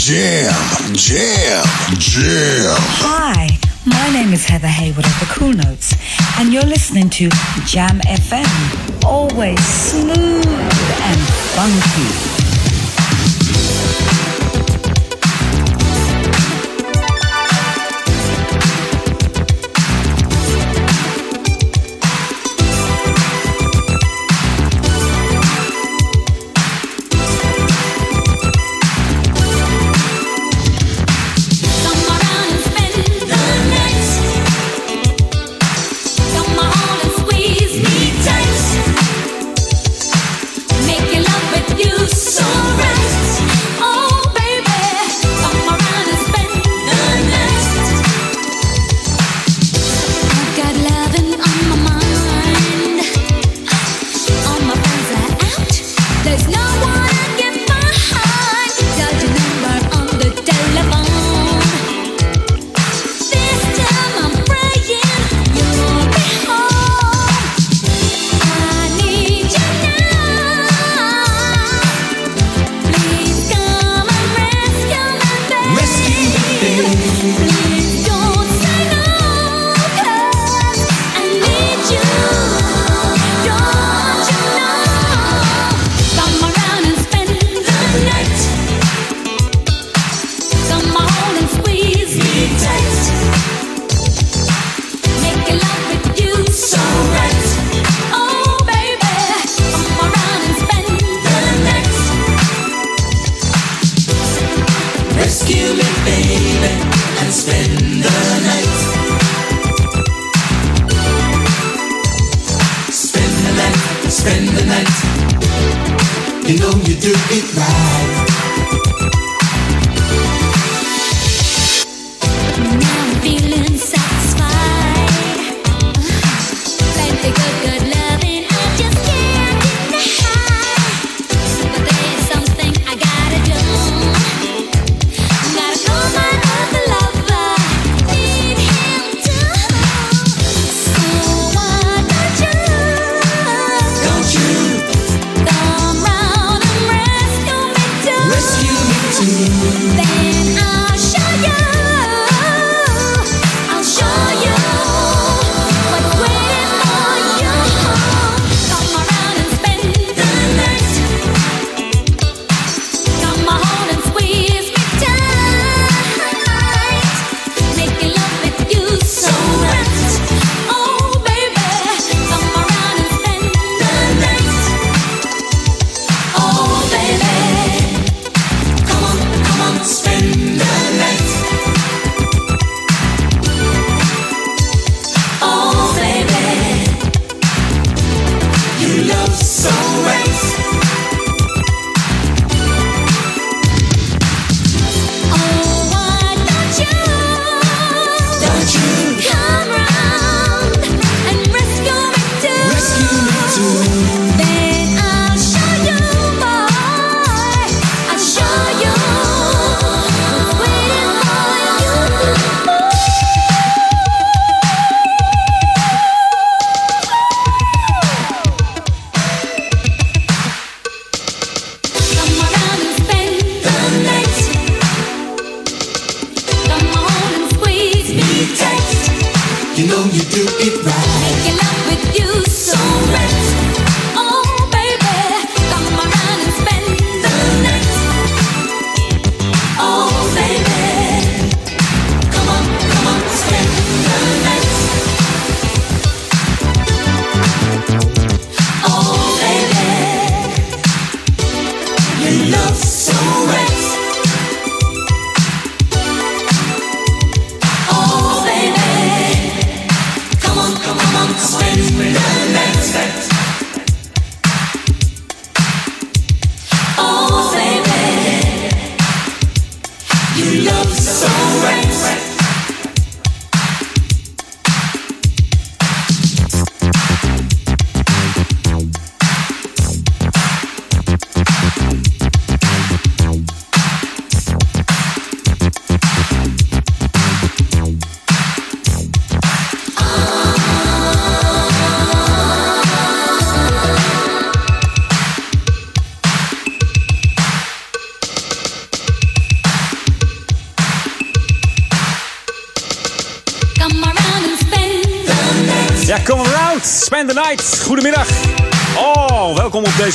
Jam, 0.00 0.54
jam, 0.94 1.62
jam. 1.98 2.74
Hi, 3.04 3.48
my 3.84 4.10
name 4.10 4.32
is 4.32 4.46
Heather 4.46 4.66
Hayward 4.66 5.04
of 5.04 5.20
the 5.20 5.26
Cool 5.26 5.52
Notes, 5.52 5.94
and 6.38 6.54
you're 6.54 6.62
listening 6.64 7.10
to 7.10 7.28
Jam 7.66 8.00
FM. 8.08 9.04
Always 9.04 9.62
smooth 9.62 10.46
and 10.46 11.20
funky. 11.52 12.39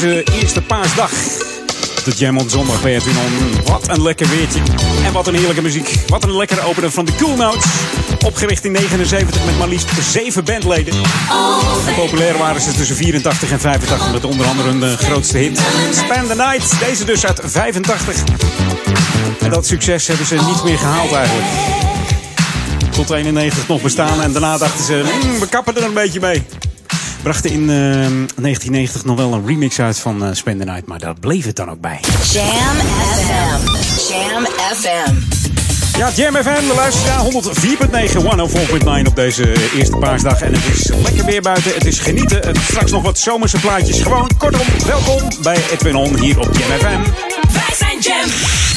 Deze 0.01 0.23
eerste 0.41 0.61
paasdag. 0.61 1.09
De 2.03 2.11
Jam 2.15 2.37
on 2.37 2.49
Zondag 2.49 2.81
bij 2.81 2.95
Edwin. 2.95 3.15
Wat 3.65 3.87
een 3.87 4.01
lekker 4.01 4.29
weertje. 4.29 4.59
En 5.05 5.13
wat 5.13 5.27
een 5.27 5.35
heerlijke 5.35 5.61
muziek. 5.61 5.95
Wat 6.07 6.23
een 6.23 6.37
lekkere 6.37 6.61
opener 6.61 6.91
van 6.91 7.05
de 7.05 7.15
Cool 7.15 7.35
Notes. 7.35 7.65
Opgericht 8.25 8.65
in 8.65 8.71
79 8.71 9.45
met 9.45 9.57
maar 9.57 9.67
liefst 9.67 9.87
7 10.11 10.43
bandleden. 10.43 10.93
Populair 11.95 12.37
waren 12.37 12.61
ze 12.61 12.71
tussen 12.71 12.95
84 12.95 13.51
en 13.51 13.59
85 13.59 14.11
met 14.11 14.25
onder 14.25 14.45
andere 14.45 14.69
hun 14.69 14.83
eh, 14.83 14.97
grootste 14.97 15.37
hit. 15.37 15.59
Spend 15.91 16.27
the 16.27 16.35
Night. 16.35 16.79
Deze 16.79 17.05
dus 17.05 17.25
uit 17.25 17.41
85. 17.43 18.23
En 19.39 19.49
dat 19.49 19.65
succes 19.65 20.07
hebben 20.07 20.25
ze 20.25 20.35
niet 20.35 20.63
meer 20.63 20.77
gehaald 20.77 21.11
eigenlijk. 21.11 21.47
Tot 22.89 23.09
91 23.09 23.67
nog 23.67 23.81
bestaan 23.81 24.21
en 24.21 24.31
daarna 24.31 24.57
dachten 24.57 24.85
ze, 24.85 25.03
"Hmm, 25.21 25.39
we 25.39 25.47
kappen 25.47 25.75
er 25.75 25.83
een 25.83 25.93
beetje 25.93 26.19
mee. 26.19 26.43
Brachten 27.25 27.51
in 27.51 27.61
eh, 27.61 27.67
1990 27.67 29.05
nog 29.05 29.17
wel 29.17 29.33
een 29.33 29.45
remix 29.45 29.79
uit 29.79 29.99
van 29.99 30.25
eh, 30.25 30.29
Spend 30.33 30.59
the 30.59 30.65
Night, 30.65 30.85
maar 30.85 30.99
daar 30.99 31.13
bleef 31.19 31.45
het 31.45 31.55
dan 31.55 31.69
ook 31.69 31.79
bij. 31.81 31.99
Jam 32.31 32.75
FM. 33.15 33.67
Jam 34.11 34.45
FM. 34.75 35.13
Ja, 35.97 36.11
Jam 36.15 36.35
FM, 36.35 36.67
de 36.67 36.73
luisteraar 36.75 37.23
104.9, 37.23 37.31
104.9 39.01 39.07
op 39.07 39.15
deze 39.15 39.53
eerste 39.75 39.97
paasdag. 39.97 40.41
En 40.41 40.53
het 40.53 40.63
is 40.73 40.87
lekker 41.03 41.25
weer 41.25 41.41
buiten, 41.41 41.73
het 41.73 41.85
is 41.85 41.99
genieten. 41.99 42.43
En 42.43 42.55
straks 42.55 42.91
nog 42.91 43.03
wat 43.03 43.19
zomerse 43.19 43.59
plaatjes. 43.59 44.01
Gewoon, 44.01 44.29
kortom, 44.37 44.67
welkom 44.85 45.21
bij 45.41 45.57
Edwin 45.71 45.95
On 45.95 46.19
hier 46.19 46.39
op 46.39 46.57
Jam 46.57 46.77
FM. 46.79 47.11
Wij 47.53 47.75
zijn 47.77 47.99
Jam. 47.99 48.74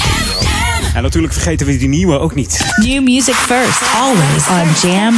En 0.95 1.03
natuurlijk 1.03 1.33
vergeten 1.33 1.67
we 1.67 1.77
die 1.77 1.89
nieuwe 1.89 2.19
ook 2.19 2.35
niet. 2.35 2.67
New 2.77 3.03
music 3.03 3.35
first, 3.35 3.83
always 3.95 4.49
on 4.49 4.91
Jam 4.91 5.15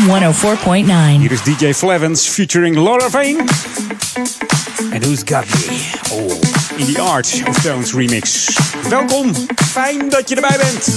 104.9. 1.16 1.20
Hier 1.20 1.32
is 1.32 1.42
DJ 1.42 1.72
Flevens 1.72 2.28
featuring 2.28 2.76
Laura 2.76 3.10
Vane. 3.10 3.44
En 4.90 5.00
Who's 5.00 5.22
Got 5.24 5.44
Me? 5.48 5.90
Oh, 6.12 6.30
in 6.76 6.94
the 6.94 7.00
Art 7.00 7.42
of 7.48 7.62
Tones 7.62 7.92
remix. 7.92 8.56
Welkom, 8.88 9.34
fijn 9.54 10.08
dat 10.08 10.28
je 10.28 10.34
erbij 10.34 10.56
bent. 10.58 10.88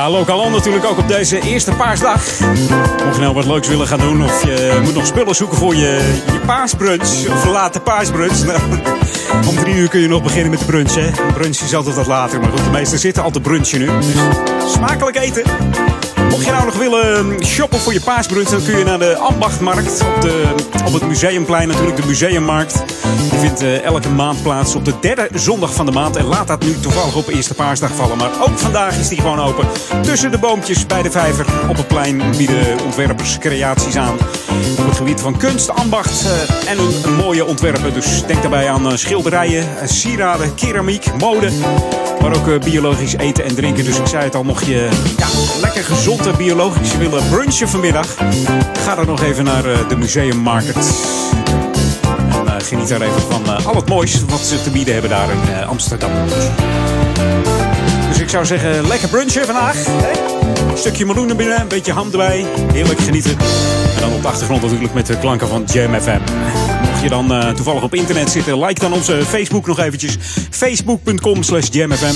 Ja, 0.00 0.10
lokaal 0.10 0.50
natuurlijk 0.50 0.84
ook 0.84 0.98
op 0.98 1.08
deze 1.08 1.40
eerste 1.40 1.72
paasdag. 1.72 2.40
Mocht 3.04 3.14
je 3.14 3.20
nou 3.20 3.34
wat 3.34 3.44
leuks 3.44 3.68
willen 3.68 3.86
gaan 3.86 3.98
doen 3.98 4.24
of 4.24 4.44
je 4.44 4.80
moet 4.82 4.94
nog 4.94 5.06
spullen 5.06 5.34
zoeken 5.34 5.56
voor 5.56 5.74
je, 5.74 6.20
je 6.32 6.40
paasbrunch 6.46 7.28
of 7.28 7.44
late 7.44 7.80
paasbrunch. 7.80 8.44
Nou, 8.44 8.60
om 9.48 9.56
drie 9.56 9.74
uur 9.74 9.88
kun 9.88 10.00
je 10.00 10.08
nog 10.08 10.22
beginnen 10.22 10.50
met 10.50 10.58
de 10.58 10.64
brunch. 10.64 10.94
Hè. 10.94 11.10
Brunch 11.32 11.60
is 11.60 11.74
altijd 11.74 11.94
wat 11.96 12.06
later, 12.06 12.40
maar 12.40 12.50
goed, 12.50 12.64
de 12.64 12.70
meesten 12.70 12.98
zitten 12.98 13.22
al 13.22 13.30
te 13.30 13.40
brunchen 13.40 13.78
nu. 13.78 13.86
Dus 13.86 14.72
smakelijk 14.72 15.16
eten. 15.16 15.42
Mocht 16.40 16.52
je 16.52 16.58
nou 16.58 16.70
nog 16.70 16.78
willen 16.78 17.44
shoppen 17.44 17.78
voor 17.78 17.92
je 17.92 18.00
paasbrunch, 18.00 18.48
dan 18.48 18.62
kun 18.62 18.78
je 18.78 18.84
naar 18.84 18.98
de 18.98 19.16
Ambachtmarkt 19.16 20.00
op, 20.00 20.20
de, 20.20 20.54
op 20.86 20.92
het 20.92 21.06
Museumplein, 21.06 21.68
natuurlijk 21.68 21.96
de 21.96 22.06
Museummarkt. 22.06 22.82
Die 23.30 23.38
vindt 23.38 23.62
uh, 23.62 23.82
elke 23.82 24.08
maand 24.08 24.42
plaats 24.42 24.74
op 24.74 24.84
de 24.84 24.94
derde 25.00 25.28
zondag 25.34 25.74
van 25.74 25.86
de 25.86 25.92
maand. 25.92 26.16
En 26.16 26.24
laat 26.24 26.46
dat 26.46 26.62
nu 26.62 26.78
toevallig 26.80 27.16
op 27.16 27.28
eerste 27.28 27.54
paasdag 27.54 27.90
vallen. 27.94 28.16
Maar 28.16 28.30
ook 28.40 28.58
vandaag 28.58 28.98
is 28.98 29.08
die 29.08 29.20
gewoon 29.20 29.40
open. 29.40 29.66
Tussen 30.02 30.30
de 30.30 30.38
boompjes 30.38 30.86
bij 30.86 31.02
de 31.02 31.10
vijver 31.10 31.46
op 31.68 31.76
het 31.76 31.88
plein 31.88 32.22
bieden 32.36 32.84
ontwerpers 32.84 33.38
creaties 33.38 33.96
aan. 33.96 34.14
Op 34.78 34.86
het 34.86 34.96
gebied 34.96 35.20
van 35.20 35.36
kunst, 35.36 35.70
ambacht 35.70 36.24
uh, 36.24 36.70
en 36.70 37.14
mooie 37.16 37.44
ontwerpen. 37.44 37.94
Dus 37.94 38.26
denk 38.26 38.40
daarbij 38.40 38.70
aan 38.70 38.86
uh, 38.86 38.96
schilderijen, 38.96 39.68
sieraden, 39.84 40.54
keramiek, 40.54 41.12
mode. 41.18 41.50
Maar 42.20 42.36
ook 42.36 42.64
biologisch 42.64 43.16
eten 43.16 43.44
en 43.44 43.54
drinken. 43.54 43.84
Dus 43.84 43.98
ik 43.98 44.06
zei 44.06 44.24
het 44.24 44.34
al, 44.34 44.44
mocht 44.44 44.66
je 44.66 44.88
ja, 45.16 45.26
lekker 45.60 45.84
gezond 45.84 46.26
en 46.26 46.36
biologisch 46.36 46.96
willen 46.96 47.28
brunchen 47.28 47.68
vanmiddag. 47.68 48.16
Ga 48.84 48.94
dan 48.94 49.06
nog 49.06 49.22
even 49.22 49.44
naar 49.44 49.62
de 49.88 49.96
Museummarkt. 49.96 50.76
En 52.28 52.44
uh, 52.44 52.52
geniet 52.58 52.88
daar 52.88 53.00
even 53.00 53.20
van 53.20 53.64
al 53.64 53.74
het 53.74 53.88
moois 53.88 54.24
wat 54.24 54.40
ze 54.40 54.62
te 54.62 54.70
bieden 54.70 54.92
hebben 54.92 55.10
daar 55.10 55.30
in 55.30 55.66
Amsterdam. 55.66 56.10
Dus 58.08 58.20
ik 58.20 58.28
zou 58.28 58.46
zeggen, 58.46 58.86
lekker 58.86 59.08
brunchen 59.08 59.44
vandaag. 59.44 59.86
Een 60.70 60.78
stukje 60.78 61.06
meloen 61.06 61.26
naar 61.26 61.36
binnen, 61.36 61.60
een 61.60 61.68
beetje 61.68 61.92
ham 61.92 62.10
erbij. 62.10 62.46
Heerlijk 62.72 63.00
genieten. 63.00 63.36
En 63.94 64.00
dan 64.00 64.12
op 64.12 64.22
de 64.22 64.28
achtergrond 64.28 64.62
natuurlijk 64.62 64.94
met 64.94 65.06
de 65.06 65.18
klanken 65.18 65.48
van 65.48 65.64
Jam 65.66 66.00
FM. 66.00 66.20
Mocht 66.82 67.02
je 67.02 67.08
dan 67.08 67.54
toevallig 67.54 67.82
op 67.82 67.94
internet 67.94 68.30
zitten, 68.30 68.64
like 68.64 68.80
dan 68.80 68.92
onze 68.92 69.24
Facebook 69.26 69.66
nog 69.66 69.78
eventjes. 69.78 70.16
Facebook.com 70.50 71.42
slash 71.42 71.68
jamfm. 71.70 72.14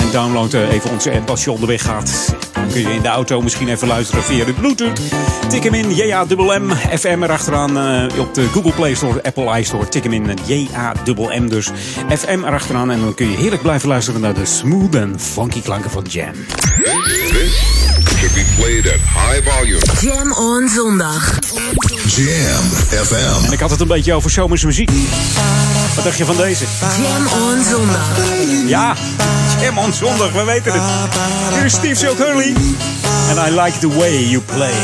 En 0.00 0.10
download 0.12 0.52
even 0.52 0.90
onze 0.90 1.12
app 1.12 1.30
als 1.30 1.44
je 1.44 1.50
onderweg 1.52 1.82
gaat. 1.82 2.34
Dan 2.52 2.68
kun 2.68 2.80
je 2.80 2.94
in 2.94 3.02
de 3.02 3.08
auto 3.08 3.40
misschien 3.40 3.68
even 3.68 3.88
luisteren 3.88 4.22
via 4.24 4.44
de 4.44 4.52
Bluetooth. 4.52 5.00
Tik 5.48 5.64
hem 5.64 5.74
in 5.74 5.94
J-A-M-M, 5.94 6.70
FM 6.98 7.22
erachteraan 7.22 7.76
uh, 7.78 8.20
op 8.20 8.34
de 8.34 8.48
Google 8.48 8.72
Play 8.72 8.94
Store, 8.94 9.22
Apple 9.22 9.58
iStore. 9.58 9.88
Tik 9.88 10.02
hem 10.02 10.12
in 10.12 10.38
J-A-M-M, 10.46 11.48
dus 11.48 11.70
FM 12.08 12.44
erachteraan. 12.44 12.90
En 12.90 13.00
dan 13.00 13.14
kun 13.14 13.30
je 13.30 13.36
heerlijk 13.36 13.62
blijven 13.62 13.88
luisteren 13.88 14.20
naar 14.20 14.34
de 14.34 14.44
smooth 14.44 14.94
en 14.94 15.20
funky 15.20 15.62
klanken 15.62 15.90
van 15.90 16.04
Jam. 16.08 16.32
This 17.32 17.52
should 18.18 18.34
be 18.34 18.44
played 18.56 18.86
at 18.86 19.00
high 19.00 19.50
volume. 19.50 19.80
Jam 20.00 20.32
on 20.32 20.68
zondag. 20.68 21.38
Jam 22.08 22.64
FM. 23.04 23.44
En 23.44 23.52
ik 23.52 23.60
had 23.60 23.70
het 23.70 23.80
een 23.80 23.86
beetje 23.86 24.14
over 24.14 24.30
zomerse 24.30 24.66
muziek. 24.66 24.90
Wat 25.94 26.04
dacht 26.04 26.18
je 26.18 26.24
van 26.24 26.36
deze? 26.36 26.64
Jam 27.00 27.26
on 27.42 27.64
zondag. 27.70 28.06
Ja, 28.66 28.94
Jam 29.60 29.78
on 29.78 29.92
zondag, 29.92 30.32
we 30.32 30.44
weten 30.44 30.72
het. 30.72 30.82
Hier 31.54 31.64
is 31.64 31.72
Steve 31.72 31.94
Silk 31.94 32.18
Hurley. 32.18 32.54
And 33.28 33.48
I 33.48 33.60
like 33.60 33.78
the 33.78 33.88
way 33.88 34.24
you 34.24 34.40
play. 34.40 34.74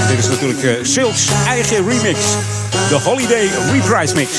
En 0.00 0.06
dit 0.08 0.18
is 0.18 0.28
natuurlijk 0.28 0.62
uh, 0.62 0.72
Silk's 0.82 1.26
eigen 1.46 1.88
remix. 1.88 2.18
De 2.88 2.94
Holiday 2.94 3.50
Reprise 3.72 4.14
Mix. 4.14 4.30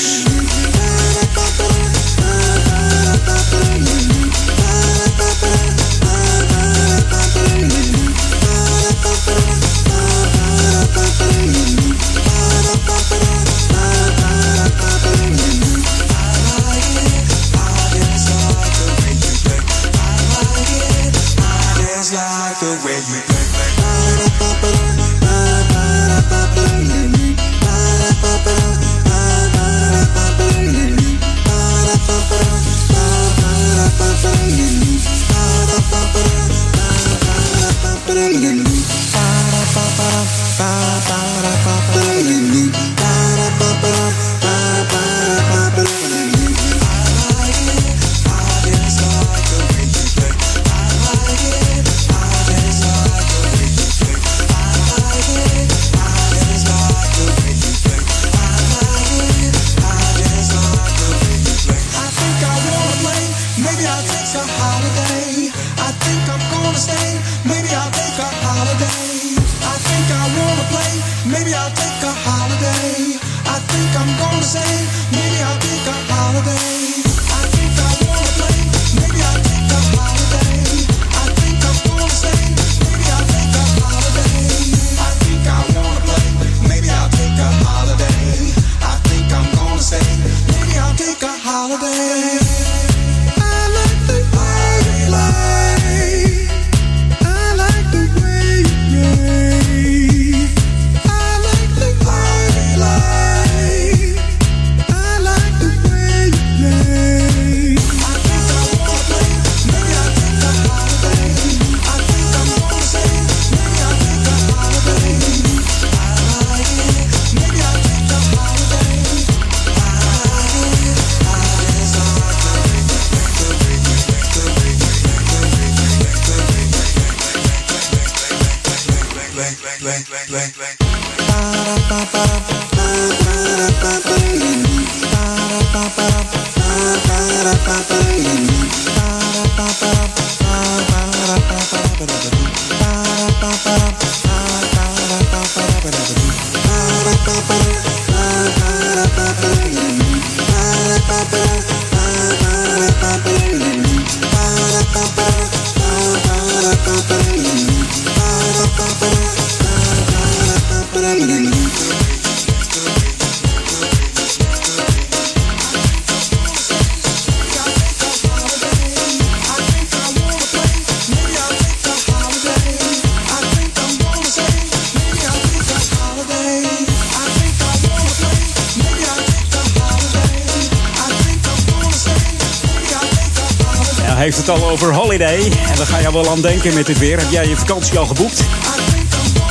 Denken 186.38 186.74
met 186.74 186.86
dit 186.86 186.98
weer. 186.98 187.18
Heb 187.18 187.30
jij 187.30 187.48
je 187.48 187.56
vakantie 187.56 187.98
al 187.98 188.06
geboekt? 188.06 188.42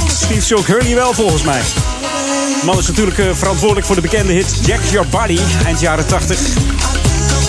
Steve 0.07 0.41
Silk 0.41 0.67
Hurley 0.67 0.95
wel 0.95 1.13
volgens 1.13 1.43
mij. 1.43 1.61
De 2.59 2.65
man 2.65 2.77
is 2.77 2.87
natuurlijk 2.87 3.17
uh, 3.17 3.33
verantwoordelijk 3.33 3.85
voor 3.85 3.95
de 3.95 4.01
bekende 4.01 4.33
hit 4.33 4.59
Jack 4.65 4.79
Your 4.91 5.07
Body, 5.07 5.39
eind 5.65 5.79
jaren 5.79 6.07
80. 6.07 6.39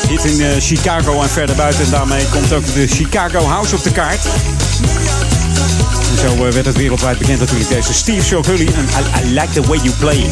Hit 0.08 0.25
in 0.25 0.40
uh, 0.40 0.46
Chicago 0.58 1.22
en 1.22 1.28
verder 1.28 1.56
buiten. 1.56 1.84
En 1.84 1.90
daarmee 1.90 2.25
komt 2.26 2.52
ook 2.52 2.75
de 2.75 2.87
Chicago 2.87 3.44
House 3.44 3.75
op 3.75 3.82
de 3.82 3.92
kaart. 3.92 4.20
Zo 6.20 6.34
uh, 6.34 6.52
werd 6.52 6.66
het 6.66 6.76
wereldwijd 6.76 7.18
bekend 7.18 7.40
natuurlijk 7.40 7.68
deze 7.68 7.94
Steve 7.94 8.25
Shock 8.26 8.46
Hully 8.46 8.66
en 8.66 8.84
I, 8.84 9.26
I 9.26 9.34
Like 9.34 9.60
The 9.60 9.62
Way 9.62 9.78
You 9.78 9.94
Play. 9.99 10.30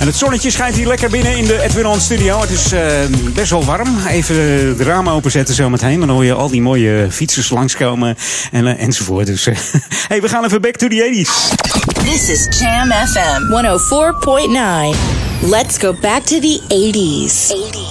En 0.00 0.06
het 0.06 0.16
zonnetje 0.16 0.50
schijnt 0.50 0.76
hier 0.76 0.86
lekker 0.86 1.10
binnen 1.10 1.36
in 1.36 1.44
de 1.44 1.62
Edwin 1.62 1.86
On 1.86 2.00
Studio. 2.00 2.40
Het 2.40 2.50
is 2.50 2.72
uh, 2.72 2.80
best 3.34 3.50
wel 3.50 3.64
warm. 3.64 4.06
Even 4.06 4.34
de 4.76 4.84
ramen 4.84 5.12
openzetten 5.12 5.54
zometeen. 5.54 6.00
Dan 6.00 6.08
hoor 6.08 6.24
je 6.24 6.32
al 6.32 6.48
die 6.48 6.62
mooie 6.62 7.06
fietsers 7.10 7.50
langskomen 7.50 8.16
en, 8.50 8.66
uh, 8.66 8.82
enzovoort. 8.82 9.26
Dus 9.26 9.46
uh, 9.46 9.56
hey, 10.08 10.20
we 10.20 10.28
gaan 10.28 10.44
even 10.44 10.60
back 10.60 10.76
to 10.76 10.88
the 10.88 11.10
80s. 11.10 11.54
This 12.04 12.28
is 12.28 12.58
Jam 12.58 12.90
FM 12.90 13.42
104.9. 13.42 14.96
Let's 15.50 15.78
go 15.78 15.94
back 16.00 16.22
to 16.22 16.40
the 16.40 16.60
80s. 16.68 16.68
80s. 16.68 17.52
80s. 17.52 17.85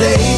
day. 0.00 0.29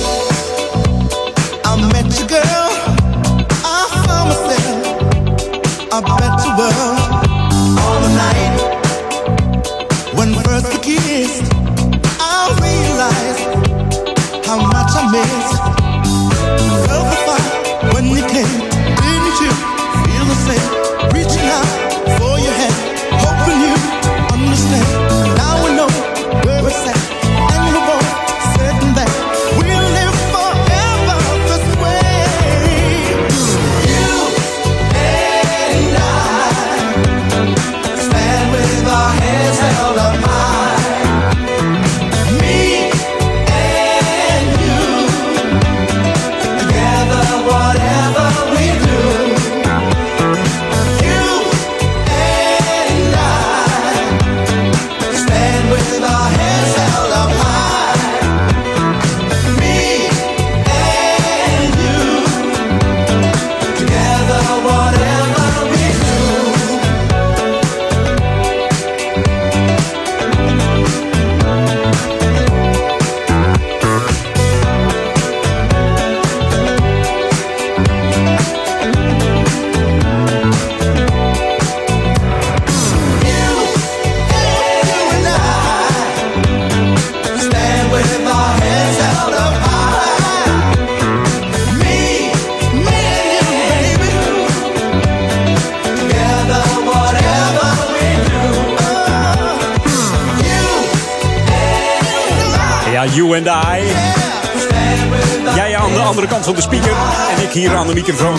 hier 107.52 107.76
aan 107.76 107.86
de 107.86 107.94
microfoon. 107.94 108.36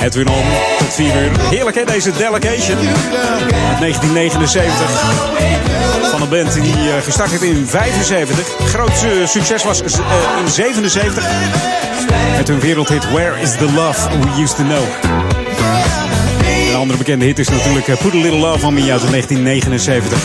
Edwin 0.00 0.28
Om, 0.28 0.44
tot 0.78 0.94
4 0.94 1.22
uur. 1.22 1.30
Heerlijk 1.40 1.76
hè, 1.76 1.84
deze 1.84 2.12
Delegation. 2.12 2.78
1979. 3.78 4.90
Van 6.10 6.22
een 6.22 6.28
band 6.28 6.52
die 6.52 6.72
eh, 6.72 7.02
gestart 7.02 7.30
heeft 7.30 7.42
in 7.42 7.66
75. 7.66 8.46
Groot 8.64 8.88
eh, 8.90 9.26
succes 9.26 9.64
was 9.64 9.82
eh, 9.82 9.88
in 10.44 10.50
77. 10.50 11.26
Met 12.36 12.48
hun 12.48 12.60
wereldhit 12.60 13.10
Where 13.10 13.40
is 13.40 13.50
the 13.50 13.72
Love 13.72 14.08
We 14.18 14.42
Used 14.42 14.56
to 14.56 14.62
Know. 14.62 14.82
Een 16.68 16.76
andere 16.76 16.98
bekende 16.98 17.24
hit 17.24 17.38
is 17.38 17.48
natuurlijk 17.48 17.86
Put 17.86 18.14
a 18.14 18.16
Little 18.16 18.38
Love 18.38 18.58
van 18.58 18.74
me 18.74 18.80
uit 18.80 19.10
1979. 19.10 20.18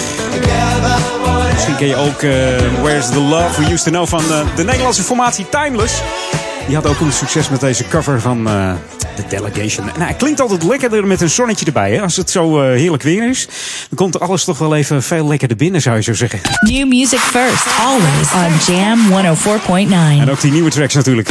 Misschien 1.53 1.75
ken 1.75 1.87
je 1.87 1.95
ook 1.95 2.21
uh, 2.21 2.33
Where's 2.81 3.09
the 3.09 3.21
Love 3.21 3.61
We 3.61 3.71
Used 3.71 3.83
to 3.83 3.91
Know 3.91 4.07
van 4.07 4.23
de 4.55 4.63
Nederlandse 4.63 5.03
formatie 5.03 5.45
Timeless. 5.49 5.93
Die 6.65 6.75
had 6.75 6.85
ook 6.85 6.99
een 6.99 7.11
succes 7.11 7.49
met 7.49 7.59
deze 7.59 7.87
cover 7.87 8.21
van 8.21 8.47
eh, 8.47 8.73
The 9.15 9.23
Delegation. 9.27 9.85
Nou, 9.85 10.07
het 10.07 10.17
klinkt 10.17 10.41
altijd 10.41 10.63
lekkerder 10.63 11.07
met 11.07 11.21
een 11.21 11.29
zonnetje 11.29 11.65
erbij. 11.65 11.91
Hè? 11.91 12.01
Als 12.01 12.15
het 12.15 12.29
zo 12.29 12.61
eh, 12.61 12.77
heerlijk 12.77 13.03
weer 13.03 13.29
is, 13.29 13.47
dan 13.89 13.97
komt 13.97 14.19
alles 14.19 14.43
toch 14.43 14.57
wel 14.57 14.75
even 14.75 15.03
veel 15.03 15.27
lekkerder 15.27 15.57
binnen, 15.57 15.81
zou 15.81 15.95
je 15.95 16.01
zo 16.01 16.13
zeggen. 16.13 16.39
New 16.59 16.87
music 16.87 17.19
first, 17.19 17.65
always 17.79 18.33
on 18.33 18.73
Jam 18.75 18.99
104.9. 20.17 20.21
En 20.21 20.31
ook 20.31 20.41
die 20.41 20.51
nieuwe 20.51 20.69
tracks 20.69 20.93
natuurlijk. 20.93 21.29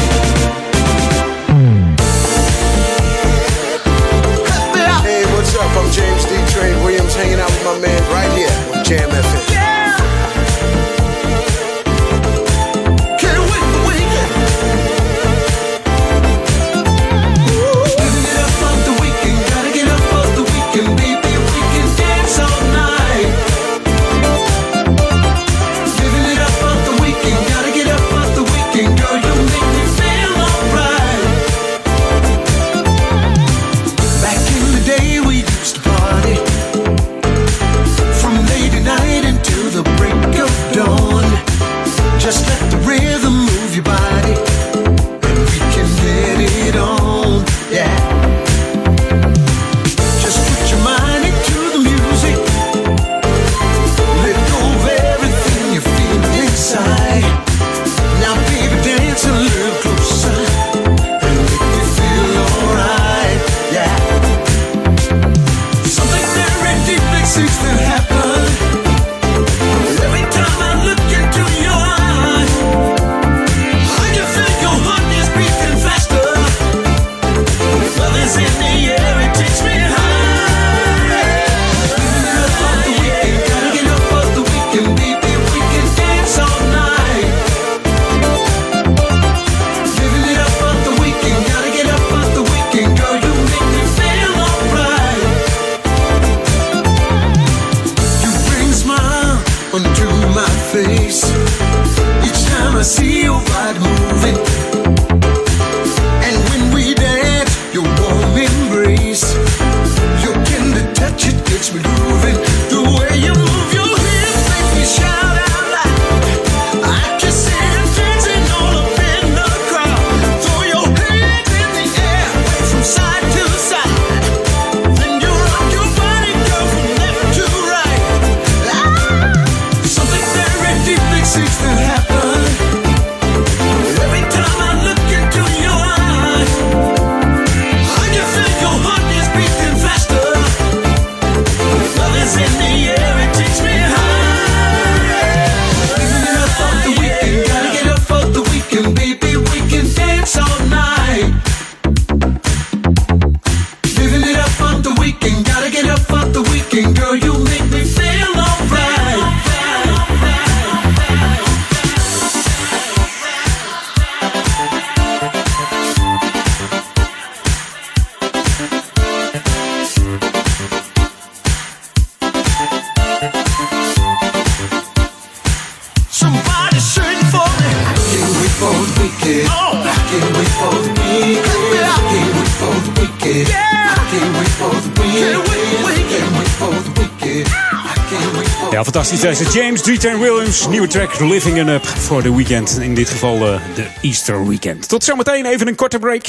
Dit 189.24 189.40
is 189.40 189.54
James, 189.54 189.82
Drieten 189.82 190.20
Williams. 190.20 190.68
Nieuwe 190.68 190.86
track 190.86 191.20
Living 191.20 191.60
It 191.60 191.68
Up 191.68 191.86
voor 191.86 192.22
de 192.22 192.34
weekend. 192.34 192.78
In 192.80 192.94
dit 192.94 193.10
geval 193.10 193.46
eh, 193.46 193.60
de 193.74 193.86
Easter 194.00 194.48
weekend. 194.48 194.88
Tot 194.88 195.04
zometeen, 195.04 195.46
even 195.46 195.68
een 195.68 195.74
korte 195.74 195.98
break. 195.98 196.26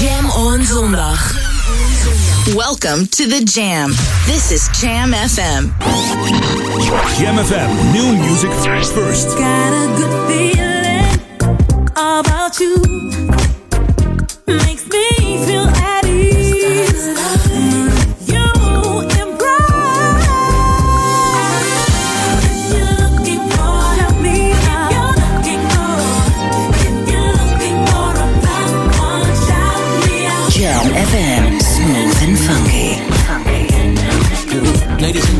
Jam 0.00 0.30
on 0.30 0.64
zondag. 0.64 1.34
Welcome 2.56 3.08
to 3.08 3.24
the 3.26 3.42
Jam. 3.44 3.94
This 4.26 4.50
is 4.50 4.80
Jam 4.80 5.12
FM. 5.12 5.66
Jam 7.18 7.44
FM, 7.44 7.92
new 7.92 8.16
music 8.16 8.50
first. 8.52 9.28
Got 9.28 9.72
a 9.72 9.86
good 9.96 10.30
feeling 10.30 11.20
about 11.94 12.58
you. 12.58 13.39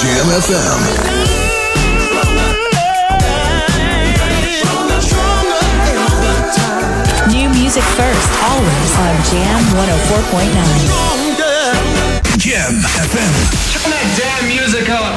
Jam 0.00 0.26
FM. 0.40 0.80
New 7.30 7.48
music 7.50 7.84
first, 7.84 8.28
always 8.42 8.92
on 8.98 9.14
Jam 9.30 9.60
104.9. 9.76 10.50
Jam 12.38 12.74
FM. 12.80 13.34
Turn 13.72 13.90
that 13.92 14.06
damn 14.18 14.48
music 14.48 14.88
up. 14.88 15.14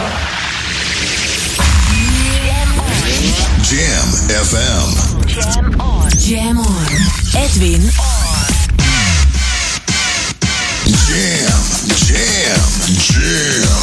Jam 3.64 4.08
FM. 4.46 4.88
Jam 5.28 5.82
on. 5.82 6.10
Jam 6.20 6.58
on. 6.60 6.92
Edwin 7.36 7.82
on. 7.98 8.52
Jam, 11.08 11.62
jam, 12.04 12.62
jam. 13.00 13.83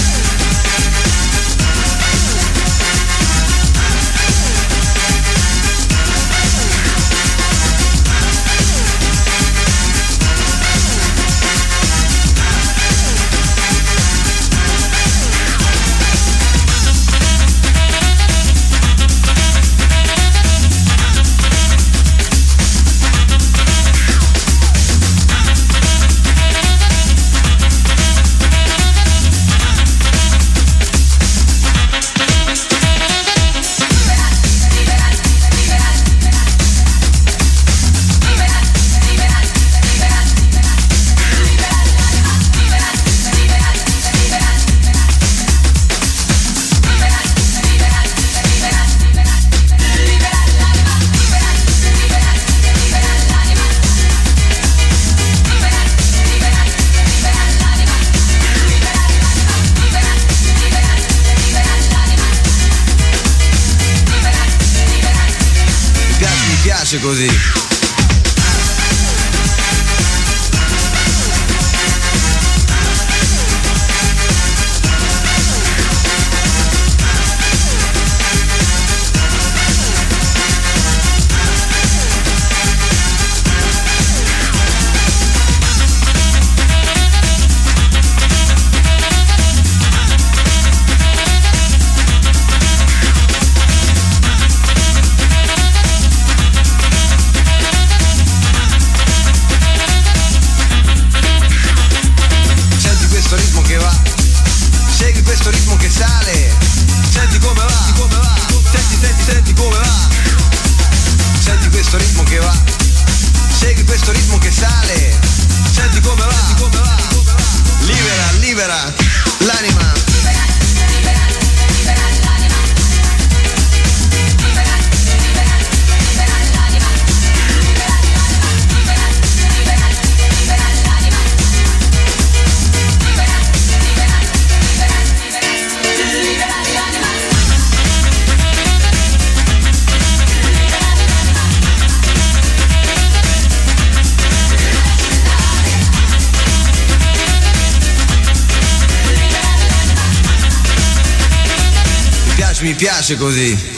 piace 153.01 153.17
così. 153.17 153.70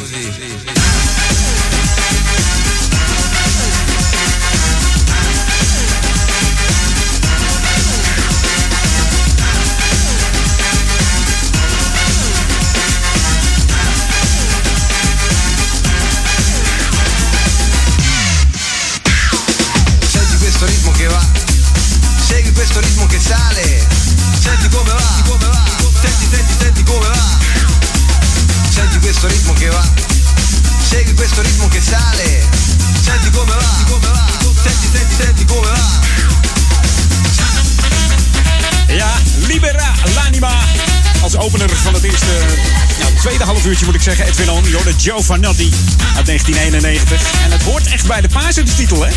On, 45.04 45.10
joh, 45.10 45.18
de 45.18 45.24
Joe 45.24 45.24
Vanotti 45.24 45.70
uit 46.16 46.26
1991. 46.26 47.22
En 47.44 47.52
het 47.52 47.64
hoort 47.64 47.88
echt 47.88 48.08
bij 48.08 48.22
de 48.22 48.28
paas 48.28 48.58
in 48.58 48.66
de 48.66 48.76
titel, 48.76 49.06
hè? 49.06 49.12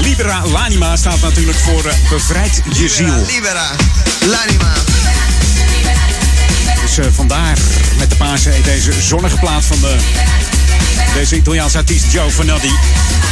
Libera 0.00 0.46
l'anima 0.46 0.96
staat 0.96 1.20
natuurlijk 1.20 1.58
voor 1.58 1.84
eh, 1.84 1.94
bevrijd 2.10 2.62
je 2.72 2.88
ziel. 2.88 3.24
Libera, 3.26 3.70
l'anima. 4.20 4.72
Dus 6.80 6.98
eh, 6.98 7.06
vandaar 7.12 7.58
met 7.98 8.10
de 8.10 8.16
Pasen 8.16 8.62
deze 8.62 8.92
zonnige 9.02 9.36
plaat 9.36 9.64
van 9.64 9.80
de, 9.80 9.96
deze 11.14 11.36
Italiaanse 11.36 11.78
artiest 11.78 12.12
Joe 12.12 12.30
Vanotti. 12.30 12.72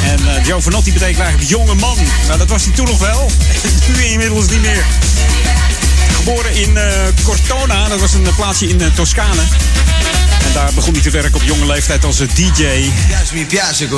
En 0.04 0.28
eh, 0.28 0.46
Joe 0.46 0.60
Vanotti 0.60 0.92
betekent 0.92 1.20
eigenlijk 1.20 1.50
jonge 1.50 1.74
man. 1.74 1.96
Nou, 2.26 2.38
dat 2.38 2.48
was 2.48 2.64
hij 2.64 2.72
toen 2.72 2.86
nog 2.86 2.98
wel. 2.98 3.30
nu 3.96 4.04
inmiddels 4.04 4.48
niet 4.48 4.60
meer. 4.60 4.84
Geboren 6.12 6.54
in 6.54 6.76
eh 6.76 7.08
Cortona. 7.22 7.88
Dat 7.88 8.00
was 8.00 8.14
een 8.14 8.26
eh, 8.26 8.36
plaatsje 8.36 8.68
in 8.68 8.80
eh, 8.80 8.86
Toscane. 8.94 9.42
En 10.48 10.54
daar 10.54 10.72
begon 10.74 10.92
hij 10.92 11.02
te 11.02 11.10
werken 11.10 11.34
op 11.34 11.42
jonge 11.42 11.66
leeftijd 11.66 12.04
als 12.04 12.16
DJ. 12.16 12.64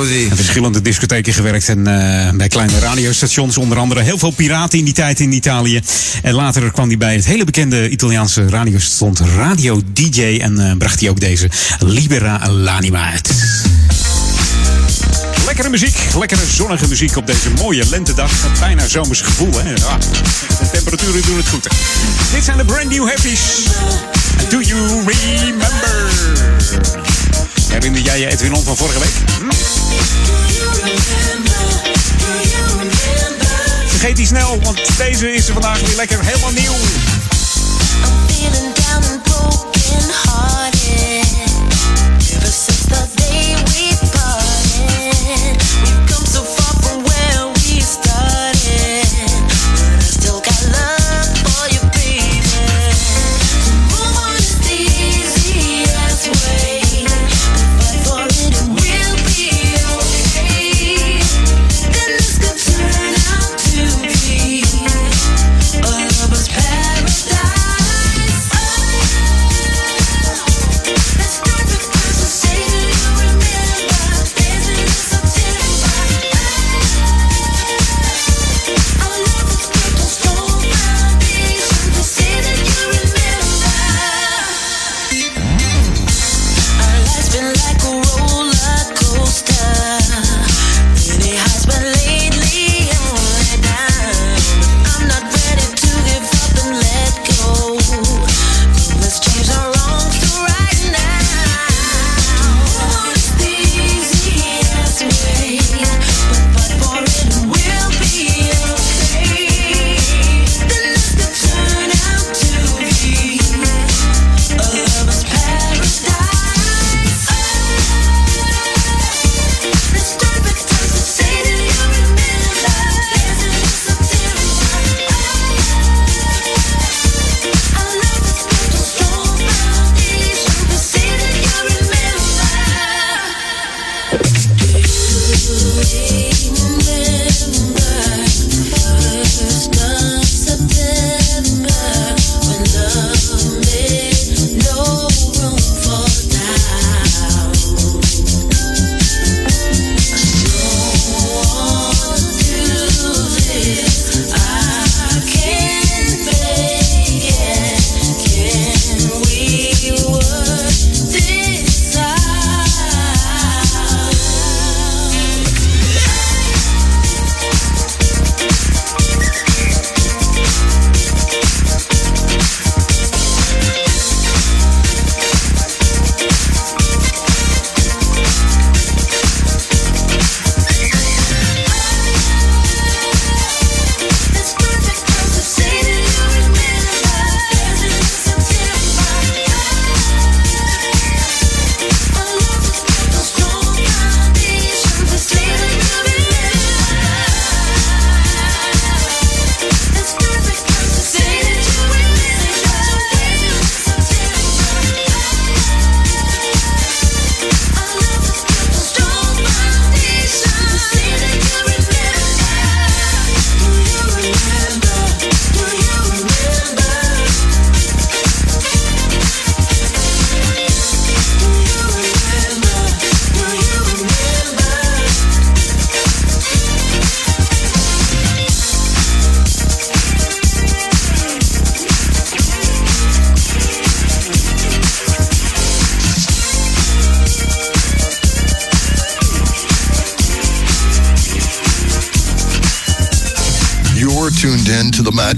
In 0.09 0.35
verschillende 0.35 0.81
discotheken 0.81 1.33
gewerkt 1.33 1.69
en 1.69 1.87
eh, 1.87 2.33
bij 2.33 2.47
kleine 2.47 2.79
radiostations. 2.79 3.57
Onder 3.57 3.77
andere 3.77 4.01
heel 4.01 4.17
veel 4.17 4.31
piraten 4.31 4.79
in 4.79 4.85
die 4.85 4.93
tijd 4.93 5.19
in 5.19 5.31
Italië. 5.31 5.81
En 6.21 6.33
later 6.33 6.71
kwam 6.71 6.87
hij 6.87 6.97
bij 6.97 7.15
het 7.15 7.25
hele 7.25 7.43
bekende 7.43 7.89
Italiaanse 7.89 8.49
radiostation 8.49 9.17
Radio 9.35 9.81
DJ. 9.93 10.39
En 10.41 10.69
eh, 10.69 10.77
bracht 10.77 10.99
hij 10.99 11.09
ook 11.09 11.19
deze 11.19 11.49
Libera 11.79 12.49
l'anima 12.49 13.11
uit. 13.11 13.29
Lekkere 15.45 15.69
muziek, 15.69 15.97
lekkere 16.17 16.45
zonnige 16.45 16.87
muziek 16.87 17.15
op 17.15 17.27
deze 17.27 17.49
mooie 17.49 17.85
lentedag. 17.89 18.31
Met 18.43 18.59
bijna 18.59 18.87
zomers 18.87 19.21
gevoel, 19.21 19.53
hè? 19.53 19.69
Ja, 19.69 19.97
de 20.59 20.69
temperaturen 20.71 21.21
doen 21.25 21.37
het 21.37 21.47
goed. 21.47 21.63
hè. 21.63 21.69
Dit 22.35 22.43
zijn 22.43 22.57
de 22.57 22.65
brand 22.65 22.89
new 22.89 23.07
happies. 23.07 23.39
Do 24.49 24.59
you 24.61 25.03
remember? 25.05 26.09
Herinner 27.69 28.01
jij 28.01 28.19
je 28.19 28.27
Edwin 28.27 28.53
On 28.53 28.63
van 28.63 28.77
vorige 28.77 28.99
week? 28.99 29.13
Vergeet 33.87 34.15
die 34.15 34.25
snel, 34.25 34.59
want 34.61 34.79
deze 34.97 35.33
is 35.33 35.45
vandaag 35.45 35.79
weer 35.79 35.95
lekker 35.95 36.19
helemaal 36.25 36.51
nieuw. 36.51 36.75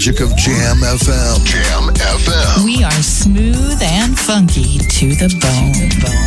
Magic 0.06 0.20
of 0.20 0.36
Jam 0.36 0.76
FM. 0.82 1.44
Jam 1.46 1.94
FM. 1.94 2.64
We 2.64 2.84
are 2.84 2.90
smooth 2.90 3.80
and 3.80 4.18
funky 4.18 4.76
to 4.76 5.14
the 5.14 5.34
bone. 5.40 6.23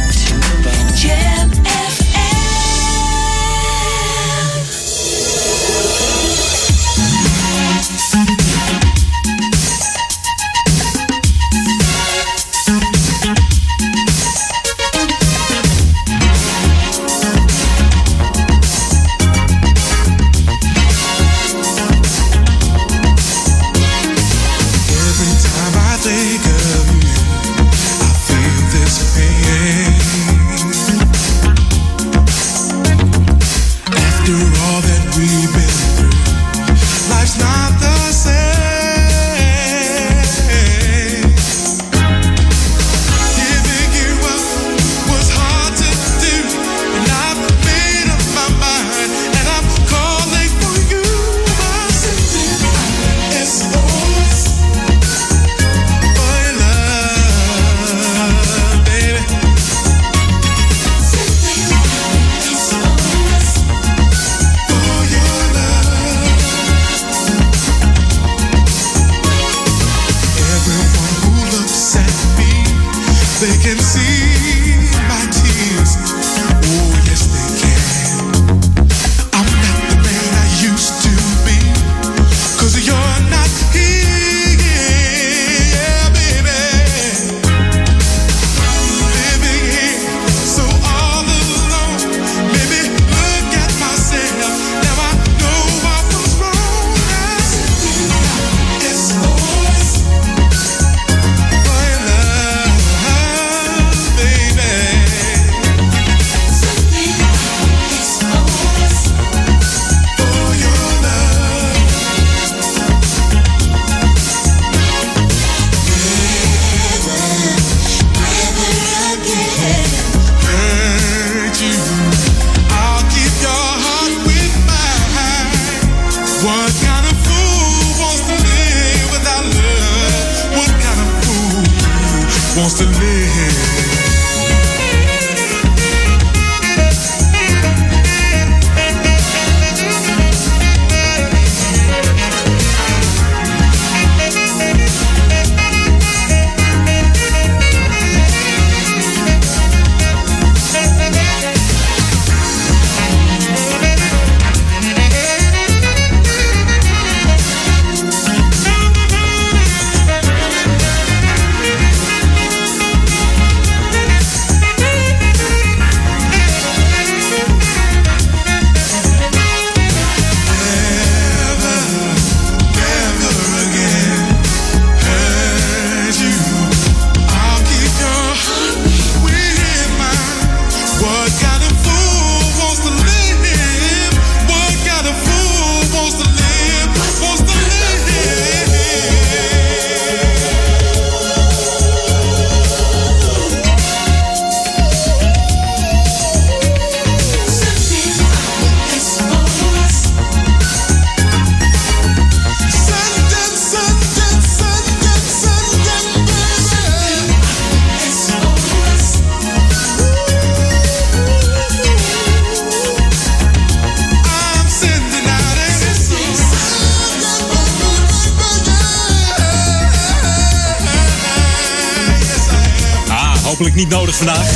Nodig 224.07 224.25
vandaag. 224.25 224.47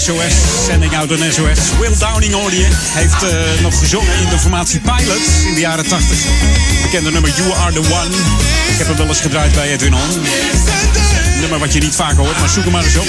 SOS, 0.00 0.64
sending 0.64 0.96
out 0.96 1.10
een 1.10 1.32
SOS. 1.32 1.78
Will 1.78 1.98
Downing 1.98 2.32
je. 2.50 2.68
Heeft 2.72 3.22
eh, 3.22 3.62
nog 3.62 3.78
gezongen 3.78 4.12
in 4.22 4.28
de 4.28 4.38
formatie 4.38 4.80
Pilot 4.80 5.20
in 5.46 5.54
de 5.54 5.60
jaren 5.60 5.86
80. 5.88 6.18
Bekende 6.82 7.10
nummer 7.10 7.30
You 7.36 7.52
Are 7.52 7.72
The 7.72 7.78
One. 7.78 8.14
Ik 8.72 8.78
heb 8.78 8.86
hem 8.86 8.96
wel 8.96 9.06
eens 9.06 9.20
gedraaid 9.20 9.52
bij 9.52 9.72
Edwin 9.72 9.94
On. 9.94 10.00
Nummer 11.40 11.58
wat 11.58 11.72
je 11.72 11.80
niet 11.80 11.94
vaak 11.94 12.16
hoort, 12.16 12.38
maar 12.38 12.48
zoek 12.48 12.62
hem 12.62 12.72
maar 12.72 12.84
eens 12.84 12.96
op. 12.96 13.08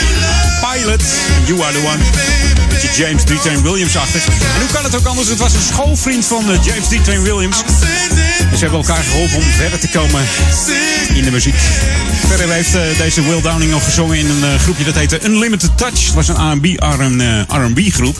Pilot, 0.71 1.03
You 1.45 1.61
Are 1.63 1.71
The 1.71 1.80
One. 1.80 2.03
James 2.95 3.23
D. 3.23 3.61
Williams 3.61 3.97
achter. 3.97 4.21
En 4.55 4.59
hoe 4.59 4.71
kan 4.71 4.84
het 4.84 4.95
ook 4.95 5.05
anders? 5.05 5.27
Het 5.27 5.39
was 5.39 5.53
een 5.53 5.61
schoolvriend 5.61 6.25
van 6.25 6.51
eh, 6.51 6.63
James 6.63 6.88
D. 6.88 7.21
Williams. 7.21 7.61
En 8.51 8.57
ze 8.57 8.63
hebben 8.63 8.80
elkaar 8.80 9.03
geholpen 9.03 9.38
om 9.38 9.43
verder 9.43 9.80
te 9.80 9.88
komen 9.88 10.23
in 11.13 11.23
de 11.23 11.32
muziek. 11.32 11.55
Verder 12.30 12.51
heeft 12.51 12.75
eh, 12.75 12.82
deze 12.97 13.23
Will 13.23 13.41
Downing 13.41 13.71
nog 13.71 13.84
gezongen 13.84 14.17
in 14.17 14.30
een 14.30 14.43
eh, 14.43 14.59
groepje 14.59 14.84
dat 14.84 14.95
heette 14.95 15.25
Unlimited 15.25 15.77
Touch. 15.77 16.05
Het 16.05 16.13
was 16.13 16.27
een 16.27 17.21
eh, 17.21 17.41
R&B 17.47 17.80
groep. 17.93 18.17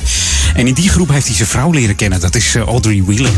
En 0.54 0.68
in 0.68 0.74
die 0.74 0.90
groep 0.90 1.10
heeft 1.10 1.28
hij 1.28 1.36
zijn 1.36 1.48
vrouw 1.48 1.72
leren 1.72 1.96
kennen. 1.96 2.20
Dat 2.20 2.36
is 2.36 2.56
Audrey 2.56 3.04
Wheeler. 3.06 3.32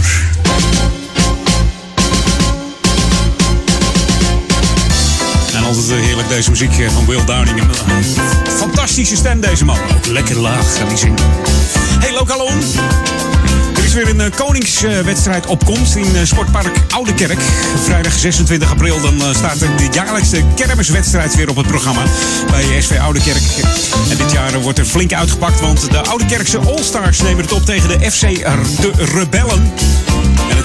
En 5.53 5.63
altijd 5.63 6.01
heerlijk 6.01 6.29
deze 6.29 6.49
muziek 6.49 6.71
van 6.93 7.05
Will 7.05 7.25
Downing. 7.25 7.61
Fantastische 8.57 9.15
stem 9.15 9.39
deze 9.39 9.65
man. 9.65 9.77
Lekker 10.07 10.39
laag 10.39 10.77
kan 10.77 10.87
hij 10.87 10.97
zingen. 10.97 11.19
Hey 11.99 12.13
Lokalon. 12.13 12.59
Is 13.91 13.97
weer 13.97 14.09
een 14.09 14.21
eh, 14.21 14.31
koningswedstrijd 14.35 15.45
op 15.45 15.65
komst 15.65 15.95
in 15.95 16.15
eh, 16.15 16.23
Sportpark 16.23 16.77
Oudekerk. 16.89 17.39
Vrijdag 17.83 18.13
26 18.13 18.71
april 18.71 19.01
dan 19.01 19.21
eh, 19.21 19.33
staat 19.33 19.59
de 19.59 19.87
jaarlijkse 19.91 20.43
kermiswedstrijd 20.55 21.35
weer 21.35 21.49
op 21.49 21.55
het 21.55 21.67
programma 21.67 22.03
bij 22.51 22.81
SV 22.81 22.97
Oudekerk. 22.99 23.43
En 24.09 24.17
dit 24.17 24.31
jaar 24.31 24.59
wordt 24.59 24.79
er 24.79 24.85
flink 24.85 25.13
uitgepakt, 25.13 25.59
want 25.59 25.91
de 25.91 25.99
Oudekerkse 25.99 26.57
All-Stars 26.57 27.21
nemen 27.21 27.43
het 27.43 27.51
op 27.51 27.65
tegen 27.65 27.99
de 27.99 28.11
FC 28.11 28.21
de 28.21 28.91
Rebellen. 29.13 29.73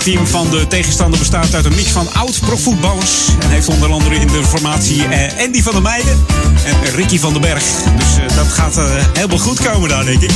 Team 0.07 0.27
van 0.27 0.51
de 0.51 0.67
tegenstander 0.67 1.19
bestaat 1.19 1.55
uit 1.55 1.65
een 1.65 1.75
mix 1.75 1.91
van 1.91 2.13
oud-profvoetballers. 2.13 3.29
En 3.41 3.51
heeft 3.51 3.69
onder 3.69 3.93
andere 3.93 4.15
in 4.15 4.27
de 4.27 4.45
formatie 4.45 5.05
eh, 5.05 5.45
Andy 5.45 5.63
van 5.63 5.73
der 5.73 5.83
Meijden 5.83 6.27
en 6.65 6.95
Ricky 6.95 7.19
van 7.19 7.33
den 7.33 7.43
Berg. 7.43 7.65
Dus 7.97 8.17
eh, 8.17 8.37
dat 8.37 8.47
gaat 8.47 8.79
eh, 8.79 8.85
helemaal 9.13 9.39
goed 9.39 9.63
komen 9.63 9.89
daar, 9.89 10.05
denk 10.05 10.23
ik. 10.23 10.31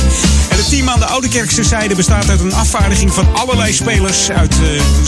En 0.49 0.57
het 0.57 0.69
team 0.69 0.89
aan 0.89 0.99
de 0.99 1.05
Oudekerkse 1.05 1.63
zijde 1.63 1.95
bestaat 1.95 2.29
uit 2.29 2.39
een 2.39 2.53
afvaardiging 2.53 3.13
van 3.13 3.35
allerlei 3.35 3.73
spelers 3.73 4.31
uit 4.31 4.55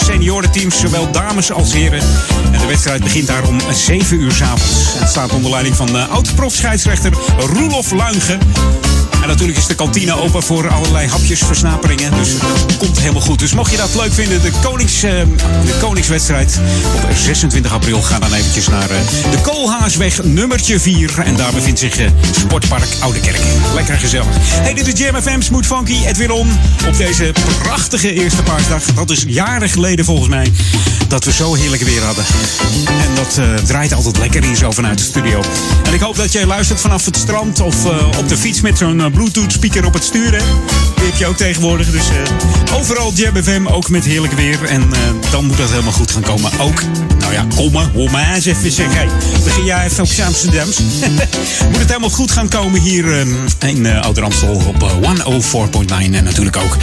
seniorenteams, 0.03 0.80
zowel 0.80 1.11
dames 1.11 1.51
als 1.51 1.74
heren. 1.74 2.01
En 2.51 2.59
de 2.59 2.68
wedstrijd 2.68 3.03
begint 3.03 3.28
daar 3.28 3.47
om 3.47 3.59
7 3.72 4.20
uur 4.20 4.32
s'avonds. 4.32 4.99
Het 4.99 5.09
staat 5.09 5.32
onder 5.32 5.51
leiding 5.51 5.76
van 5.76 5.95
uh, 5.95 6.09
oud-profscheidsrechter 6.09 7.14
Roelof 7.38 7.91
Luingen. 7.91 8.39
En 9.24 9.30
natuurlijk 9.30 9.57
is 9.57 9.67
de 9.67 9.76
kantine 9.76 10.21
open 10.21 10.43
voor 10.43 10.69
allerlei 10.69 11.07
hapjes, 11.07 11.39
versnaperingen. 11.39 12.11
Dus 12.15 12.39
dat 12.39 12.78
komt 12.78 12.99
helemaal 12.99 13.21
goed. 13.21 13.39
Dus 13.39 13.53
mocht 13.53 13.71
je 13.71 13.78
dat 13.78 13.95
leuk 13.95 14.13
vinden, 14.13 14.41
de, 14.41 14.51
konings, 14.63 15.03
eh, 15.03 15.11
de 15.65 15.74
Koningswedstrijd 15.82 16.59
op 16.95 17.15
26 17.15 17.74
april, 17.74 18.01
ga 18.01 18.19
dan 18.19 18.34
eventjes 18.34 18.67
naar 18.67 18.89
eh, 18.89 18.97
de 19.32 19.41
Koolhaasweg 19.41 20.24
nummertje 20.24 20.80
4. 20.80 21.19
En 21.19 21.36
daar 21.36 21.51
bevindt 21.53 21.80
zich 21.80 21.97
eh, 21.97 22.09
Sportpark 22.32 22.88
Oudekerk. 22.99 23.39
Lekker 23.74 23.97
gezellig. 23.97 24.28
Hey, 24.38 24.74
dit 24.74 24.88
is 24.88 24.99
Jam 24.99 25.21
FM, 25.21 25.41
Smooth 25.41 25.65
Funky, 25.65 26.05
Edwin 26.05 26.32
On. 26.32 26.51
Op 26.88 26.97
deze 26.97 27.34
prachtige 27.59 28.13
eerste 28.13 28.43
paasdag. 28.43 28.84
Dat 28.84 29.09
is 29.09 29.24
jaren 29.28 29.69
geleden 29.69 30.05
volgens 30.05 30.30
mij 30.30 30.51
dat 31.07 31.26
we 31.26 31.32
zo 31.32 31.53
heerlijk 31.53 31.82
weer 31.82 32.03
hadden. 32.03 32.26
En 32.88 33.15
dat 33.15 33.38
eh, 33.38 33.53
draait 33.53 33.93
altijd 33.93 34.17
lekker 34.17 34.43
hier 34.43 34.55
zo 34.55 34.71
vanuit 34.71 34.97
de 34.97 35.03
studio. 35.03 35.41
En 35.84 35.93
ik 35.93 35.99
hoop 35.99 36.15
dat 36.15 36.32
jij 36.32 36.45
luistert 36.45 36.82
vanaf 36.82 37.05
het 37.05 37.17
strand 37.17 37.59
of 37.59 37.86
op 38.17 38.30
de 38.30 38.38
fiets 38.38 38.61
met 38.61 38.78
zo'n 38.78 39.12
Bluetooth 39.14 39.51
speaker 39.51 39.86
op 39.86 39.93
het 39.93 40.03
stuur. 40.03 40.32
hè. 40.32 40.43
Die 40.95 41.05
heb 41.05 41.16
je 41.16 41.26
ook 41.26 41.38
tegenwoordig. 41.38 41.91
Dus 41.91 42.09
eh, 42.09 42.76
overal 42.78 43.14
Jam 43.14 43.43
FM, 43.43 43.68
ook 43.68 43.89
met 43.89 44.05
heerlijk 44.05 44.34
weer. 44.34 44.64
En 44.64 44.82
eh, 44.82 44.99
dan 45.32 45.45
moet 45.45 45.57
dat 45.57 45.70
helemaal 45.70 45.91
goed 45.91 46.11
gaan 46.11 46.22
komen. 46.22 46.51
Ook, 46.59 46.82
nou 47.20 47.34
ja, 47.34 47.45
komen, 47.55 47.91
hoor 47.91 48.11
maar 48.11 48.34
eens 48.34 48.45
even 48.45 48.72
zeggen. 48.72 48.95
Hey, 48.95 49.07
begin 49.43 49.66
jij 49.66 49.86
even 49.86 50.03
op 50.03 50.09
Amsterdams. 50.26 50.80
moet 51.70 51.78
het 51.78 51.88
helemaal 51.88 52.09
goed 52.09 52.32
gaan 52.32 52.49
komen 52.49 52.82
hier 52.82 53.20
eh, 53.59 53.70
in 53.70 53.86
uh, 53.86 54.01
Ouder 54.01 54.24
Amstel 54.24 54.61
op 54.68 54.84
eh, 54.84 54.91
104.9. 54.91 56.14
En 56.14 56.24
natuurlijk 56.24 56.57
ook 56.57 56.78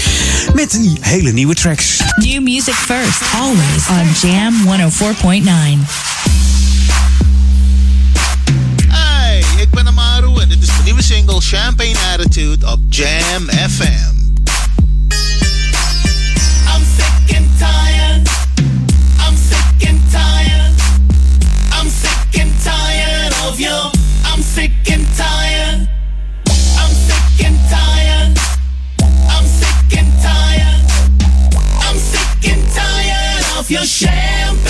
met 0.55 0.71
die 0.71 0.99
hele 1.01 1.33
nieuwe 1.33 1.55
tracks. 1.55 2.01
New 2.17 2.43
music 2.43 2.75
first, 2.75 3.21
always 3.41 3.89
on 3.89 4.31
Jam 4.31 4.55
104.9. 4.91 6.40
nieuwe 11.01 11.03
single 11.03 11.41
Champagne 11.41 11.97
Attitude 12.13 12.65
of 12.65 12.79
Jam 12.89 13.49
FM. 13.49 14.37
I'm 16.69 16.85
sick 16.85 17.37
and 17.37 17.49
tired. 17.59 18.29
I'm 19.19 19.37
sick 19.37 19.89
and 19.89 20.01
tired. 20.13 20.75
I'm 21.73 21.89
sick 21.89 22.41
and 22.41 22.53
tired 22.63 23.33
of 23.47 23.59
you. 23.59 23.79
I'm 24.25 24.43
sick 24.43 24.73
and 24.91 25.07
tired. 25.17 25.89
I'm 26.79 26.93
sick 26.93 27.47
and 27.47 27.59
tired. 27.71 28.39
I'm 29.29 29.47
sick 29.47 29.99
and 29.99 30.13
tired. 30.23 30.85
I'm 31.87 31.97
sick 31.97 32.53
and 32.53 32.73
tired 32.73 33.59
of 33.59 33.71
your 33.71 33.85
champagne 33.85 34.70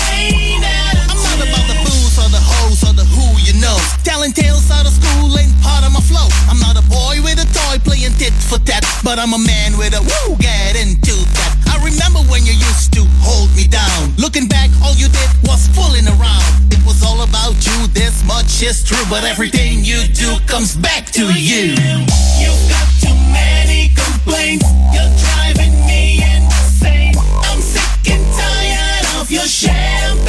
Telling 4.21 4.37
tales 4.37 4.69
out 4.69 4.85
of 4.85 4.93
school 4.93 5.33
ain't 5.33 5.49
part 5.65 5.81
of 5.81 5.89
my 5.97 5.99
flow. 5.99 6.29
I'm 6.45 6.61
not 6.61 6.77
a 6.77 6.85
boy 6.85 7.17
with 7.25 7.41
a 7.41 7.47
toy 7.57 7.81
playing 7.81 8.13
tit 8.21 8.29
for 8.29 8.61
tat, 8.61 8.85
but 9.03 9.17
I'm 9.17 9.33
a 9.33 9.41
man 9.41 9.73
with 9.81 9.97
a 9.97 10.01
woo, 10.05 10.37
get 10.37 10.77
into 10.77 11.17
that. 11.41 11.57
I 11.65 11.81
remember 11.81 12.21
when 12.29 12.45
you 12.45 12.53
used 12.53 12.93
to 12.93 13.01
hold 13.25 13.49
me 13.57 13.65
down. 13.65 14.13
Looking 14.21 14.45
back, 14.45 14.69
all 14.85 14.93
you 14.93 15.09
did 15.09 15.25
was 15.49 15.65
fooling 15.73 16.05
around. 16.05 16.69
It 16.69 16.85
was 16.85 17.01
all 17.01 17.25
about 17.25 17.57
you, 17.65 17.89
this 17.97 18.21
much 18.29 18.61
is 18.61 18.85
true, 18.85 19.01
but 19.09 19.25
everything 19.25 19.81
you 19.81 20.05
do 20.13 20.37
comes 20.45 20.77
back 20.77 21.09
to 21.17 21.25
you. 21.33 21.73
You've 22.37 22.65
got 22.69 22.85
too 23.01 23.17
many 23.33 23.89
complaints. 23.97 24.69
You're 24.93 25.09
driving 25.17 25.73
me 25.89 26.21
insane. 26.21 27.17
I'm 27.49 27.57
sick 27.57 28.13
and 28.13 28.21
tired 28.37 29.17
of 29.17 29.33
your 29.33 29.49
champagne 29.49 30.20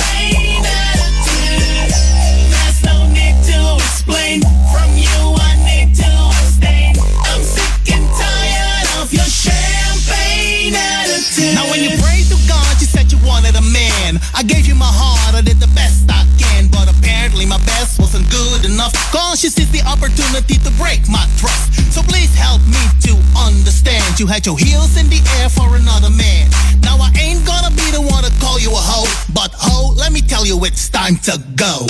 enough. 18.14 18.92
Cause 19.12 19.40
she 19.40 19.48
sees 19.48 19.70
the 19.70 19.80
opportunity 19.88 20.58
to 20.58 20.70
break 20.76 21.08
my 21.08 21.24
trust. 21.38 21.72
So 21.92 22.02
please 22.02 22.34
help 22.34 22.60
me 22.66 22.82
to 23.08 23.16
understand. 23.38 24.18
You 24.20 24.26
had 24.26 24.44
your 24.44 24.58
heels 24.58 24.96
in 24.96 25.08
the 25.08 25.20
air 25.40 25.48
for 25.48 25.76
another 25.76 26.10
man. 26.10 26.50
Now 26.82 26.96
I 27.00 27.12
ain't 27.18 27.44
gonna 27.46 27.70
be 27.70 27.90
the 27.90 28.00
one 28.00 28.24
to 28.24 28.32
call 28.40 28.58
you 28.58 28.70
a 28.70 28.76
hoe. 28.76 29.08
But 29.32 29.52
hoe, 29.54 29.94
let 29.94 30.12
me 30.12 30.20
tell 30.20 30.44
you 30.46 30.64
it's 30.64 30.88
time 30.88 31.16
to 31.28 31.40
go. 31.56 31.86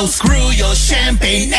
So 0.00 0.06
screw 0.06 0.48
your 0.52 0.74
champagne 0.74 1.52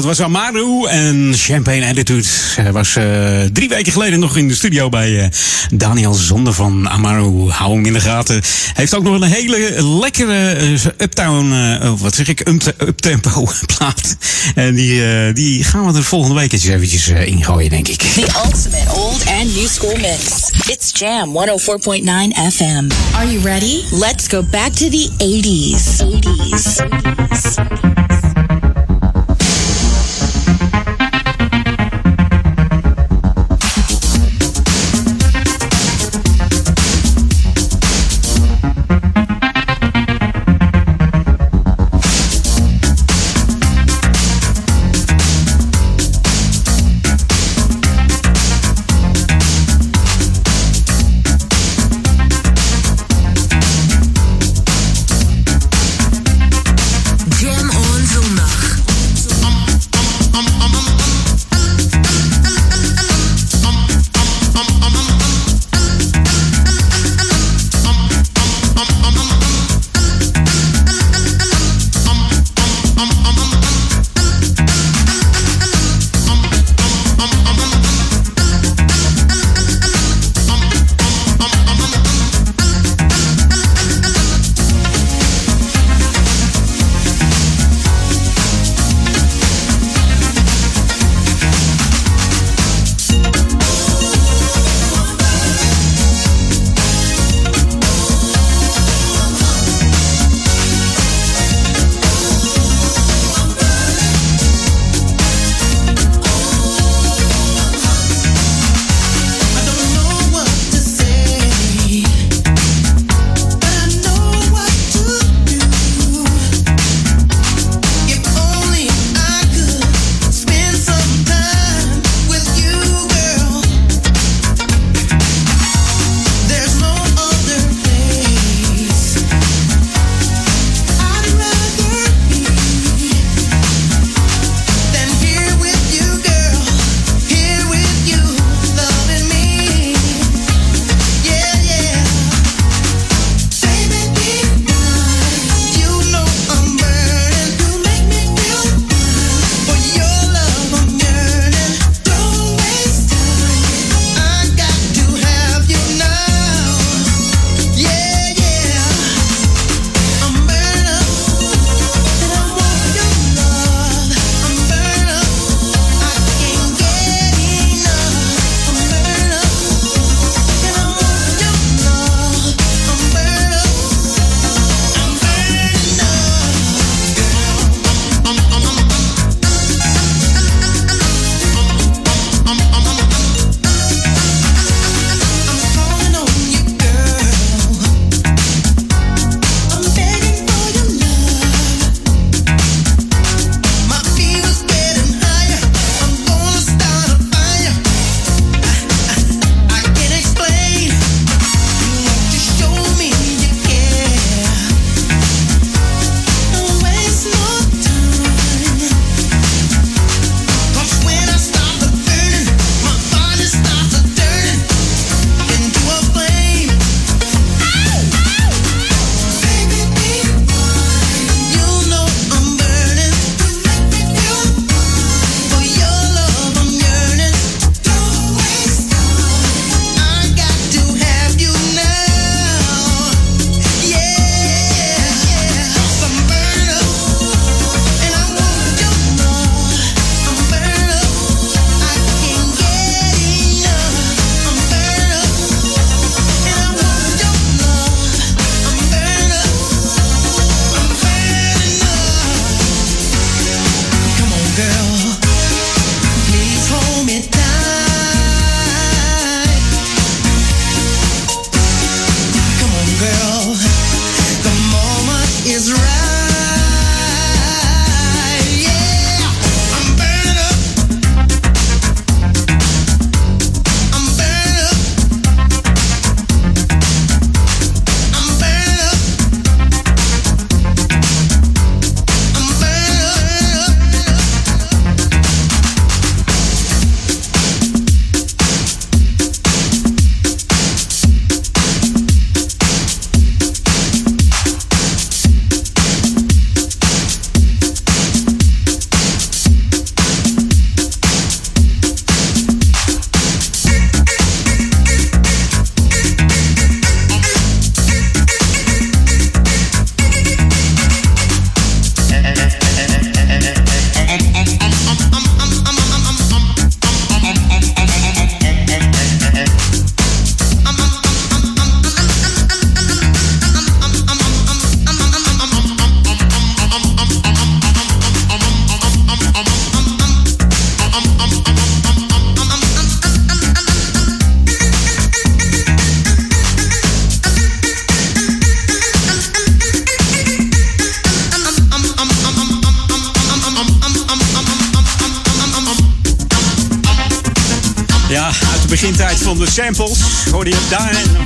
dat 0.00 0.16
was 0.16 0.26
Amaru 0.26 0.86
en 0.86 1.32
Champagne 1.36 1.86
Attitude. 1.86 2.28
Hij 2.54 2.72
was 2.72 2.96
uh, 2.96 3.04
drie 3.52 3.68
weken 3.68 3.92
geleden 3.92 4.20
nog 4.20 4.36
in 4.36 4.48
de 4.48 4.54
studio 4.54 4.88
bij 4.88 5.10
uh, 5.10 5.24
Daniel 5.72 6.12
Zonde 6.12 6.52
van 6.52 6.88
Amaru. 6.88 7.48
Hou 7.48 7.74
hem 7.74 7.86
in 7.86 7.92
de 7.92 8.00
gaten. 8.00 8.34
Hij 8.34 8.72
heeft 8.74 8.94
ook 8.94 9.02
nog 9.02 9.20
een 9.20 9.28
hele 9.28 9.82
lekkere 10.00 10.60
uh, 10.60 10.84
uptown, 10.84 11.52
oh, 11.82 12.00
wat 12.00 12.14
zeg 12.14 12.28
ik, 12.28 12.48
uptempo 12.78 13.48
plaat. 13.76 14.16
En 14.54 14.74
die, 14.74 15.32
die 15.32 15.64
gaan 15.64 15.92
we 15.92 15.98
er 15.98 16.04
volgende 16.04 16.34
week 16.34 16.52
eens 16.52 16.66
eventjes 16.66 17.08
ingooien, 17.08 17.70
denk 17.70 17.88
ik. 17.88 17.98
The 17.98 18.28
ultimate 18.44 18.90
old 18.94 19.26
and 19.26 19.54
new 19.54 19.68
school 19.68 19.96
mix. 19.96 20.50
It's 20.66 20.90
Jam 20.92 21.28
104.9 21.28 22.04
FM. 22.52 22.88
Are 23.14 23.32
you 23.32 23.42
ready? 23.42 23.82
Let's 23.90 24.26
go 24.28 24.42
back 24.42 24.72
to 24.72 24.88
the 24.88 25.10
80s. 25.18 26.02
80s. 26.02 26.76
80s. 26.76 28.19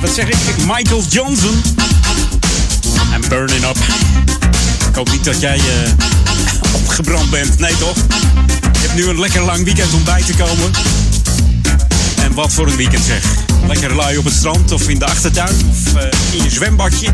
Wat 0.01 0.09
zeg 0.13 0.27
ik, 0.27 0.57
Michael 0.57 1.03
Johnson. 1.09 1.61
En 3.13 3.21
Burning 3.29 3.63
Up. 3.63 3.77
Ik 4.89 4.95
hoop 4.95 5.11
niet 5.11 5.23
dat 5.23 5.39
jij 5.39 5.57
eh, 5.57 5.91
opgebrand 6.73 7.29
bent. 7.29 7.59
Nee 7.59 7.77
toch? 7.77 7.95
Je 8.73 8.79
hebt 8.81 8.95
nu 8.95 9.07
een 9.07 9.19
lekker 9.19 9.41
lang 9.41 9.63
weekend 9.63 9.93
om 9.93 10.03
bij 10.03 10.21
te 10.21 10.33
komen. 10.33 10.71
En 12.21 12.33
wat 12.33 12.53
voor 12.53 12.67
een 12.67 12.75
weekend 12.75 13.03
zeg. 13.03 13.23
Lekker 13.67 13.95
lui 13.95 14.17
op 14.17 14.25
het 14.25 14.33
strand 14.33 14.71
of 14.71 14.89
in 14.89 14.99
de 14.99 15.05
achtertuin 15.05 15.55
of 15.69 15.95
eh, 15.95 16.37
in 16.37 16.43
je 16.43 16.49
zwembadje. 16.49 17.13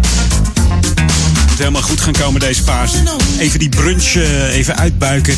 Moet 1.50 1.58
helemaal 1.58 1.82
goed 1.82 2.02
gaan 2.02 2.14
komen 2.14 2.40
deze 2.40 2.64
paas. 2.64 2.92
Even 3.40 3.60
die 3.60 3.70
brunch 3.70 4.16
eh, 4.16 4.56
even 4.56 4.78
uitbuiken. 4.78 5.36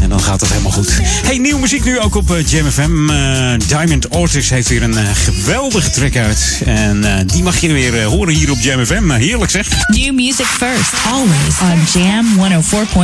En 0.00 0.08
dan 0.08 0.20
gaat 0.20 0.40
het 0.40 0.50
helemaal 0.50 0.72
goed. 0.72 0.98
Hey, 1.02 1.38
nieuwe 1.38 1.60
muziek 1.60 1.84
nu 1.84 1.98
ook 1.98 2.14
op 2.14 2.30
uh, 2.30 2.46
Jam 2.46 2.70
FM. 2.70 3.10
Eh, 3.10 3.52
Diamond 3.68 4.08
Ortiz 4.08 4.50
heeft 4.50 4.68
weer 4.68 4.82
een 4.82 4.92
uh, 4.92 5.10
geweldige 5.14 5.90
track 5.90 6.16
uit. 6.16 6.62
En 6.64 7.26
die 7.26 7.42
mag 7.42 7.60
je 7.60 7.72
weer 7.72 8.02
horen 8.02 8.34
hier 8.34 8.50
op 8.50 8.58
Jam 8.60 8.86
FM. 8.86 9.10
heerlijk 9.10 9.50
zeg. 9.50 9.68
New 9.86 10.14
music 10.14 10.46
first, 10.46 10.92
always 11.10 11.60
on 11.62 12.02
Jam 12.02 12.26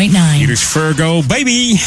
104.9. 0.03 0.37
Hier 0.37 0.51
is 0.51 0.61
Virgo 0.61 1.23
Baby. 1.23 1.79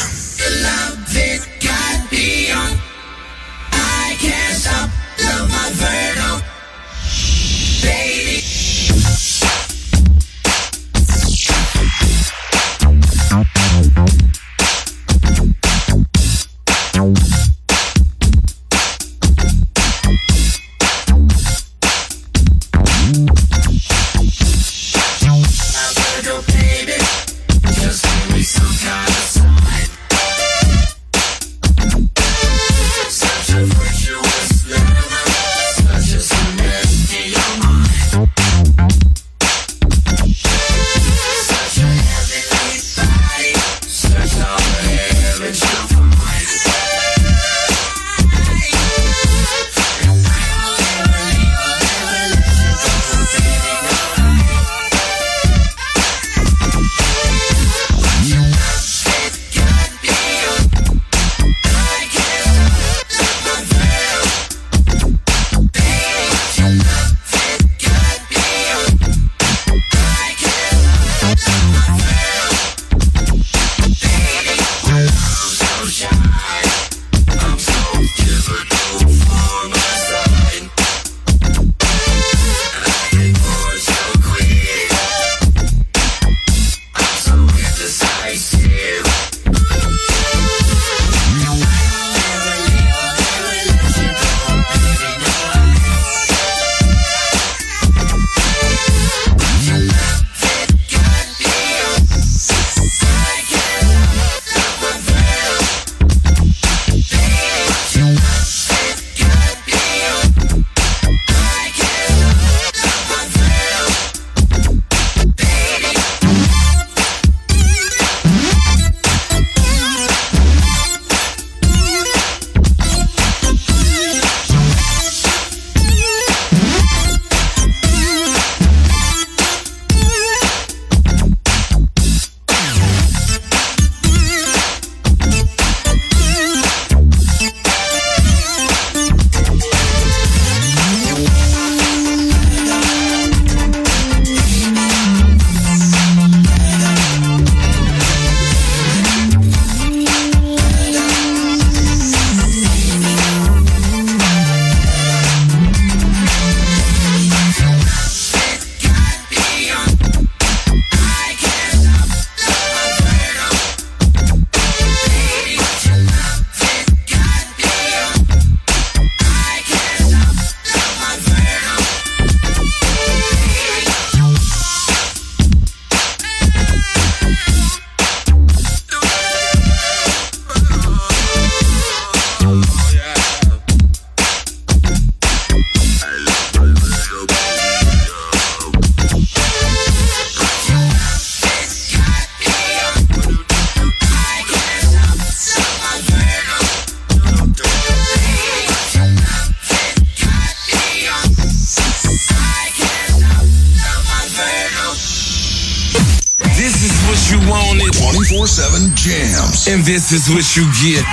What 210.30 210.56
you 210.56 210.64
get. 210.82 211.09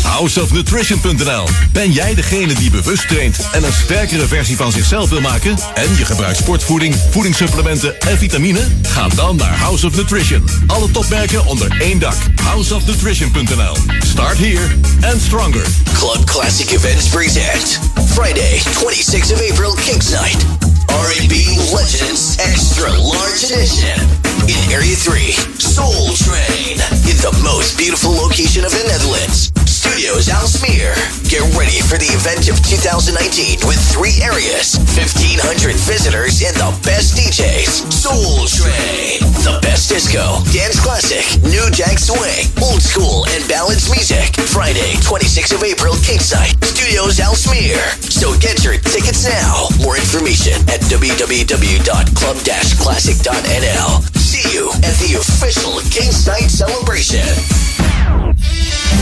Houseofnutrition.nl 0.07 1.47
Ben 1.71 1.91
jij 1.91 2.15
degene 2.15 2.53
die 2.53 2.69
bewust 2.69 3.07
traint 3.07 3.49
en 3.51 3.63
een 3.63 3.73
sterkere 3.73 4.27
versie 4.27 4.55
van 4.55 4.71
zichzelf 4.71 5.09
wil 5.09 5.21
maken? 5.21 5.57
En 5.73 5.95
je 5.97 6.05
gebruikt 6.05 6.37
sportvoeding, 6.37 6.95
voedingssupplementen 7.11 7.99
en 7.99 8.17
vitamine? 8.17 8.59
Ga 8.81 9.07
dan 9.07 9.35
naar 9.35 9.57
House 9.57 9.85
of 9.85 9.95
Nutrition. 9.95 10.43
Alle 10.67 10.91
topmerken 10.91 11.45
onder 11.45 11.81
één 11.81 11.99
dak. 11.99 12.15
Houseofnutrition.nl 12.43 13.75
Start 13.99 14.37
here 14.37 14.67
and 15.11 15.21
stronger. 15.21 15.65
Club 15.93 16.25
Classic 16.25 16.71
Events 16.71 17.07
present 17.07 17.79
Friday, 18.13 18.59
26th 18.59 19.31
of 19.33 19.51
April, 19.51 19.73
Kings 19.73 20.09
Night. 20.09 20.45
R&B 20.87 21.33
Legends 21.73 22.35
Extra 22.35 22.89
Large 22.89 23.53
Edition. 23.53 23.99
In 24.45 24.73
Area 24.73 24.95
3, 24.95 25.35
Soul 25.57 26.13
Train. 26.13 26.79
In 27.05 27.17
the 27.17 27.39
most 27.43 27.77
beautiful 27.77 28.11
location 28.11 28.65
of 28.65 28.71
the 28.71 28.83
Netherlands. 28.87 29.66
Studios 29.87 30.27
Alsmeer. 30.27 30.91
Get 31.31 31.47
ready 31.55 31.79
for 31.79 31.95
the 31.95 32.11
event 32.11 32.51
of 32.51 32.59
2019 32.59 33.63
with 33.63 33.79
three 33.79 34.19
areas, 34.19 34.75
1,500 34.99 35.39
visitors, 35.87 36.43
and 36.43 36.51
the 36.59 36.75
best 36.83 37.15
DJs. 37.15 37.87
Soul 37.87 38.43
Train. 38.51 39.23
The 39.47 39.63
best 39.63 39.87
disco, 39.87 40.43
dance 40.51 40.75
classic, 40.83 41.23
new 41.39 41.63
jack 41.71 42.03
swing, 42.03 42.51
old 42.59 42.83
school, 42.83 43.23
and 43.31 43.39
ballads 43.47 43.87
music. 43.87 44.35
Friday, 44.51 44.99
26th 45.07 45.55
of 45.55 45.63
April, 45.63 45.95
Kingside. 46.03 46.59
Studios 46.67 47.23
Alsmeer. 47.23 47.79
So 48.03 48.35
get 48.43 48.67
your 48.67 48.75
tickets 48.83 49.23
now. 49.23 49.71
More 49.79 49.95
information 49.95 50.59
at 50.67 50.83
www.club-classic.nl. 50.91 53.91
See 54.19 54.43
you 54.51 54.67
at 54.83 54.99
the 54.99 55.15
official 55.15 55.79
Kingside 55.87 56.51
celebration. 56.51 57.23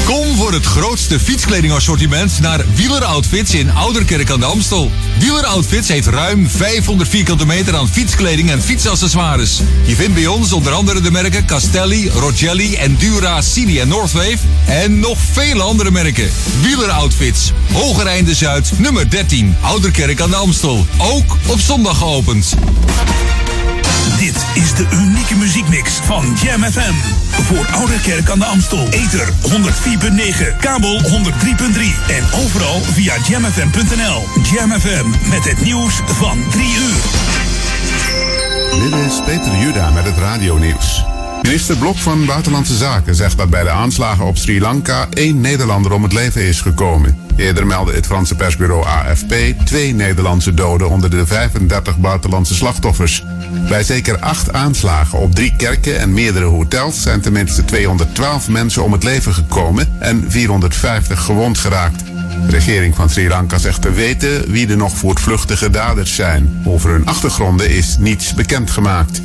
Kom 0.05 0.35
voor 0.35 0.53
het 0.53 0.65
grootste 0.65 1.19
fietskledingassortiment 1.19 2.39
naar 2.41 2.65
Wieler 2.75 3.03
Outfits 3.03 3.53
in 3.53 3.71
Ouderkerk 3.71 4.29
aan 4.29 4.39
de 4.39 4.45
Amstel. 4.45 4.91
Wieler 5.19 5.45
Outfits 5.45 5.87
heeft 5.87 6.07
ruim 6.07 6.49
500 6.49 7.09
vierkante 7.09 7.45
meter 7.45 7.75
aan 7.75 7.89
fietskleding 7.89 8.51
en 8.51 8.61
fietsaccessoires. 8.61 9.61
Je 9.85 9.95
vindt 9.95 10.13
bij 10.13 10.27
ons 10.27 10.53
onder 10.53 10.73
andere 10.73 11.01
de 11.01 11.11
merken 11.11 11.45
Castelli, 11.45 12.09
Rogelli, 12.09 12.75
Endura, 12.75 13.41
Cini 13.41 13.79
en 13.79 13.87
Northwave. 13.87 14.37
En 14.65 14.99
nog 14.99 15.17
vele 15.31 15.63
andere 15.63 15.91
merken. 15.91 16.29
Wieler 16.61 16.89
Outfits, 16.89 17.51
Hogereinde 17.73 18.35
Zuid, 18.35 18.71
nummer 18.77 19.09
13, 19.09 19.55
Ouderkerk 19.61 20.21
aan 20.21 20.29
de 20.29 20.35
Amstel. 20.35 20.85
Ook 20.97 21.37
op 21.45 21.59
zondag 21.59 21.97
geopend. 21.97 22.55
Dit 24.17 24.45
is 24.53 24.73
de 24.73 24.87
unieke 24.91 25.35
muziekmix 25.35 25.91
van 25.91 26.37
Jam 26.43 26.63
FM. 26.63 26.93
Voor 27.29 27.65
Ouderkerk 27.71 28.29
aan 28.29 28.39
de 28.39 28.45
Amstel. 28.45 28.87
Ether 28.89 29.33
104.9, 29.99 30.57
kabel 30.59 30.99
103.3 30.99 31.07
en 32.07 32.23
overal 32.43 32.81
via 32.81 33.13
jamfm.nl. 33.27 34.23
Jam 34.53 34.71
FM 34.71 35.29
met 35.29 35.43
het 35.43 35.61
nieuws 35.63 35.93
van 36.05 36.37
3 36.49 36.65
uur. 36.65 37.03
Dit 38.83 38.99
is 39.05 39.21
Peter 39.25 39.57
Juda 39.59 39.89
met 39.91 40.05
het 40.05 40.17
radionieuws. 40.17 41.03
Minister 41.41 41.77
Blok 41.77 41.97
van 41.97 42.25
Buitenlandse 42.25 42.75
Zaken 42.75 43.15
zegt 43.15 43.37
dat 43.37 43.49
bij 43.49 43.63
de 43.63 43.69
aanslagen 43.69 44.25
op 44.25 44.37
Sri 44.37 44.61
Lanka 44.61 45.07
één 45.09 45.41
Nederlander 45.41 45.91
om 45.91 46.03
het 46.03 46.13
leven 46.13 46.41
is 46.41 46.61
gekomen. 46.61 47.24
Eerder 47.35 47.65
meldde 47.65 47.93
het 47.93 48.05
Franse 48.05 48.35
persbureau 48.35 48.85
AFP 48.85 49.33
twee 49.65 49.93
Nederlandse 49.93 50.53
doden 50.53 50.89
onder 50.89 51.09
de 51.09 51.25
35 51.25 51.97
buitenlandse 51.97 52.55
slachtoffers. 52.55 53.23
Bij 53.69 53.83
zeker 53.83 54.19
acht 54.19 54.53
aanslagen 54.53 55.19
op 55.19 55.35
drie 55.35 55.55
kerken 55.55 55.99
en 55.99 56.13
meerdere 56.13 56.45
hotels 56.45 57.01
zijn 57.01 57.21
tenminste 57.21 57.65
212 57.65 58.49
mensen 58.49 58.83
om 58.83 58.91
het 58.91 59.03
leven 59.03 59.33
gekomen 59.33 59.95
en 59.99 60.31
450 60.31 61.21
gewond 61.21 61.57
geraakt. 61.57 62.14
De 62.45 62.51
regering 62.51 62.95
van 62.95 63.09
Sri 63.09 63.27
Lanka 63.27 63.57
zegt 63.57 63.81
te 63.81 63.91
weten 63.91 64.51
wie 64.51 64.67
de 64.67 64.75
nog 64.75 64.97
voortvluchtige 64.97 65.69
daders 65.69 66.15
zijn. 66.15 66.61
Over 66.65 66.89
hun 66.89 67.05
achtergronden 67.05 67.69
is 67.69 67.97
niets 67.99 68.33
bekendgemaakt. 68.33 69.21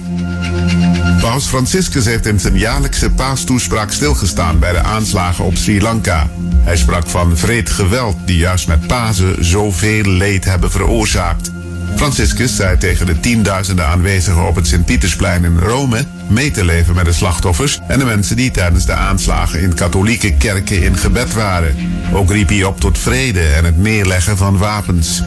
Paus 1.20 1.46
Franciscus 1.46 2.04
heeft 2.04 2.26
in 2.26 2.40
zijn 2.40 2.58
jaarlijkse 2.58 3.10
paastoespraak 3.10 3.92
stilgestaan 3.92 4.58
bij 4.58 4.72
de 4.72 4.82
aanslagen 4.82 5.44
op 5.44 5.56
Sri 5.56 5.82
Lanka. 5.82 6.30
Hij 6.56 6.76
sprak 6.76 7.06
van 7.06 7.36
vreed 7.36 7.70
geweld 7.70 8.16
die 8.24 8.36
juist 8.36 8.68
met 8.68 8.86
Pasen 8.86 9.44
zoveel 9.44 10.02
leed 10.02 10.44
hebben 10.44 10.70
veroorzaakt. 10.70 11.50
Franciscus 11.96 12.56
zei 12.56 12.76
tegen 12.78 13.06
de 13.06 13.20
tienduizenden 13.20 13.86
aanwezigen 13.86 14.48
op 14.48 14.54
het 14.54 14.66
Sint-Pietersplein 14.66 15.44
in 15.44 15.58
Rome 15.58 16.04
mee 16.28 16.50
te 16.50 16.64
leven 16.64 16.94
met 16.94 17.04
de 17.04 17.12
slachtoffers 17.12 17.80
en 17.88 17.98
de 17.98 18.04
mensen 18.04 18.36
die 18.36 18.50
tijdens 18.50 18.86
de 18.86 18.92
aanslagen 18.92 19.60
in 19.60 19.74
katholieke 19.74 20.32
kerken 20.32 20.82
in 20.82 20.96
gebed 20.96 21.32
waren. 21.32 21.74
Ook 22.12 22.30
riep 22.30 22.48
hij 22.48 22.64
op 22.64 22.80
tot 22.80 22.98
vrede 22.98 23.42
en 23.42 23.64
het 23.64 23.78
neerleggen 23.78 24.36
van 24.36 24.58
wapens. 24.58 25.22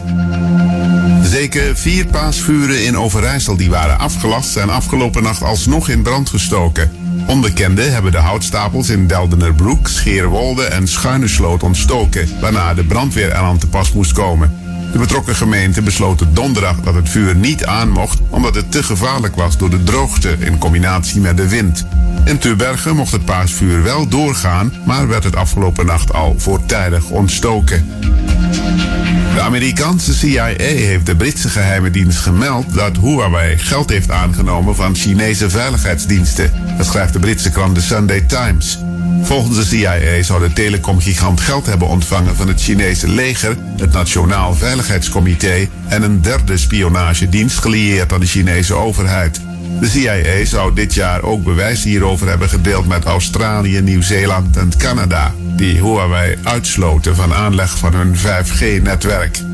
Zeker 1.24 1.78
vier 1.78 2.06
paasvuren 2.06 2.86
in 2.86 2.98
Overijssel 2.98 3.58
die 3.58 3.70
waren 3.70 4.00
afgelast 4.00 4.52
zijn 4.52 4.70
afgelopen 4.70 5.24
nacht 5.24 5.44
alsnog 5.44 5.90
in 5.90 6.02
brand 6.02 6.30
gestoken. 6.30 6.92
Onbekenden 7.28 7.94
hebben 7.94 8.12
de 8.12 8.18
houtstapels 8.18 8.90
in 8.90 9.08
Deldenerbroek, 9.08 9.88
Scheerwolde 9.88 10.64
en 10.64 10.88
Schuinesloot 10.88 11.64
ontstoken, 11.64 12.30
waarna 12.40 12.74
de 12.74 12.84
brandweer 12.84 13.30
eraan 13.30 13.58
te 13.58 13.68
pas 13.68 13.92
moest 13.92 14.12
komen. 14.12 14.63
De 14.94 15.00
betrokken 15.00 15.36
gemeente 15.36 15.82
besloten 15.82 16.34
donderdag 16.34 16.76
dat 16.80 16.94
het 16.94 17.10
vuur 17.10 17.36
niet 17.36 17.66
aan 17.66 17.90
mocht 17.90 18.20
omdat 18.30 18.56
het 18.56 18.72
te 18.72 18.84
gevaarlijk 18.84 19.36
was 19.36 19.58
door 19.58 19.70
de 19.70 19.84
droogte 19.84 20.36
in 20.40 20.58
combinatie 20.58 21.22
met 21.22 21.38
de 21.38 21.50
wind. 21.50 21.86
In 22.26 22.38
Tubergen 22.38 22.96
mocht 22.96 23.12
het 23.12 23.26
paasvuur 23.26 23.84
wel 23.84 24.08
doorgaan, 24.08 24.74
maar 24.86 25.08
werd 25.08 25.24
het 25.24 25.36
afgelopen 25.36 25.86
nacht 25.86 26.14
al 26.14 26.36
voortijdig 26.38 27.10
ontstoken. 27.10 27.90
De 29.34 29.42
Amerikaanse 29.42 30.14
CIA 30.14 30.46
heeft 30.58 31.06
de 31.06 31.16
Britse 31.16 31.50
geheime 31.50 31.92
dienst 31.92 32.20
gemeld 32.20 32.74
dat 32.74 32.98
Huawei 32.98 33.58
geld 33.58 33.90
heeft 33.90 34.12
aangenomen 34.12 34.76
van 34.76 34.96
Chinese 34.96 35.50
veiligheidsdiensten. 35.50 36.52
Dat 36.78 36.86
schrijft 36.86 37.14
de 37.14 37.20
Britse 37.20 37.50
krant 37.50 37.76
The 37.76 37.82
Sunday 37.82 38.22
Times. 38.22 38.80
Volgens 39.24 39.58
de 39.58 39.66
CIA 39.66 40.24
zou 40.24 40.48
de 40.48 40.54
telecomgigant 40.54 41.42
geld 41.42 41.66
hebben 41.66 41.88
ontvangen 41.88 42.36
van 42.36 42.48
het 42.48 42.62
Chinese 42.62 43.08
leger, 43.08 43.58
het 43.78 43.92
Nationaal 43.92 44.54
Veiligheidscomité 44.54 45.68
en 45.88 46.04
een 46.04 46.22
derde 46.22 46.58
spionagedienst 46.58 47.60
gelieerd 47.60 48.14
aan 48.14 48.20
de 48.20 48.26
Chinese 48.26 48.74
overheid. 48.74 49.42
De 49.80 49.88
CIA 49.88 50.46
zou 50.46 50.74
dit 50.74 50.94
jaar 50.94 51.24
ook 51.24 51.44
bewijs 51.44 51.84
hierover 51.84 52.28
hebben 52.28 52.50
gedeeld 52.50 52.88
met 52.88 53.06
Australië, 53.06 53.82
Nieuw-Zeeland 53.82 54.58
en 54.58 54.72
Canada, 54.78 55.34
die 55.38 55.76
Huawei 55.76 56.38
uitsloten 56.44 57.16
van 57.16 57.34
aanleg 57.34 57.78
van 57.78 57.94
hun 57.94 58.16
5G-netwerk. 58.16 59.53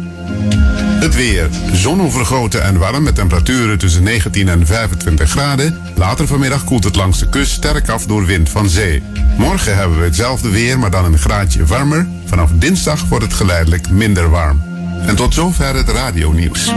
Het 0.99 1.15
weer. 1.15 1.49
Zon 1.71 2.01
overgoten 2.01 2.63
en 2.63 2.77
warm 2.77 3.03
met 3.03 3.15
temperaturen 3.15 3.77
tussen 3.77 4.03
19 4.03 4.49
en 4.49 4.65
25 4.65 5.29
graden. 5.29 5.77
Later 5.95 6.27
vanmiddag 6.27 6.63
koelt 6.63 6.83
het 6.83 6.95
langs 6.95 7.19
de 7.19 7.29
kust 7.29 7.51
sterk 7.51 7.89
af 7.89 8.05
door 8.05 8.25
wind 8.25 8.49
van 8.49 8.69
zee. 8.69 9.03
Morgen 9.37 9.75
hebben 9.75 9.97
we 9.97 10.03
hetzelfde 10.03 10.49
weer, 10.49 10.79
maar 10.79 10.91
dan 10.91 11.05
een 11.05 11.17
graadje 11.17 11.65
warmer. 11.65 12.07
Vanaf 12.25 12.49
dinsdag 12.53 13.05
wordt 13.05 13.23
het 13.23 13.33
geleidelijk 13.33 13.89
minder 13.89 14.29
warm. 14.29 14.61
En 15.07 15.15
tot 15.15 15.33
zover 15.33 15.75
het 15.75 15.89
radionieuws. 15.89 16.71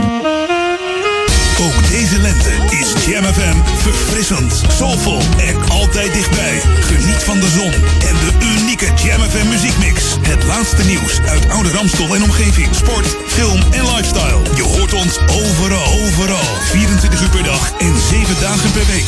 Ook 1.59 1.89
deze 1.89 2.19
lente 2.19 2.51
is 2.69 3.05
Jam 3.05 3.23
FM 3.23 3.57
verfrissend, 3.77 4.61
soulvol 4.67 5.21
en 5.37 5.69
altijd 5.69 6.13
dichtbij. 6.13 6.61
Geniet 6.79 7.23
van 7.23 7.39
de 7.39 7.49
zon 7.49 7.71
en 8.07 8.15
de 8.23 8.31
unieke 8.57 8.85
Jam 9.03 9.21
FM 9.29 9.47
muziekmix. 9.47 10.03
Het 10.21 10.43
laatste 10.43 10.83
nieuws 10.83 11.19
uit 11.27 11.49
Oude 11.49 11.71
Ramstel 11.71 12.15
en 12.15 12.23
omgeving. 12.23 12.67
Sport, 12.75 13.07
film 13.27 13.61
en 13.71 13.85
lifestyle. 13.95 14.41
Je 14.55 14.63
hoort 14.63 14.93
ons 14.93 15.19
overal, 15.19 16.01
overal. 16.05 16.55
24 16.63 17.21
uur 17.21 17.29
per 17.29 17.43
dag 17.43 17.71
en 17.77 17.93
7 18.09 18.35
dagen 18.39 18.71
per 18.71 18.85
week. 18.85 19.05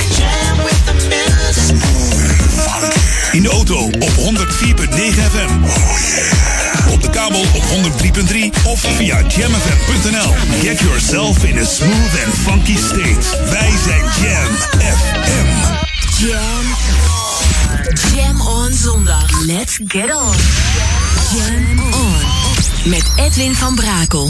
In 3.31 3.41
de 3.41 3.49
auto 3.49 3.77
op 3.85 4.11
104.9 4.11 4.19
FM. 5.31 5.63
Op 6.91 7.01
de 7.01 7.09
kabel 7.09 7.39
op 7.39 7.63
103.3 7.63 8.63
of 8.65 8.79
via 8.79 9.21
jamfm.nl. 9.27 10.33
Get 10.61 10.79
yourself 10.79 11.43
in 11.43 11.57
a 11.57 11.63
smooth 11.63 12.23
and 12.25 12.33
funky 12.33 12.77
state. 12.77 13.49
Wij 13.49 13.71
zijn 13.83 14.03
Jam 14.03 14.55
FM. 14.77 15.47
Jam. 16.25 16.75
Jam 18.15 18.41
on 18.41 18.73
zondag. 18.73 19.45
Let's 19.45 19.79
get 19.87 20.15
on. 20.15 20.35
Jam 21.35 21.93
on. 21.93 22.89
Met 22.89 23.03
Edwin 23.15 23.55
van 23.55 23.75
Brakel. 23.75 24.29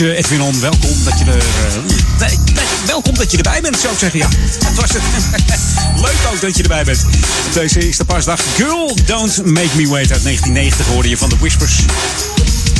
uurtje. 0.00 0.16
Edwin 0.16 0.40
On, 0.40 0.60
welkom 0.60 1.04
dat 1.04 1.18
je 1.18 1.24
er, 1.24 1.36
eh, 2.18 2.32
welkom 2.86 3.14
dat 3.14 3.30
je 3.30 3.36
erbij 3.36 3.60
bent, 3.60 3.78
zou 3.78 3.92
ik 3.92 3.98
zeggen. 3.98 4.18
Ja, 4.18 4.28
dat 4.58 4.74
was 4.74 4.90
het. 4.90 5.02
Leuk 6.06 6.32
ook 6.32 6.40
dat 6.40 6.56
je 6.56 6.62
erbij 6.62 6.84
bent. 6.84 7.04
Op 7.46 7.52
deze 7.52 7.86
eerste 7.86 8.04
paasdag. 8.04 8.40
Girl, 8.56 8.96
Don't 9.06 9.44
Make 9.44 9.76
Me 9.76 9.88
Wait 9.88 10.12
uit 10.12 10.22
1990 10.22 10.86
hoorde 10.86 11.08
je 11.08 11.16
van 11.16 11.28
de 11.28 11.36
Whispers. 11.38 11.80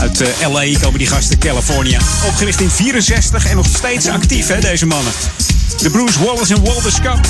Uit 0.00 0.20
eh, 0.20 0.48
LA 0.48 0.78
komen 0.80 0.98
die 0.98 1.06
gasten, 1.06 1.38
California. 1.38 2.00
Opgericht 2.26 2.60
in 2.60 2.70
64 2.70 3.46
en 3.46 3.56
nog 3.56 3.66
steeds 3.76 4.06
actief, 4.08 4.46
hè, 4.46 4.60
deze 4.60 4.86
mannen. 4.86 5.12
De 5.76 5.90
Bruce 5.90 6.24
Wallace 6.24 6.54
en 6.54 6.64
Walter 6.64 6.92
Scott. 6.92 7.28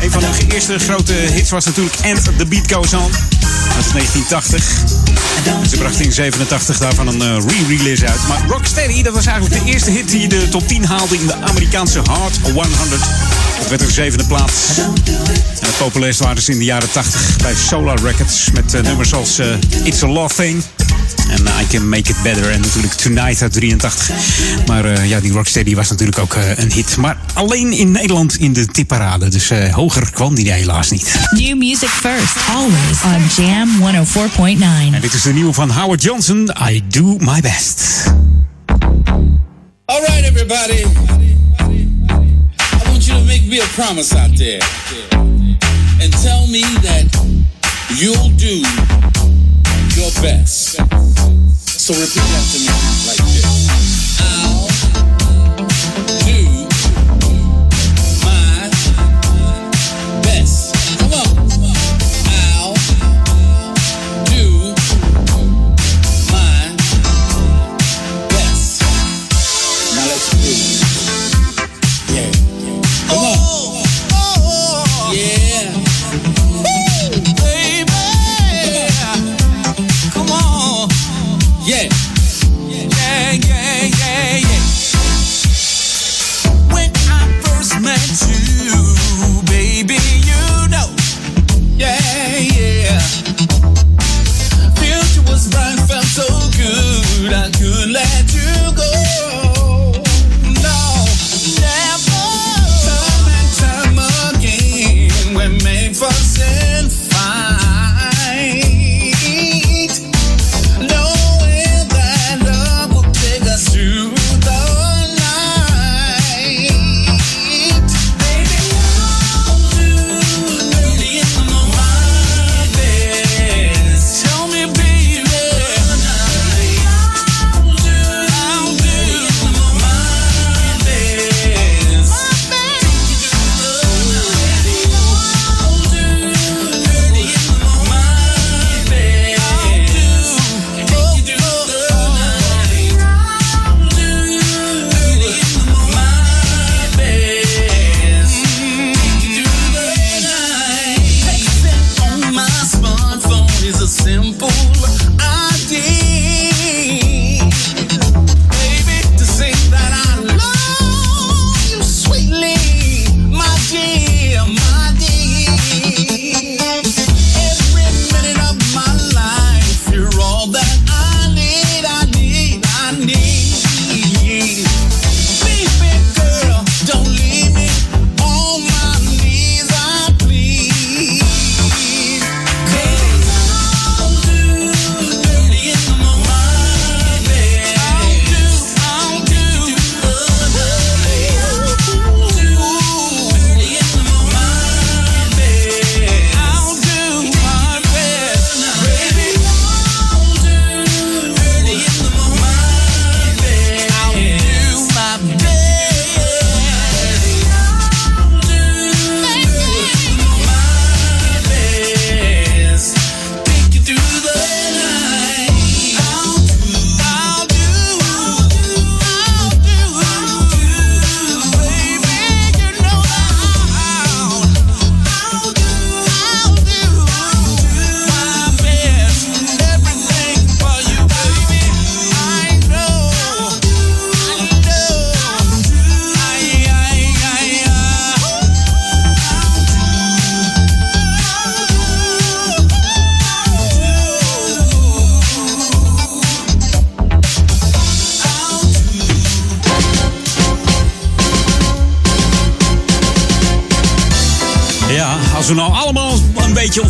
Een 0.00 0.10
van 0.10 0.24
hun 0.24 0.50
eerste 0.50 0.78
grote 0.78 1.12
hits 1.12 1.50
was 1.50 1.64
natuurlijk 1.64 1.96
And 2.04 2.24
the 2.38 2.46
Beat 2.46 2.72
Goes 2.72 2.94
On. 2.94 3.37
Uit 3.78 3.92
1980. 3.92 5.68
Ze 5.70 5.76
bracht 5.76 6.00
in 6.00 6.12
87 6.12 6.78
daarvan 6.78 7.06
een 7.06 7.22
eh, 7.22 7.36
re-release 7.46 8.06
uit. 8.06 8.26
Maar 8.28 8.46
Rocksteady, 8.48 9.02
dat 9.02 9.14
was 9.14 9.26
eigenlijk 9.26 9.64
de 9.64 9.70
eerste 9.70 9.90
hit 9.90 10.10
die 10.10 10.28
de 10.28 10.48
top 10.48 10.68
10 10.68 10.84
haalde 10.84 11.14
in 11.14 11.26
de 11.26 11.34
Amerikaanse 11.34 11.98
Hard 11.98 12.36
100. 12.42 12.68
Dat 13.58 13.68
werd 13.68 13.80
een 13.80 13.90
zevende 13.90 14.26
plaats. 14.26 14.78
En 15.60 15.70
populairst 15.78 16.20
waren 16.20 16.42
ze 16.42 16.52
in 16.52 16.58
de 16.58 16.64
jaren 16.64 16.90
80 16.90 17.36
bij 17.42 17.54
Solar 17.54 18.00
Records. 18.02 18.50
Met 18.50 18.74
eh, 18.74 18.82
nummers 18.82 19.14
als 19.14 19.38
eh, 19.38 19.46
It's 19.84 20.02
a 20.02 20.06
Love 20.06 20.34
Thing. 20.34 20.62
En 21.28 21.46
eh, 21.46 21.60
I 21.60 21.66
Can 21.66 21.88
Make 21.88 22.10
It 22.10 22.22
Better. 22.22 22.50
En 22.50 22.60
natuurlijk 22.60 22.92
Tonight 22.92 23.42
uit 23.42 23.52
83. 23.52 24.10
Maar 24.66 24.84
eh, 24.84 25.08
ja, 25.08 25.20
die 25.20 25.32
Rocksteady 25.32 25.74
was 25.74 25.88
natuurlijk 25.90 26.18
ook 26.18 26.34
eh, 26.34 26.58
een 26.58 26.72
hit. 26.72 26.96
Maar 26.96 27.16
alleen 27.34 27.72
in 27.72 27.90
Nederland 27.90 28.36
in 28.36 28.52
de 28.52 28.66
tipparade. 28.66 29.28
Dus 29.28 29.50
eh, 29.50 29.74
hoger 29.74 30.10
kwam 30.12 30.34
die 30.34 30.52
helaas 30.52 30.90
niet. 30.90 31.14
New 31.30 31.56
music 31.56 31.88
first, 31.88 32.36
always 32.48 33.02
on 33.04 33.44
Jam 33.44 33.68
104.9. 33.80 34.94
En 34.94 35.00
dit 35.00 35.14
is 35.14 35.22
de 35.22 35.32
nieuwe 35.32 35.52
van 35.52 35.70
Howard 35.70 36.02
Johnson. 36.02 36.50
I 36.70 36.82
Do 36.88 37.16
My 37.18 37.40
Best. 37.40 38.04
All 39.84 40.00
right, 40.00 40.24
everybody. 40.24 40.84
I 42.58 42.90
want 42.90 43.04
you 43.04 43.18
to 43.18 43.24
make 43.24 43.42
me 43.48 43.60
a 43.60 43.66
promise 43.74 44.16
out 44.16 44.36
there. 44.36 44.62
And 46.00 46.22
tell 46.22 46.46
me 46.46 46.60
that 46.82 47.06
you'll 47.96 48.30
do 48.36 48.62
your 49.98 50.10
best. 50.22 50.76
So 51.66 51.92
repeat 51.92 52.22
after 52.22 52.58
me 52.60 52.68
like 53.08 53.18
this. 53.34 53.37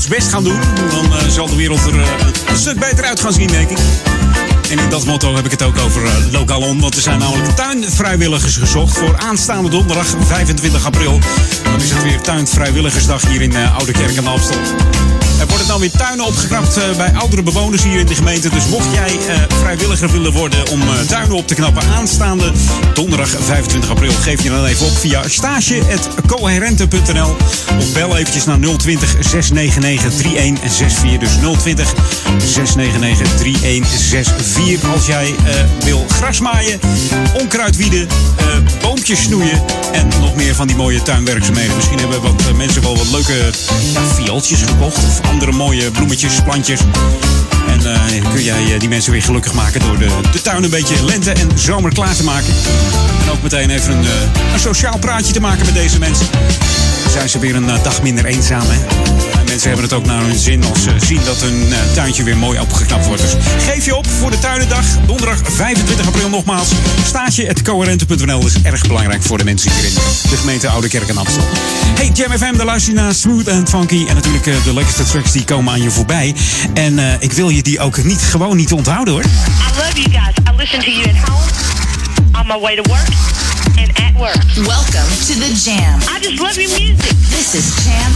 Best 0.08 0.28
gaan 0.28 0.44
doen, 0.44 0.60
dan 0.90 1.12
eh, 1.12 1.28
zal 1.28 1.46
de 1.46 1.56
wereld 1.56 1.86
er 1.86 2.00
eh, 2.00 2.08
een 2.48 2.58
stuk 2.58 2.78
beter 2.78 3.04
uit 3.04 3.20
gaan 3.20 3.32
zien, 3.32 3.46
denk 3.46 3.70
ik. 3.70 3.78
En 4.70 4.78
in 4.78 4.90
dat 4.90 5.04
motto 5.04 5.34
heb 5.34 5.44
ik 5.44 5.50
het 5.50 5.62
ook 5.62 5.78
over 5.78 6.02
uh, 6.02 6.12
Lokalon. 6.30 6.80
Want 6.80 6.94
er 6.94 7.02
zijn 7.02 7.18
namelijk 7.18 7.56
tuinvrijwilligers 7.56 8.56
gezocht 8.56 8.98
voor 8.98 9.18
aanstaande 9.18 9.70
donderdag 9.70 10.06
25 10.26 10.86
april. 10.86 11.20
Dan 11.62 11.80
is 11.80 11.90
het 11.90 12.02
weer 12.02 12.20
tuinvrijwilligersdag 12.20 13.22
hier 13.28 13.42
in 13.42 13.52
uh, 13.52 13.76
Oude 13.76 13.92
Kerk 13.92 14.16
aan 14.18 14.24
de 14.24 14.30
Amstel. 14.30 14.56
Er 15.40 15.46
worden 15.46 15.66
dan 15.66 15.80
weer 15.80 15.90
tuinen 15.90 16.24
opgeknapt 16.24 16.78
uh, 16.78 16.84
bij 16.96 17.12
oudere 17.14 17.42
bewoners 17.42 17.82
hier 17.82 17.98
in 17.98 18.06
de 18.06 18.14
gemeente. 18.14 18.48
Dus 18.48 18.66
mocht 18.66 18.94
jij 18.94 19.12
uh, 19.12 19.18
vrijwilliger 19.58 20.10
willen 20.10 20.32
worden 20.32 20.70
om 20.70 20.82
uh, 20.82 20.88
tuinen 21.06 21.36
op 21.36 21.46
te 21.46 21.54
knappen 21.54 21.82
aanstaande 21.82 22.52
donderdag 22.94 23.28
25 23.28 23.90
april, 23.90 24.12
geef 24.12 24.42
je 24.42 24.48
dan 24.48 24.64
even 24.64 24.86
op 24.86 24.98
via 24.98 25.28
stage.coherente.nl 25.28 27.36
of 27.78 27.92
bel 27.92 28.16
eventjes 28.16 28.44
naar 28.44 28.58
020 28.58 29.16
699 29.20 30.14
3164. 30.14 31.18
Dus 31.18 31.58
020 31.58 31.94
699 32.38 33.36
3164 33.36 34.92
als 34.92 35.06
jij 35.06 35.34
wil 35.84 36.04
gras 36.08 36.40
maaien, 36.40 36.80
onkruid 37.40 37.76
wieden, 37.76 38.08
boompjes 38.80 39.22
snoeien 39.22 39.62
en 39.92 40.08
nog 40.20 40.34
meer 40.34 40.54
van 40.54 40.66
die 40.66 40.76
mooie 40.76 41.02
tuinwerkzaamheden. 41.02 41.76
Misschien 41.76 41.98
hebben 41.98 42.22
wat 42.22 42.52
mensen 42.56 42.82
wel 42.82 42.96
wat 42.96 43.10
leuke 43.10 43.50
ja, 43.92 44.00
viooltjes 44.14 44.62
gekocht 44.62 44.98
andere 45.28 45.52
mooie 45.52 45.90
bloemetjes, 45.90 46.42
plantjes. 46.42 46.80
En 47.68 47.80
uh, 47.80 48.30
kun 48.32 48.42
jij 48.42 48.62
uh, 48.62 48.78
die 48.78 48.88
mensen 48.88 49.12
weer 49.12 49.22
gelukkig 49.22 49.52
maken 49.52 49.80
door 49.80 49.98
de, 49.98 50.08
de 50.32 50.42
tuin 50.42 50.64
een 50.64 50.70
beetje 50.70 51.04
lente 51.04 51.32
en 51.32 51.48
zomer 51.54 51.92
klaar 51.92 52.14
te 52.14 52.24
maken. 52.24 52.54
En 53.22 53.30
ook 53.30 53.42
meteen 53.42 53.70
even 53.70 53.92
een, 53.92 54.04
uh, 54.04 54.52
een 54.52 54.60
sociaal 54.60 54.98
praatje 54.98 55.32
te 55.32 55.40
maken 55.40 55.64
met 55.64 55.74
deze 55.74 55.98
mensen. 55.98 56.26
Zijn 57.12 57.28
ze 57.28 57.38
weer 57.38 57.56
een 57.56 57.66
dag 57.82 58.02
minder 58.02 58.24
eenzaam. 58.24 58.64
Hè? 58.66 59.16
mensen 59.48 59.78
hebben 59.78 59.98
het 59.98 59.98
ook 59.98 60.06
naar 60.06 60.22
hun 60.22 60.38
zin 60.38 60.64
als 60.64 60.82
ze 60.82 60.94
zien 61.06 61.20
dat 61.24 61.40
hun 61.40 61.72
tuintje 61.94 62.22
weer 62.22 62.36
mooi 62.36 62.60
opgeknapt 62.60 63.06
wordt. 63.06 63.22
Dus 63.22 63.34
geef 63.66 63.84
je 63.84 63.96
op 63.96 64.06
voor 64.06 64.30
de 64.30 64.38
tuinendag. 64.38 64.84
Donderdag 65.06 65.38
25 65.44 66.06
april 66.06 66.28
nogmaals. 66.28 66.68
Staatje.coherente.nl 67.06 68.46
is 68.46 68.62
erg 68.62 68.86
belangrijk 68.86 69.22
voor 69.22 69.38
de 69.38 69.44
mensen 69.44 69.70
hier 69.72 69.84
in 69.84 69.94
de 70.30 70.36
gemeente 70.36 70.68
Oude 70.68 70.88
Kerk 70.88 71.08
en 71.08 71.16
Amstel. 71.16 71.42
Hey, 71.94 72.10
Jam 72.14 72.30
FM, 72.30 72.56
daar 72.56 72.66
luister 72.66 72.94
je 72.94 73.00
naar 73.00 73.14
Smooth 73.14 73.48
and 73.48 73.68
Funky. 73.68 74.04
En 74.08 74.14
natuurlijk 74.14 74.64
de 74.64 74.74
lekkerste 74.74 75.04
tracks 75.04 75.32
die 75.32 75.44
komen 75.44 75.72
aan 75.72 75.82
je 75.82 75.90
voorbij. 75.90 76.34
En 76.74 76.98
ik 77.20 77.32
wil 77.32 77.48
je 77.48 77.62
die 77.62 77.80
ook 77.80 78.04
niet, 78.04 78.20
gewoon 78.20 78.56
niet 78.56 78.72
onthouden 78.72 79.14
hoor. 79.14 79.22
I 79.22 79.76
love 79.76 80.00
you 80.00 80.10
guys. 80.10 80.34
I 80.52 80.56
listen 80.56 80.80
to 80.80 80.90
you 80.90 81.08
at 81.08 81.28
home, 81.28 82.40
on 82.40 82.46
my 82.46 82.58
way 82.60 82.76
to 82.76 82.82
work, 82.82 83.08
and 83.76 83.90
at 83.98 84.14
work. 84.18 84.38
Welcome 84.66 85.08
to 85.28 85.34
the 85.34 85.50
Jam. 85.54 86.00
I 86.08 86.20
just 86.20 86.40
love 86.40 86.56
your 86.56 86.70
music. 86.78 87.16
This 87.28 87.54
is 87.54 87.74
Jam, 87.84 88.12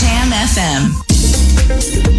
Jam 0.00 0.32
FM. 0.32 2.15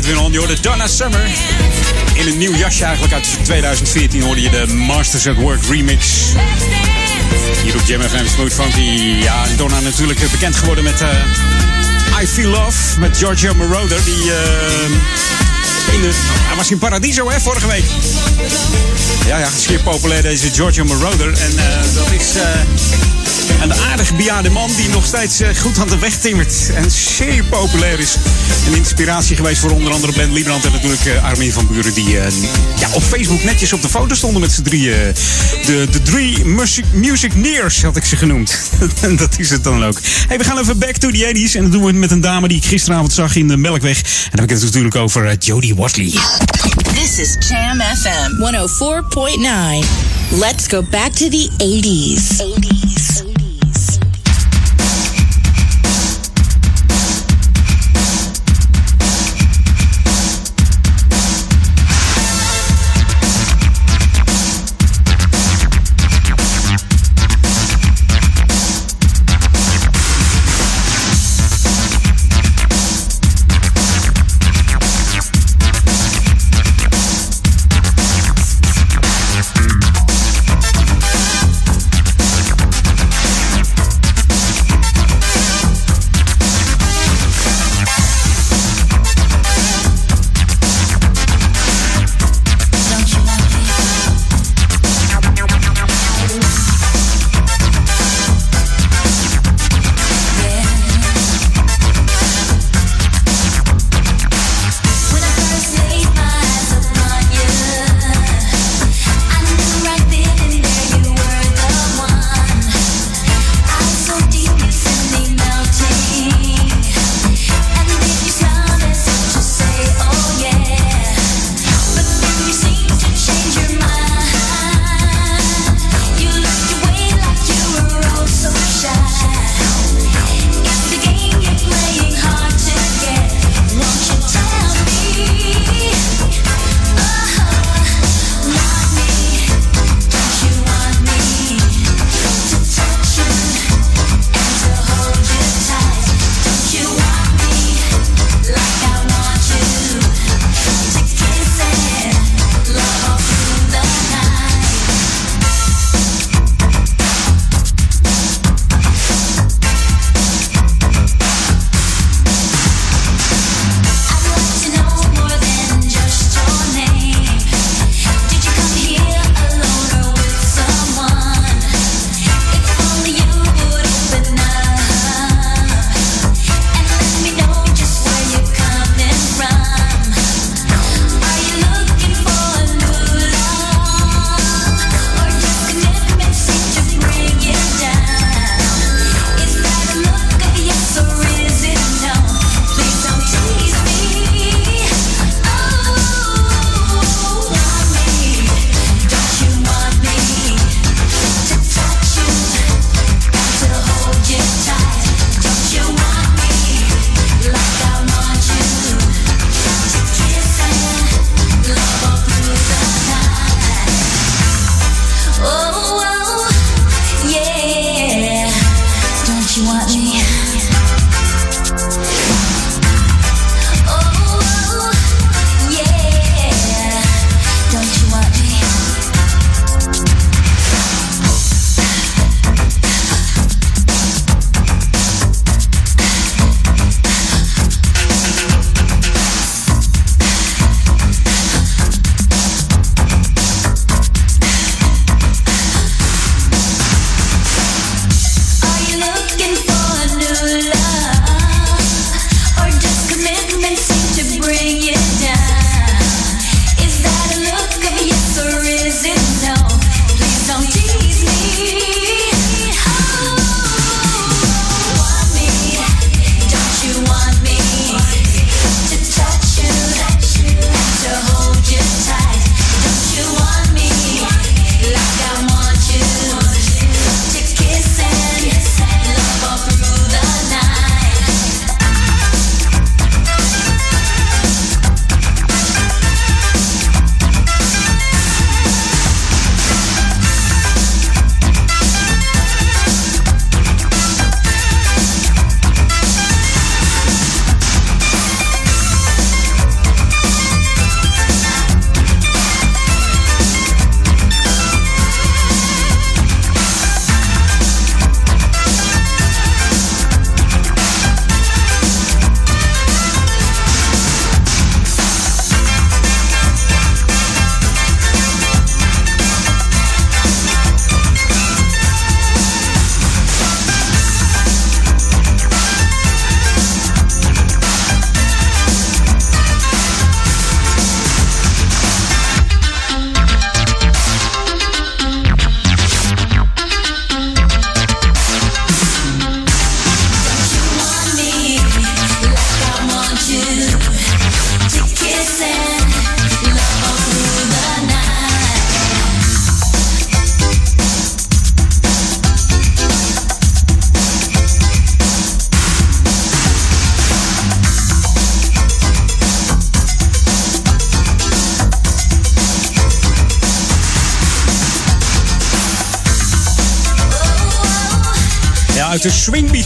Edwin 0.00 0.18
On. 0.18 0.32
Je 0.32 0.38
hoorde 0.38 0.60
Donna 0.60 0.86
Summer. 0.86 1.30
In 2.14 2.26
een 2.26 2.38
nieuw 2.38 2.54
jasje 2.54 2.84
eigenlijk 2.84 3.14
uit 3.14 3.38
2014 3.42 4.22
hoorde 4.22 4.40
je 4.40 4.50
de 4.50 4.66
Masters 4.66 5.26
at 5.26 5.36
Work 5.36 5.60
remix. 5.70 6.06
Hier 7.62 7.74
op 7.74 7.80
Jam 7.86 8.02
FM 8.02 8.26
Smooth 8.26 8.52
Funky. 8.52 8.80
Ja, 9.22 9.44
Donna 9.56 9.80
natuurlijk 9.80 10.30
bekend 10.30 10.56
geworden 10.56 10.84
met 10.84 11.00
uh, 11.00 11.08
I 12.22 12.26
Feel 12.26 12.50
Love. 12.50 12.98
Met 12.98 13.16
Giorgio 13.16 13.54
Moroder. 13.54 14.04
Die 14.04 14.24
uh, 14.24 14.32
in 15.92 16.00
hij 16.46 16.56
was 16.56 16.70
in 16.70 16.78
Paradiso 16.78 17.30
hè, 17.30 17.40
vorige 17.40 17.66
week. 17.66 17.84
Ja, 19.26 19.38
ja, 19.38 19.48
zeer 19.58 19.80
populair 19.80 20.22
deze 20.22 20.50
Giorgio 20.52 20.84
Moroder. 20.84 21.32
En 21.38 21.52
uh, 21.52 21.94
dat 21.94 22.10
is 22.10 22.32
een 23.62 23.74
aardig 23.74 24.16
bejaarde 24.16 24.50
man 24.50 24.70
die 24.76 24.88
nog 24.88 25.06
steeds 25.06 25.40
goed 25.60 25.78
aan 25.78 25.88
de 25.88 25.98
weg 25.98 26.14
timmert. 26.14 26.70
En 26.74 26.90
zeer 26.90 27.44
populair 27.44 27.98
is. 27.98 28.16
Een 28.66 28.76
inspiratie 28.76 29.36
geweest 29.36 29.60
voor 29.60 29.70
onder 29.70 29.92
andere 29.92 30.12
Ben 30.12 30.32
Liebrand 30.32 30.64
en 30.64 30.72
natuurlijk 30.72 31.04
uh, 31.04 31.24
Armin 31.24 31.52
van 31.52 31.66
Buren. 31.66 31.94
Die 31.94 32.06
uh, 32.06 32.22
ja, 32.78 32.88
op 32.92 33.02
Facebook 33.02 33.42
netjes 33.42 33.72
op 33.72 33.82
de 33.82 33.88
foto 33.88 34.14
stonden 34.14 34.40
met 34.40 34.52
z'n 34.52 34.62
drieën. 34.62 35.14
De, 35.66 35.86
de 35.90 36.02
drie 36.02 36.44
music, 36.44 36.84
music 36.92 37.34
nears 37.34 37.82
had 37.82 37.96
ik 37.96 38.04
ze 38.04 38.16
genoemd. 38.16 38.58
en 39.00 39.16
dat 39.16 39.38
is 39.38 39.50
het 39.50 39.64
dan 39.64 39.84
ook. 39.84 39.98
Hey, 40.28 40.38
we 40.38 40.44
gaan 40.44 40.58
even 40.58 40.78
back 40.78 40.96
to 40.96 41.10
the 41.10 41.48
80s. 41.48 41.56
En 41.56 41.62
dat 41.62 41.72
doen 41.72 41.84
we 41.84 41.92
met 41.92 42.10
een 42.10 42.20
dame 42.20 42.48
die 42.48 42.56
ik 42.56 42.64
gisteravond 42.64 43.12
zag 43.12 43.36
in 43.36 43.48
de 43.48 43.56
Melkweg. 43.56 43.98
En 43.98 44.04
dan 44.04 44.40
heb 44.40 44.44
ik 44.44 44.50
het 44.50 44.62
natuurlijk 44.62 44.96
over 44.96 45.36
Jodie 45.38 45.74
Watley. 45.74 46.12
This 46.94 47.18
is 47.18 47.36
Jam 47.48 47.80
FM 47.80 48.30
104.9. 49.82 49.86
Let's 50.30 50.66
go 50.68 50.82
back 50.90 51.12
to 51.12 51.28
the 51.28 51.50
80s. 51.58 51.90
80s. 51.90 52.49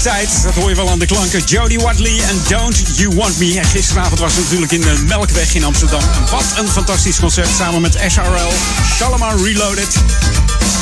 Dat 0.04 0.54
hoor 0.54 0.68
je 0.68 0.76
wel 0.76 0.90
aan 0.90 0.98
de 0.98 1.06
klanken. 1.06 1.40
Jodie 1.44 1.78
Watley 1.78 2.20
en 2.28 2.42
Don't 2.48 2.82
You 2.96 3.14
Want 3.14 3.38
Me. 3.38 3.60
Gisteravond 3.64 4.18
was 4.20 4.36
natuurlijk 4.36 4.72
in 4.72 4.80
de 4.80 5.02
Melkweg 5.06 5.54
in 5.54 5.64
Amsterdam. 5.64 6.00
Wat 6.30 6.44
een 6.58 6.68
fantastisch 6.68 7.20
concert 7.20 7.48
samen 7.56 7.80
met 7.80 7.98
SRL, 8.06 8.52
Shalimar 8.96 9.42
Reloaded 9.42 9.96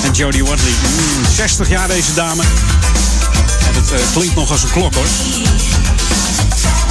en 0.04 0.12
Jodie 0.12 0.44
Watley. 0.44 0.70
Mm, 0.70 1.24
60 1.34 1.68
jaar 1.68 1.88
deze 1.88 2.14
dame. 2.14 2.42
En 3.68 3.74
het 3.74 3.92
eh, 3.92 3.98
klinkt 4.12 4.34
nog 4.34 4.50
als 4.50 4.62
een 4.62 4.70
klok 4.70 4.94
hoor. 4.94 5.06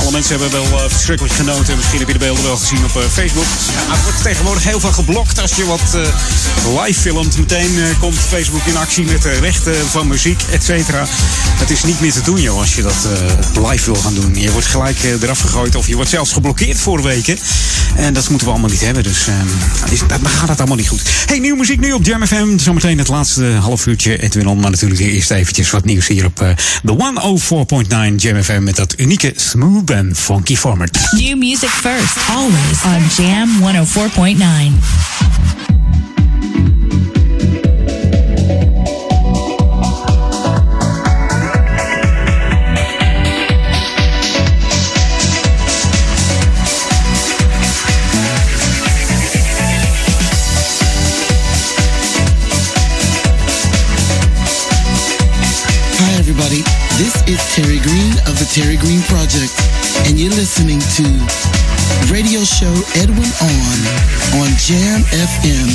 Alle 0.02 0.12
mensen 0.12 0.40
hebben 0.40 0.62
wel 0.62 0.80
eh, 0.80 0.90
verschrikkelijk 0.90 1.36
genoten. 1.36 1.76
Misschien 1.76 2.00
heb 2.00 2.08
je 2.08 2.14
de 2.14 2.20
beelden 2.20 2.44
wel 2.44 2.58
gezien 2.58 2.84
op 2.84 2.96
eh, 2.96 3.04
Facebook. 3.12 3.46
Ja, 3.74 3.94
er 3.94 4.04
wordt 4.04 4.24
tegenwoordig 4.24 4.64
heel 4.64 4.80
veel 4.80 4.92
geblokt 4.92 5.42
als 5.42 5.56
je 5.56 5.66
wat 5.66 5.96
eh, 5.96 6.84
live 6.84 7.00
filmt. 7.00 7.38
Meteen 7.38 7.80
komt 8.00 8.16
Facebook 8.16 8.66
in 8.66 8.78
actie 8.78 9.06
met 9.06 9.22
de 9.22 9.32
rechten 9.32 9.76
van 9.90 10.08
muziek, 10.08 10.42
et 10.52 10.64
cetera. 10.64 11.06
Het 11.60 11.70
is 11.70 11.84
niet 11.84 12.00
meer 12.00 12.12
te 12.12 12.22
doen, 12.22 12.42
joh, 12.42 12.60
als 12.60 12.76
je 12.76 12.82
dat 12.82 13.08
live 13.70 13.92
wil 13.92 14.02
gaan 14.02 14.14
doen. 14.14 14.36
Je 14.36 14.52
wordt 14.52 14.68
gelijk 14.68 14.98
eraf 15.22 15.40
gegooid 15.40 15.76
of 15.76 15.88
je 15.88 15.96
wordt 15.96 16.10
zelfs 16.10 16.32
geblokkeerd 16.32 16.80
voor 16.80 17.02
weken. 17.02 17.38
En 17.96 18.14
dat 18.14 18.30
moeten 18.30 18.48
we 18.48 18.54
allemaal 18.54 18.70
niet 18.70 18.82
hebben. 18.82 19.04
Dus 19.04 19.28
eh, 19.28 19.92
is, 19.92 20.00
dan 20.00 20.26
gaat 20.26 20.50
het 20.50 20.58
allemaal 20.58 20.78
niet 20.78 20.88
goed. 20.88 21.02
Hey, 21.26 21.40
nieuwe 21.40 21.58
muziek 21.58 21.80
nu 21.80 21.92
op 21.92 22.06
Jam 22.06 22.26
FM. 22.26 22.58
Zometeen 22.58 22.98
het 22.98 23.08
laatste 23.08 23.44
half 23.44 23.86
uurtje 23.86 24.22
Edwin 24.22 24.48
On. 24.48 24.60
Maar 24.60 24.72
natuurlijk 24.72 25.02
eerst 25.02 25.32
eventjes 25.32 25.70
wat 25.70 25.86
nieuws 25.86 26.08
hier 26.08 26.26
op 26.26 26.56
de 26.84 26.96
104.9 28.12 28.16
Jam 28.16 28.44
FM. 28.44 28.64
Met 28.64 28.76
dat 28.76 28.94
unieke 28.98 29.34
smooth 29.36 29.86
en 29.92 30.16
funky 30.16 30.56
format. 30.56 30.90
New 31.18 31.36
music 31.36 31.70
first, 31.70 32.18
always 32.30 32.86
on 32.86 33.02
Jam 33.10 33.48
104.9. 33.62 35.01
you're 60.22 60.30
listening 60.34 60.80
to 60.80 61.04
radio 62.14 62.44
show 62.44 62.72
Edwin 62.94 63.32
On 63.42 64.42
on 64.42 64.50
Jam 64.58 65.02
FM. 65.10 65.72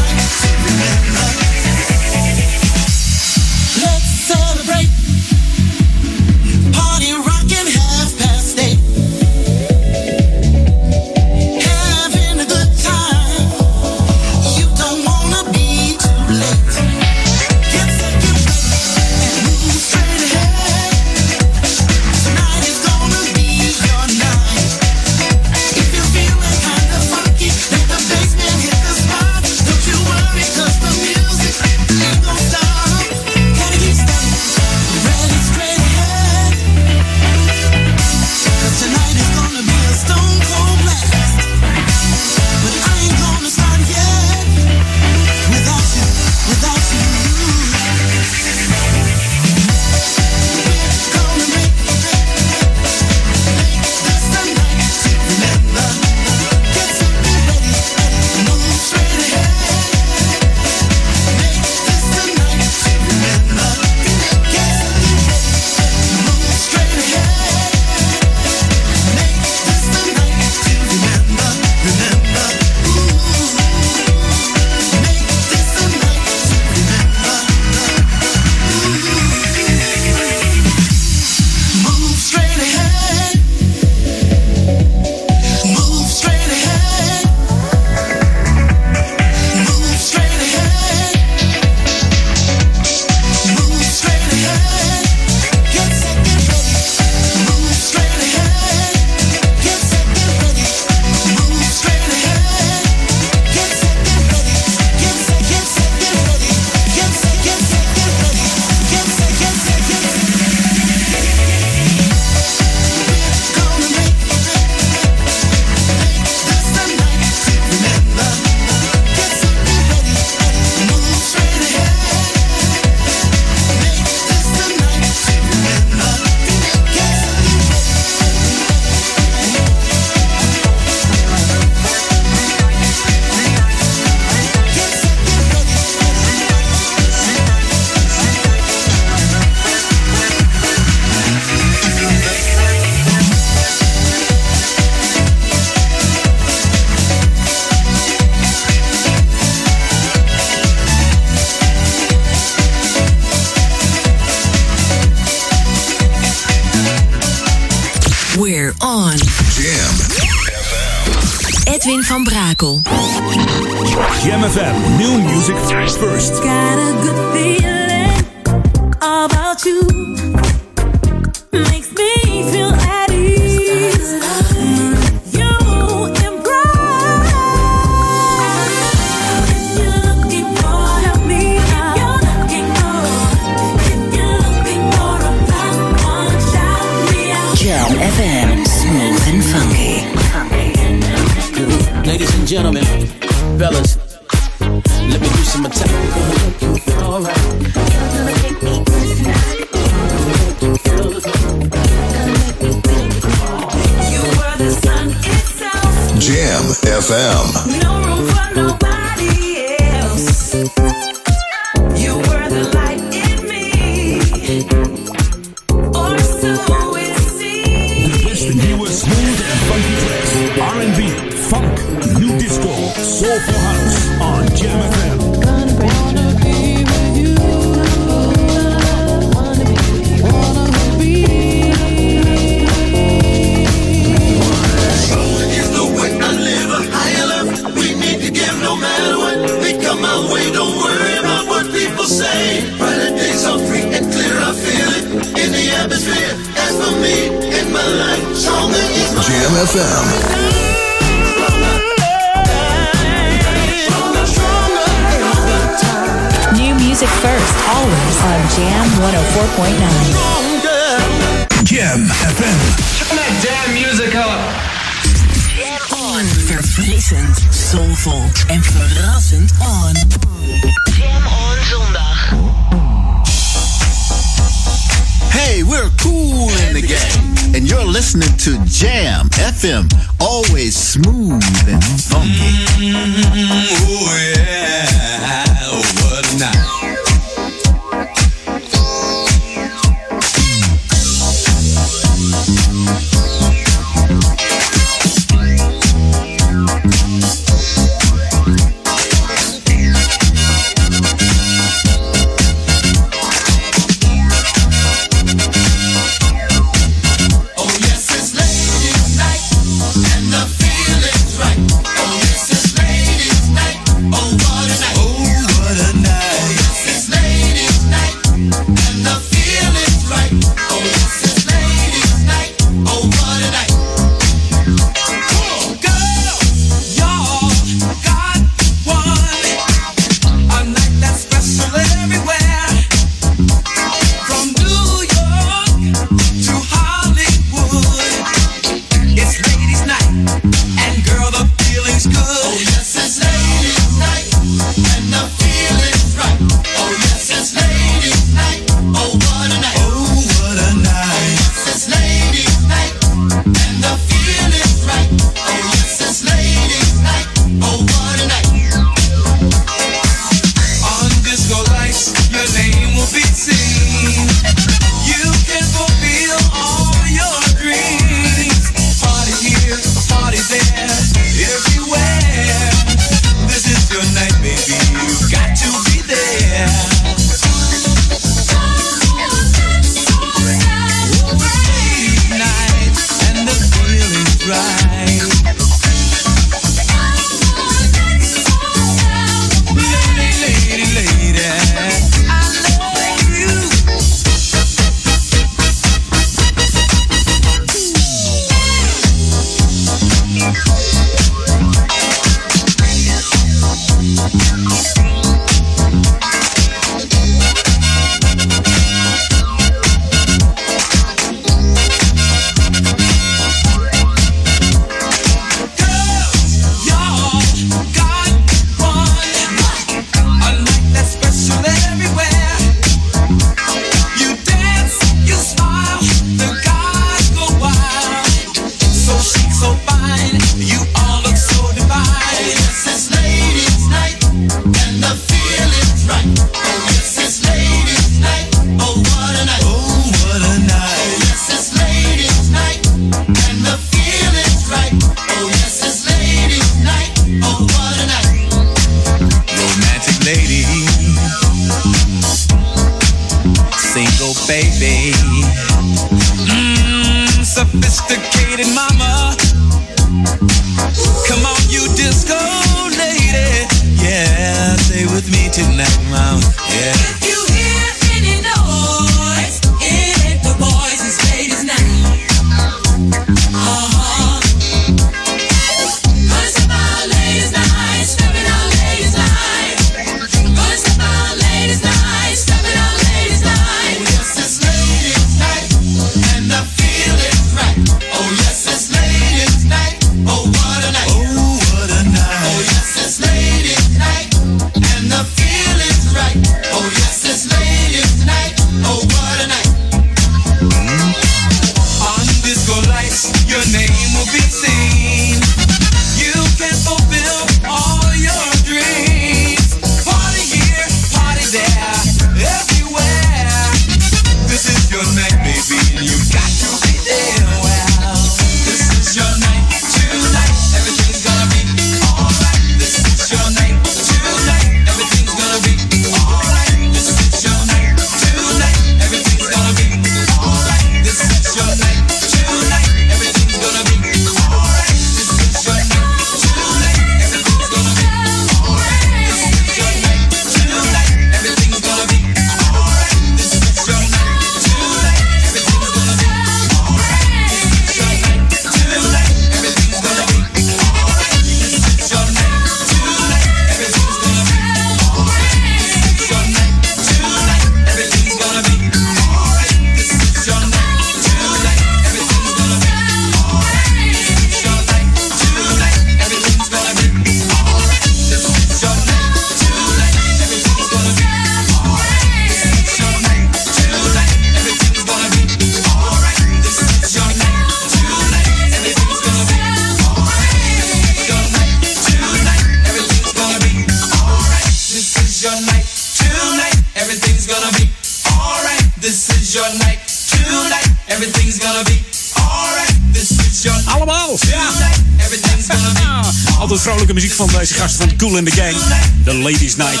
Muziek 597.14 597.32
van 597.32 597.50
deze 597.58 597.74
gasten 597.74 598.08
van 598.08 598.16
Cool 598.16 598.36
in 598.36 598.44
the 598.44 598.50
Gang. 598.50 598.76
The 599.24 599.34
Ladies 599.34 599.76
Night. 599.76 600.00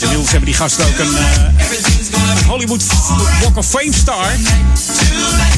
Inmiddels 0.00 0.30
hebben 0.30 0.44
die 0.44 0.54
gasten 0.54 0.86
ook 0.86 0.98
een, 0.98 1.10
uh, 1.10 1.20
een 2.38 2.44
Hollywood 2.46 2.82
Walk 3.42 3.56
of 3.56 3.66
Fame 3.66 3.92
star. 3.94 4.26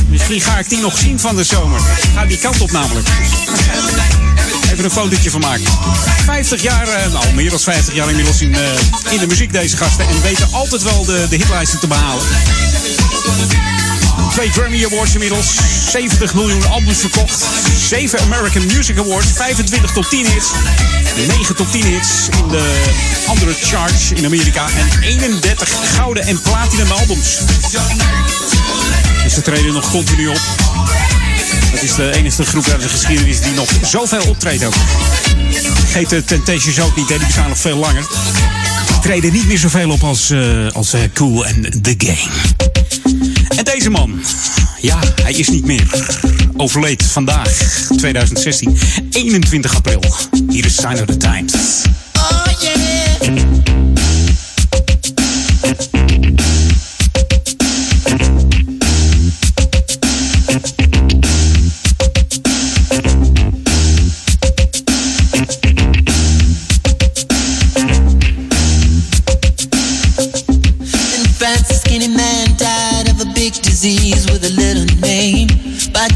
Misschien 0.08 0.40
ga 0.40 0.58
ik 0.58 0.68
die 0.68 0.78
nog 0.78 0.98
zien 0.98 1.20
van 1.20 1.36
de 1.36 1.44
zomer. 1.44 1.80
Ga 2.14 2.26
die 2.26 2.38
kant 2.38 2.60
op 2.60 2.70
namelijk. 2.70 3.08
Even 4.72 4.84
een 4.84 4.90
fotootje 4.90 5.30
van 5.30 5.40
maken. 5.40 5.64
50 6.24 6.62
jaar, 6.62 6.88
uh, 6.88 7.12
nou 7.12 7.34
meer 7.34 7.50
dan 7.50 7.60
50 7.60 7.94
jaar 7.94 8.08
inmiddels 8.08 8.40
in, 8.40 8.50
uh, 8.50 9.12
in 9.12 9.18
de 9.18 9.26
muziek 9.26 9.52
deze 9.52 9.76
gasten. 9.76 10.08
En 10.08 10.22
weten 10.22 10.48
altijd 10.52 10.82
wel 10.82 11.04
de, 11.04 11.26
de 11.28 11.36
hitlijsten 11.36 11.78
te 11.78 11.86
behalen. 11.86 12.24
Twee 14.30 14.50
Grammy 14.50 14.84
Awards 14.84 15.12
inmiddels. 15.12 15.54
70 15.90 16.34
miljoen 16.34 16.68
albums 16.68 16.98
verkocht. 16.98 17.44
7 17.88 18.20
American 18.20 18.66
Music 18.66 18.98
Awards. 18.98 19.26
25 19.34 19.92
top 19.92 20.04
10 20.04 20.26
hits. 20.26 20.50
9 21.26 21.56
top 21.56 21.70
10 21.70 21.84
hits 21.84 22.28
in 22.38 22.48
de 22.48 22.62
andere 23.26 23.54
charts 23.62 24.12
in 24.12 24.24
Amerika. 24.24 24.66
En 24.66 25.02
31 25.02 25.68
gouden 25.94 26.26
en 26.26 26.40
platinum 26.40 26.90
albums. 26.90 27.38
Dus 29.22 29.34
ze 29.34 29.42
treden 29.42 29.72
nog 29.72 29.90
continu 29.90 30.28
op. 30.28 30.40
Het 31.70 31.82
is 31.82 31.94
de 31.94 32.12
enige 32.12 32.44
groep 32.44 32.68
uit 32.68 32.82
de 32.82 32.88
geschiedenis 32.88 33.40
die 33.40 33.52
nog 33.52 33.68
zoveel 33.82 34.22
optreedt 34.28 34.64
ook. 34.64 34.74
Heet 35.86 36.08
de 36.08 36.24
Temptations 36.24 36.80
ook 36.80 36.96
niet, 36.96 37.08
die 37.08 37.18
bestaan 37.18 37.48
nog 37.48 37.58
veel 37.58 37.76
langer. 37.76 38.06
Die 38.86 38.98
treden 39.00 39.32
niet 39.32 39.46
meer 39.46 39.58
zoveel 39.58 39.90
op 39.90 40.02
als, 40.02 40.30
uh, 40.30 40.70
als 40.72 40.94
uh, 40.94 41.00
Cool 41.14 41.46
en 41.46 41.82
The 41.82 41.94
Gang. 41.98 42.69
En 43.56 43.64
deze 43.64 43.90
man, 43.90 44.20
ja, 44.80 44.98
hij 45.22 45.32
is 45.32 45.48
niet 45.48 45.64
meer. 45.64 46.08
Overleed 46.56 47.02
vandaag, 47.02 47.48
2016, 47.96 48.78
21 49.10 49.76
april. 49.76 50.04
Hier 50.48 50.64
is 50.64 50.74
Sign 50.74 50.92
of 50.92 51.04
the 51.04 51.16
Times. 51.16 51.82
Oh 52.14 52.46
yeah. 52.60 53.69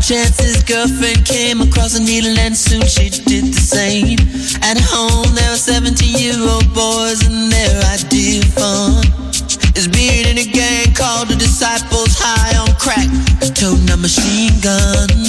By 0.04 0.16
chance, 0.16 0.38
his 0.38 0.62
girlfriend 0.64 1.24
came 1.24 1.62
across 1.62 1.98
a 1.98 2.02
needle, 2.02 2.38
and 2.38 2.54
soon 2.54 2.82
she 2.82 3.08
did 3.08 3.54
the 3.54 3.60
same. 3.60 4.18
At 4.60 4.76
home, 4.76 5.34
there 5.34 5.48
were 5.48 5.56
17 5.56 6.18
year 6.18 6.36
old 6.46 6.74
boys, 6.74 7.26
and 7.26 7.50
their 7.50 7.82
idea 7.88 8.40
of 8.40 8.52
fun 8.52 9.00
is 9.74 9.88
being 9.88 10.28
in 10.28 10.36
a 10.36 10.44
gang 10.44 10.92
called 10.92 11.28
the 11.28 11.36
Disciples 11.36 12.18
High 12.20 12.52
on 12.60 12.76
Crack, 12.76 13.08
toting 13.54 13.88
a 13.88 13.96
machine 13.96 14.52
gun. 14.60 15.23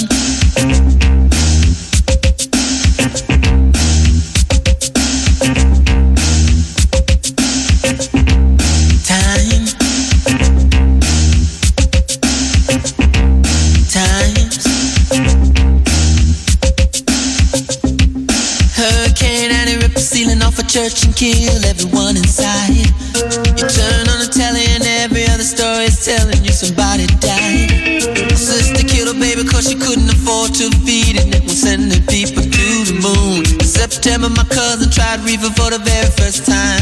Couldn't 29.80 30.10
afford 30.10 30.54
to 30.54 30.70
feed 30.84 31.16
it 31.16 31.42
was 31.44 31.60
sending 31.60 32.04
people 32.06 32.42
to 32.42 32.66
the 32.88 32.96
moon. 33.00 33.44
In 33.60 33.66
September 33.66 34.28
my 34.28 34.44
cousin 34.44 34.90
tried 34.90 35.20
reefer 35.20 35.50
for 35.56 35.70
the 35.70 35.78
very 35.78 36.10
first 36.16 36.46
time. 36.46 36.75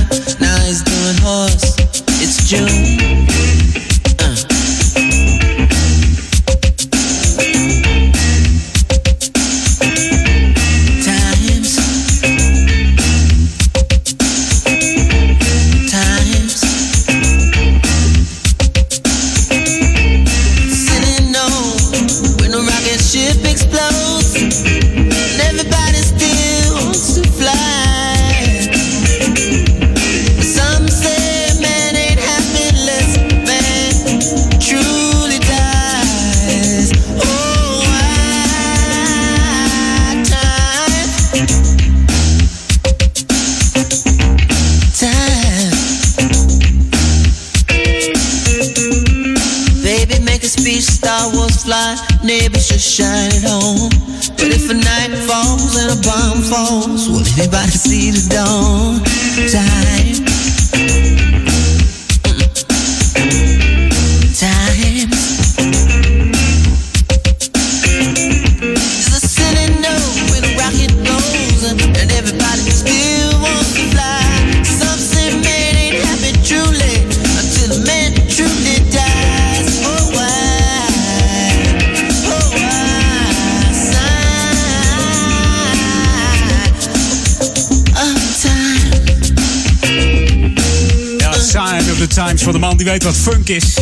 Wat 93.04 93.16
funk 93.16 93.48
is. 93.48 93.74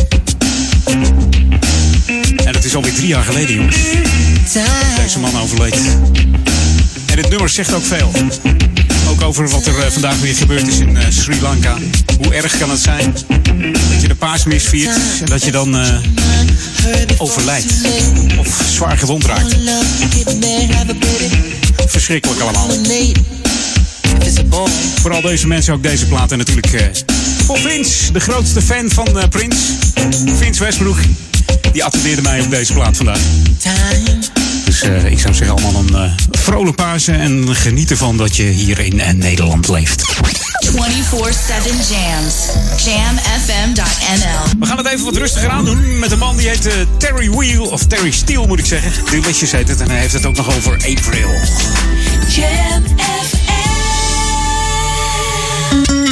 En 2.45 2.53
het 2.55 2.65
is 2.65 2.75
alweer 2.75 2.93
drie 2.93 3.07
jaar 3.07 3.23
geleden, 3.23 3.55
jongens. 3.55 3.77
Deze 5.03 5.19
man 5.19 5.41
overleed. 5.41 5.75
En 7.05 7.17
het 7.17 7.29
nummer 7.29 7.49
zegt 7.49 7.73
ook 7.73 7.83
veel. 7.83 8.11
Ook 9.09 9.21
over 9.21 9.49
wat 9.49 9.65
er 9.65 9.79
eh, 9.79 9.91
vandaag 9.91 10.19
weer 10.19 10.35
gebeurd 10.35 10.67
is 10.67 10.79
in 10.79 10.97
eh, 10.97 11.05
Sri 11.09 11.41
Lanka. 11.41 11.77
Hoe 12.23 12.33
erg 12.33 12.57
kan 12.57 12.69
het 12.69 12.79
zijn 12.79 13.13
dat 13.91 14.01
je 14.01 14.07
de 14.07 14.15
paasmis 14.15 14.63
viert 14.63 14.95
en 15.19 15.25
dat 15.25 15.43
je 15.43 15.51
dan 15.51 15.77
eh, 15.77 15.97
overlijdt. 17.17 17.73
Of 18.37 18.61
zwaar 18.69 18.97
gewond 18.97 19.25
raakt. 19.25 19.55
Verschrikkelijk 21.87 22.41
allemaal. 22.41 22.67
Voor 25.01 25.13
al 25.13 25.21
deze 25.21 25.47
mensen 25.47 25.73
ook 25.73 25.83
deze 25.83 26.05
platen 26.05 26.37
natuurlijk. 26.37 26.73
eh, 26.73 26.85
voor 27.45 27.57
Vince, 27.57 28.11
de 28.11 28.19
grootste 28.19 28.61
fan 28.61 28.89
van 28.89 29.19
eh, 29.19 29.27
Prince. 29.27 29.57
Vince 30.37 30.63
Westbroek. 30.63 30.97
Die 31.71 31.83
attendeerde 31.83 32.21
mij 32.21 32.41
op 32.41 32.49
deze 32.49 32.73
plaat 32.73 32.97
vandaag. 32.97 33.19
Dus 34.65 34.81
eh, 34.81 35.05
ik 35.05 35.19
zou 35.19 35.33
zeggen 35.33 35.57
allemaal 35.57 35.81
een 35.81 36.05
uh, 36.05 36.11
vrolijk 36.31 36.75
Pasen 36.75 37.19
en 37.19 37.55
geniet 37.55 37.91
ervan 37.91 38.17
dat 38.17 38.35
je 38.35 38.43
hier 38.43 38.79
in 38.79 38.95
uh, 38.95 39.09
Nederland 39.09 39.67
leeft. 39.67 40.03
24-7 40.65 40.75
Jams. 41.89 42.35
Jamfm.nl. 42.85 44.59
We 44.59 44.65
gaan 44.65 44.77
het 44.77 44.87
even 44.87 45.05
wat 45.05 45.15
rustiger 45.15 45.49
aan 45.49 45.65
doen 45.65 45.99
met 45.99 46.11
een 46.11 46.19
man 46.19 46.37
die 46.37 46.47
heet 46.47 46.65
uh, 46.65 46.73
Terry 46.97 47.29
Wheel, 47.29 47.65
of 47.65 47.85
Terry 47.85 48.11
Steele 48.11 48.47
moet 48.47 48.59
ik 48.59 48.65
zeggen. 48.65 48.91
Delicious 49.09 49.51
heet 49.51 49.67
het 49.67 49.81
en 49.81 49.89
hij 49.89 49.99
heeft 49.99 50.13
het 50.13 50.25
ook 50.25 50.35
nog 50.35 50.55
over 50.55 50.73
April. 50.73 51.29
Jam 52.29 52.83
Thank 55.73 55.89
you. 55.89 56.02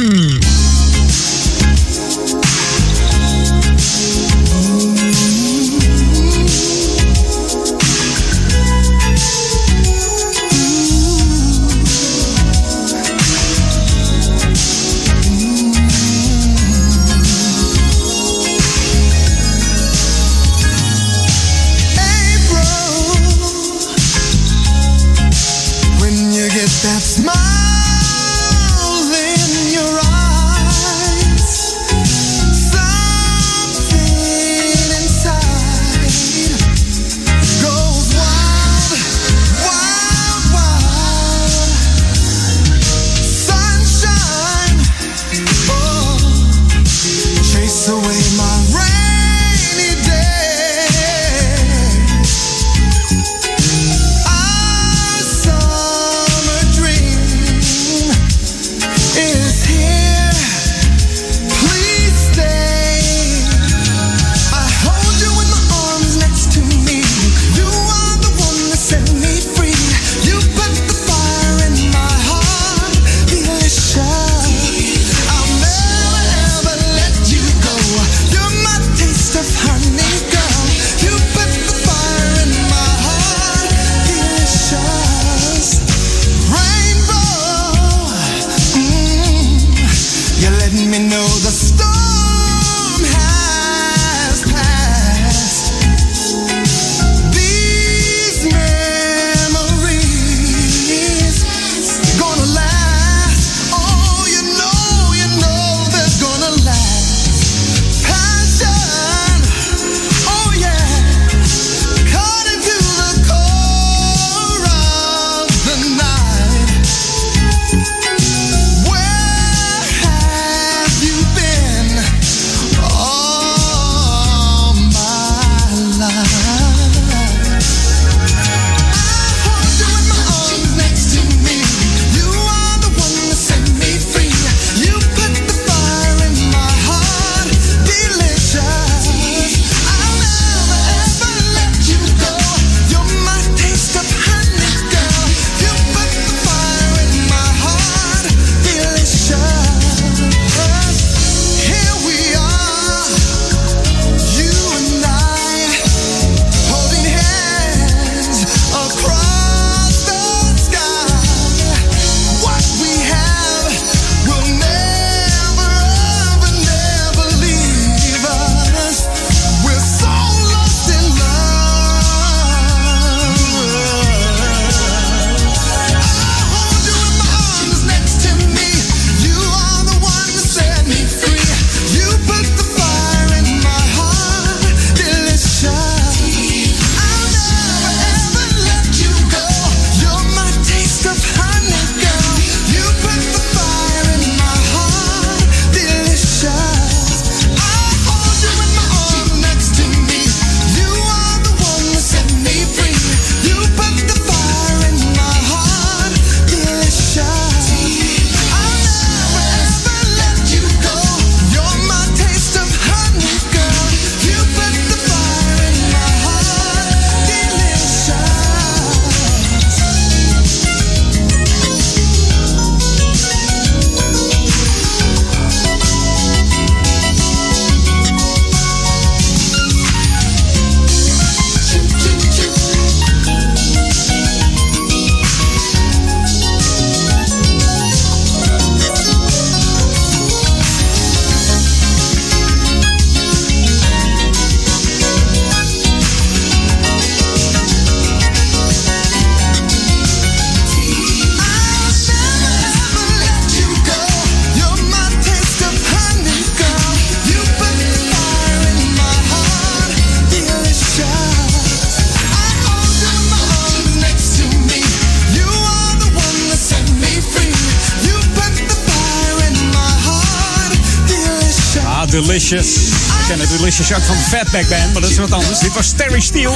Delicious. 272.48 272.74
We 272.74 273.24
kennen 273.28 273.48
Delicious 273.48 273.92
ook 273.92 274.02
van 274.02 274.16
de 274.16 274.22
Fatback 274.22 274.68
Band, 274.68 274.92
maar 274.92 275.02
dat 275.02 275.10
is 275.10 275.16
wat 275.16 275.32
anders. 275.32 275.58
Dit 275.58 275.74
was 275.74 275.92
Terry 275.96 276.20
Steele. 276.20 276.54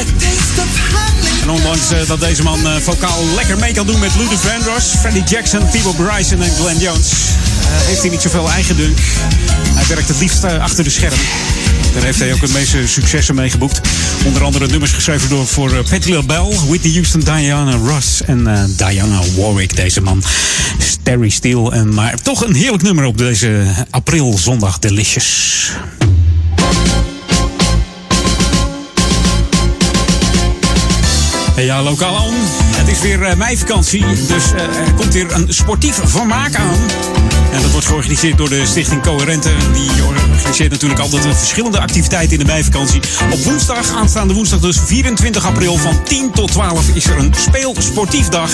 En 1.43 1.51
ondanks 1.51 1.93
uh, 1.93 1.99
dat 2.07 2.21
deze 2.21 2.43
man 2.43 2.61
uh, 2.67 2.77
vocaal 2.77 3.25
lekker 3.35 3.59
mee 3.59 3.73
kan 3.73 3.87
doen 3.87 3.99
met 3.99 4.11
Luther 4.19 4.39
Vandross, 4.39 4.87
Freddie 5.01 5.25
Jackson, 5.25 5.69
Peebo 5.71 5.93
Bryson 5.93 6.43
en 6.43 6.51
Glenn 6.61 6.79
Jones, 6.79 7.11
uh, 7.11 7.67
heeft 7.69 8.01
hij 8.01 8.11
niet 8.11 8.21
zoveel 8.21 8.51
eigendunk. 8.51 8.99
Hij 9.75 9.87
werkt 9.89 10.09
het 10.09 10.19
liefst 10.19 10.45
achter 10.45 10.85
de 10.85 10.91
schermen. 10.91 11.27
Daar 11.95 12.03
heeft 12.03 12.19
hij 12.19 12.33
ook 12.33 12.41
het 12.41 12.53
meeste 12.53 12.87
successen 12.87 13.35
mee 13.35 13.51
geboekt. 13.51 13.81
Onder 14.25 14.45
andere 14.45 14.67
nummers 14.67 14.93
geschreven 14.93 15.29
door 15.29 15.47
voor 15.47 15.83
Patti 15.91 16.15
LaBelle, 16.15 16.55
Whitney 16.69 16.93
Houston, 16.93 17.21
Diana 17.21 17.77
Ross 17.77 18.23
en 18.23 18.75
Diana 18.77 19.21
Warwick. 19.37 19.77
Deze 19.77 20.01
man, 20.01 20.23
Terry 21.07 21.29
Steele. 21.29 21.71
En, 21.71 21.95
maar 21.95 22.23
toch 22.23 22.45
een 22.45 22.55
heerlijk 22.55 22.83
nummer 22.83 23.05
op 23.05 23.19
deze 23.19 23.65
aprilzondag 23.91 24.79
Delicious. 24.79 25.71
Ja, 31.57 31.83
lokaal 31.83 32.15
on. 32.15 32.35
Het 32.77 32.89
is 32.89 33.01
weer 33.01 33.21
uh, 33.21 33.35
meivakantie, 33.35 34.05
dus 34.27 34.53
uh, 34.53 34.61
er 34.61 34.95
komt 34.97 35.13
weer 35.13 35.33
een 35.33 35.47
sportief 35.49 36.01
vermaak 36.05 36.55
aan. 36.55 36.77
En 37.53 37.63
dat 37.63 37.71
wordt 37.71 37.87
georganiseerd 37.87 38.39
door 38.39 38.49
de 38.49 38.67
Stichting 38.67 39.03
Coherente. 39.03 39.51
Die 39.73 40.05
organiseert 40.05 40.71
natuurlijk 40.71 41.01
altijd 41.01 41.37
verschillende 41.37 41.81
activiteiten 41.81 42.33
in 42.33 42.39
de 42.39 42.53
meivakantie. 42.53 43.01
Op 43.33 43.45
woensdag, 43.45 43.95
aanstaande 43.95 44.35
woensdag 44.35 44.61
dus 44.61 44.79
24 44.85 45.47
april 45.47 45.77
van 45.77 46.03
10 46.03 46.31
tot 46.31 46.53
12 46.53 46.89
is 46.95 47.07
er 47.07 47.19
een 47.19 47.35
speelsportief 47.35 48.29
dag. 48.29 48.51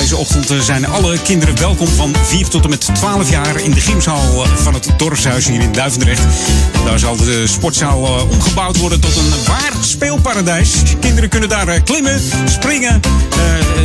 Deze 0.00 0.16
ochtend 0.16 0.64
zijn 0.64 0.86
alle 0.86 1.18
kinderen 1.22 1.58
welkom 1.58 1.88
van 1.88 2.14
4 2.22 2.48
tot 2.48 2.64
en 2.64 2.70
met 2.70 2.88
12 2.94 3.30
jaar 3.30 3.60
in 3.60 3.70
de 3.70 3.80
gymzaal 3.80 4.46
van 4.56 4.74
het 4.74 4.88
dorpshuis 4.96 5.48
hier 5.48 5.60
in 5.60 5.72
Duivendrecht. 5.72 6.22
Daar 6.84 6.98
zal 6.98 7.16
de 7.16 7.46
sportzaal 7.46 8.26
omgebouwd 8.30 8.76
worden 8.76 9.00
tot 9.00 9.16
een 9.16 9.44
waar 9.46 9.72
speelparadijs. 9.80 10.72
Kinderen 11.00 11.28
kunnen 11.28 11.48
daar 11.48 11.80
klimmen, 11.80 12.20
springen, 12.44 13.00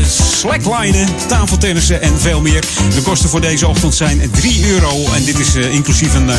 slacklinen, 0.08 1.08
tafeltennissen 1.28 2.02
en 2.02 2.20
veel 2.20 2.42
meer. 2.42 2.64
De 2.94 3.02
kosten 3.02 3.30
voor 3.30 3.42
deze 3.42 3.68
ochtend 3.68 3.96
zijn 3.96 4.32
3 4.32 4.70
euro 4.70 5.06
en 5.14 5.24
dit 5.24 5.40
is 5.40 5.56
inclusief 5.56 6.14
een 6.14 6.30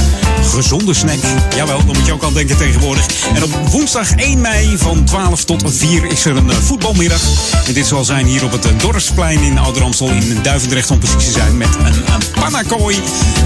gezonde 0.43 0.95
snack. 0.95 1.19
Jawel, 1.57 1.85
dan 1.87 1.97
moet 1.97 2.07
je 2.07 2.13
ook 2.13 2.23
al 2.23 2.33
denken 2.33 2.57
tegenwoordig. 2.57 3.07
En 3.35 3.43
op 3.43 3.51
woensdag 3.71 4.11
1 4.15 4.41
mei 4.41 4.79
van 4.79 5.05
12 5.05 5.45
tot 5.45 5.63
4 5.67 6.05
is 6.05 6.25
er 6.25 6.37
een 6.37 6.53
voetbalmiddag. 6.53 7.21
En 7.67 7.73
dit 7.73 7.87
zal 7.87 8.05
zijn 8.05 8.27
hier 8.27 8.45
op 8.45 8.53
het 8.53 8.81
Dorpsplein 8.81 9.41
in 9.43 9.59
In 9.67 10.39
Duivendrecht 10.43 10.91
om 10.91 10.99
precies 10.99 11.25
te 11.25 11.31
zijn. 11.31 11.57
Met 11.57 11.69
een, 11.79 11.87
een 11.87 12.41
pannakooi, 12.41 13.01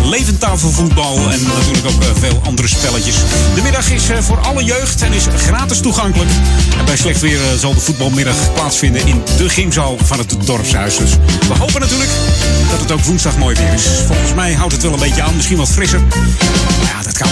levendtafelvoetbal 0.04 1.16
en 1.16 1.42
natuurlijk 1.42 1.86
ook 1.86 2.18
veel 2.18 2.40
andere 2.44 2.68
spelletjes. 2.68 3.14
De 3.54 3.62
middag 3.62 3.90
is 3.90 4.02
voor 4.20 4.38
alle 4.40 4.64
jeugd 4.64 5.02
en 5.02 5.12
is 5.12 5.24
gratis 5.36 5.80
toegankelijk. 5.80 6.30
En 6.78 6.84
bij 6.84 6.96
slecht 6.96 7.20
weer 7.20 7.38
zal 7.58 7.74
de 7.74 7.80
voetbalmiddag 7.80 8.52
plaatsvinden 8.54 9.06
in 9.06 9.22
de 9.36 9.48
gymzaal 9.48 9.98
van 10.04 10.18
het 10.18 10.36
dorpshuis. 10.44 10.96
Dus 10.96 11.10
we 11.48 11.54
hopen 11.58 11.80
natuurlijk 11.80 12.10
dat 12.70 12.80
het 12.80 12.92
ook 12.92 13.00
woensdag 13.00 13.36
mooi 13.36 13.56
weer 13.56 13.72
is. 13.72 13.86
Volgens 14.06 14.34
mij 14.34 14.52
houdt 14.52 14.72
het 14.72 14.82
wel 14.82 14.92
een 14.92 14.98
beetje 14.98 15.22
aan, 15.22 15.36
misschien 15.36 15.56
wat 15.56 15.68
frisser. 15.68 16.00
Ja, 16.82 17.02
dat 17.02 17.18
kan. 17.18 17.28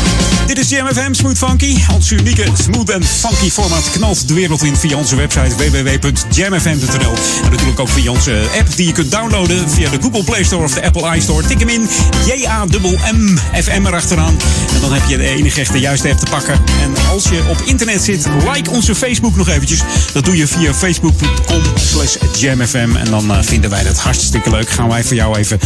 Dit 0.46 0.58
is 0.58 0.68
JMFM 0.68 1.14
Smooth 1.14 1.38
Funky. 1.38 1.76
Ons 1.94 2.10
unieke 2.10 2.44
smooth 2.64 2.90
en 2.90 3.04
funky 3.04 3.50
format 3.50 3.90
knalt 3.90 4.28
de 4.28 4.34
wereld 4.34 4.62
in 4.62 4.76
via 4.76 4.96
onze 4.96 5.16
website 5.16 5.56
www.jamfm.nl. 5.56 7.14
En 7.44 7.50
natuurlijk 7.50 7.80
ook 7.80 7.88
via 7.88 8.10
onze 8.10 8.42
app 8.58 8.67
die 8.76 8.86
je 8.86 8.92
kunt 8.92 9.10
downloaden 9.10 9.70
via 9.70 9.90
de 9.90 9.98
Google 10.00 10.24
Play 10.24 10.44
Store 10.44 10.64
of 10.64 10.74
de 10.74 10.82
Apple 10.82 11.16
iStore. 11.16 11.46
Tik 11.46 11.58
hem 11.58 11.68
in, 11.68 11.88
J-A-M-M, 12.26 13.38
FM 13.62 13.86
erachteraan. 13.86 14.36
En 14.74 14.80
dan 14.80 14.92
heb 14.92 15.02
je 15.08 15.16
de 15.16 15.28
enige 15.28 15.60
echte 15.60 15.78
juiste 15.78 16.08
app 16.08 16.18
te 16.18 16.26
pakken. 16.30 16.54
En 16.54 17.06
als 17.10 17.24
je 17.24 17.42
op 17.48 17.62
internet 17.64 18.02
zit, 18.02 18.26
like 18.54 18.70
onze 18.70 18.94
Facebook 18.94 19.36
nog 19.36 19.48
eventjes. 19.48 19.82
Dat 20.12 20.24
doe 20.24 20.36
je 20.36 20.46
via 20.46 20.74
facebook.com 20.74 21.62
slash 21.74 22.16
jamfm. 22.38 22.96
En 22.96 23.10
dan 23.10 23.30
uh, 23.30 23.38
vinden 23.40 23.70
wij 23.70 23.84
dat 23.84 23.98
hartstikke 23.98 24.50
leuk. 24.50 24.70
Gaan 24.70 24.88
wij 24.88 25.04
voor 25.04 25.16
jou 25.16 25.38
even 25.38 25.58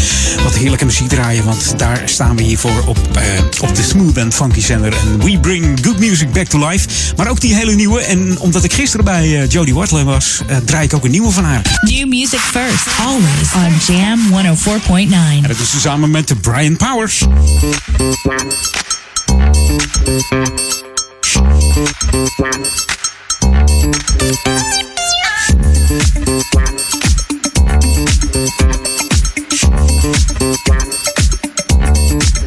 wat 0.43 0.55
heerlijke 0.55 0.85
muziek 0.85 1.09
draaien. 1.09 1.45
Want 1.45 1.75
daar 1.77 2.03
staan 2.05 2.37
we 2.37 2.43
hiervoor 2.43 2.83
op, 2.87 2.99
uh, 3.17 3.23
op 3.61 3.75
de 3.75 3.83
Smooth 3.83 4.19
and 4.19 4.35
Funky 4.35 4.61
zender. 4.61 4.93
En 4.93 5.19
we 5.19 5.39
bring 5.39 5.79
good 5.83 5.99
music 5.99 6.33
back 6.33 6.47
to 6.47 6.69
life. 6.69 6.89
Maar 7.17 7.29
ook 7.29 7.41
die 7.41 7.55
hele 7.55 7.75
nieuwe. 7.75 8.01
En 8.01 8.39
omdat 8.39 8.65
ik 8.65 8.73
gisteren 8.73 9.05
bij 9.05 9.29
uh, 9.29 9.49
Jodie 9.49 9.75
Watley 9.75 10.05
was, 10.05 10.43
draai 10.65 10.85
ik 10.85 10.95
ook 10.95 11.05
een 11.05 11.11
nieuwe 11.11 11.31
van 11.31 11.45
haar. 11.45 11.63
New 11.81 12.09
music 12.09 12.41
first, 12.41 12.87
Always 13.01 13.55
on 13.55 13.79
Jam 13.87 14.19
104.9. 14.31 15.13
En 15.13 15.43
dat 15.43 15.59
is 15.59 15.81
samen 15.81 16.11
met 16.11 16.41
Brian 16.41 16.77
Powers. 16.77 17.25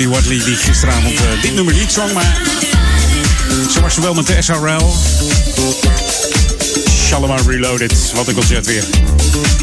Jody 0.02 0.14
Watley 0.14 0.44
die 0.44 0.56
gisteravond 0.56 1.12
uh, 1.12 1.42
dit 1.42 1.54
nummer 1.54 1.74
niet 1.74 1.92
zong, 1.92 2.12
maar 2.12 2.40
ze 3.70 3.80
was 3.80 3.96
wel 3.96 4.14
met 4.14 4.26
de 4.26 4.42
SRL. 4.42 4.94
Shalomar 6.90 7.40
Reloaded, 7.46 8.12
wat 8.14 8.28
een 8.28 8.34
concert 8.34 8.66
weer. 8.66 8.84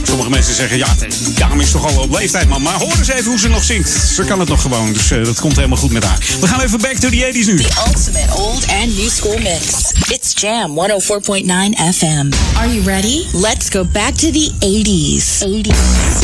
Sommige 0.04 0.30
mensen 0.30 0.56
zeggen, 0.56 0.78
ja, 0.78 0.96
de 1.00 1.34
dame 1.34 1.64
is 1.64 1.72
toch 1.72 1.86
al 1.86 2.02
op 2.02 2.12
leeftijd, 2.12 2.48
man. 2.48 2.62
Maar 2.62 2.74
hoor 2.74 2.94
eens 2.98 3.08
even 3.08 3.26
hoe 3.26 3.40
ze 3.40 3.48
nog 3.48 3.64
zingt. 3.64 3.90
Ze 3.90 4.24
kan 4.24 4.40
het 4.40 4.50
nog 4.50 4.62
gewoon, 4.62 4.94
dus 4.94 5.12
uh, 5.12 5.26
dat 5.26 5.40
komt 5.40 5.56
helemaal 5.56 5.78
goed 5.78 5.92
met 5.92 6.04
haar. 6.04 6.18
We 6.40 6.48
gaan 6.48 6.62
even 6.62 6.82
back 6.82 6.96
to 6.96 7.10
the 7.10 7.32
80s 7.34 7.46
nu. 7.46 7.56
The 7.56 7.84
ultimate 7.88 8.34
old 8.36 8.68
and 8.82 8.98
new 8.98 9.10
school 9.10 9.38
mix. 9.38 9.92
It's 10.08 10.42
Jam 10.42 10.80
104.9 10.80 11.46
FM. 11.94 12.30
Are 12.58 12.74
you 12.74 12.84
ready? 12.86 13.26
Let's 13.34 13.70
go 13.70 13.86
back 13.86 14.14
to 14.14 14.32
the 14.32 14.52
80s. 14.60 15.44
80s. 15.44 16.19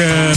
Eh, 0.00 0.36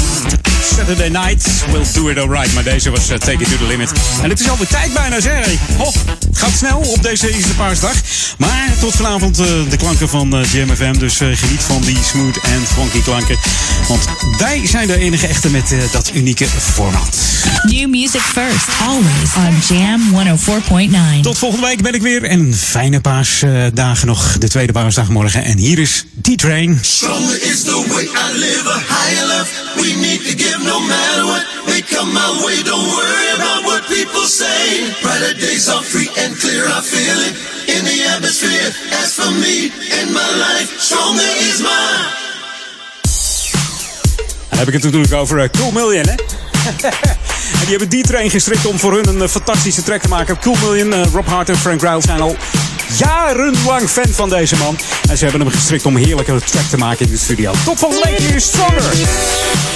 Saturday 0.76 1.10
Night. 1.10 1.64
We'll 1.72 1.86
do 1.94 2.10
it 2.10 2.18
alright. 2.18 2.54
Maar 2.54 2.64
deze 2.64 2.90
was 2.90 3.10
eh, 3.10 3.18
Take 3.18 3.44
It 3.44 3.50
to 3.50 3.58
the 3.58 3.68
Limit. 3.68 3.92
En 4.22 4.30
het 4.30 4.40
is 4.40 4.50
alweer 4.50 4.68
tijd 4.68 4.94
bijna, 4.94 5.20
zeg. 5.20 5.48
Ho, 5.78 5.86
het 5.86 6.38
gaat 6.38 6.52
snel 6.58 6.78
op 6.78 7.04
deze 7.04 7.34
eerste 7.34 7.56
paasdag. 7.56 7.94
Maar 8.38 8.70
tot 8.80 8.96
vanavond 8.96 9.40
eh, 9.40 9.46
de 9.70 9.78
klanken 9.78 10.10
van 10.10 10.40
uh, 10.40 10.54
JMFM. 10.54 10.94
Dus 10.98 11.18
geniet 11.18 11.62
van 11.62 11.82
die 11.82 11.98
smooth 12.04 12.38
en 12.42 12.62
funky 12.74 13.02
klanken. 13.02 13.38
Want 13.88 14.08
wij 14.38 14.68
zijn 14.68 14.88
de 14.88 14.98
enige 14.98 15.28
echte 15.28 15.50
met 15.50 15.76
dat 15.92 16.12
unieke 16.14 16.46
format. 16.48 17.18
New 17.64 17.90
music 17.90 18.22
first, 18.22 18.68
always 18.82 19.36
on 19.36 19.78
Jam 19.78 20.02
104.9. 21.18 21.22
Tot 21.22 21.38
volgende 21.38 21.66
week 21.66 21.82
ben 21.82 21.94
ik 21.94 22.02
weer. 22.02 22.24
En 22.24 22.54
fijne 22.54 23.02
paasdagen 23.02 24.08
nog. 24.08 24.38
De 24.38 24.50
tweede 24.50 24.74
paasdag 24.74 25.10
morgen. 25.10 25.44
En 25.44 25.58
hier 25.58 25.80
is 25.80 26.06
D-Train. 26.22 26.80
Is 26.82 27.64
I 27.66 27.73
love. 29.22 29.48
We 29.78 29.94
need 29.96 30.22
to 30.30 30.36
give 30.36 30.60
no 30.64 30.80
matter 30.80 31.24
what 31.26 31.44
may 31.68 31.82
come 31.82 32.14
my 32.14 32.30
way. 32.44 32.58
Don't 32.64 32.88
worry 32.98 33.30
about 33.38 33.62
what 33.66 33.82
people 33.88 34.26
say. 34.26 34.90
Brighter 35.02 35.34
days 35.38 35.70
are 35.70 35.84
free 35.84 36.10
and 36.24 36.36
clear, 36.40 36.66
I 36.66 36.82
feel 36.82 37.20
it 37.28 37.34
in 37.76 37.82
the 37.86 37.98
atmosphere. 38.16 38.70
As 39.02 39.14
for 39.14 39.32
me 39.44 39.72
and 40.00 40.08
my 40.14 40.30
life, 40.46 40.70
stronger 40.80 41.32
is 41.50 41.60
mine. 41.62 42.24
Dan 44.50 44.62
heb 44.62 44.68
ik 44.68 44.74
het 44.74 44.84
natuurlijk 44.84 45.14
over 45.14 45.40
eh, 45.40 45.50
Cool 45.50 45.72
Million, 45.72 46.06
hè? 46.08 46.16
en 47.60 47.60
die 47.60 47.70
hebben 47.70 47.90
die 47.90 48.04
train 48.04 48.30
gestrikt 48.30 48.66
om 48.66 48.80
voor 48.80 48.94
hun 48.94 49.08
een 49.08 49.22
eh, 49.22 49.28
fantastische 49.28 49.84
track 49.84 50.02
te 50.02 50.08
maken. 50.08 50.40
Cool 50.40 50.58
Million, 50.62 50.94
eh, 50.94 51.12
Rob 51.14 51.28
Hart 51.28 51.50
en 51.50 51.58
Frank 51.58 51.82
Ryle 51.82 52.02
zijn 52.02 52.22
al 52.22 52.36
jarenlang 52.98 53.90
fan 53.90 54.08
van 54.10 54.30
deze 54.30 54.56
man. 54.56 54.78
En 55.10 55.18
ze 55.18 55.24
hebben 55.24 55.42
hem 55.42 55.52
gestrikt 55.52 55.86
om 55.86 55.96
heerlijke 55.96 56.40
track 56.40 56.66
te 56.66 56.78
maken 56.78 57.06
in 57.06 57.12
de 57.12 57.18
studio. 57.18 57.52
Tot 57.66 57.80
volgende 57.80 58.10
week, 58.10 58.20
hier 58.20 58.42
Stronger. 58.42 59.73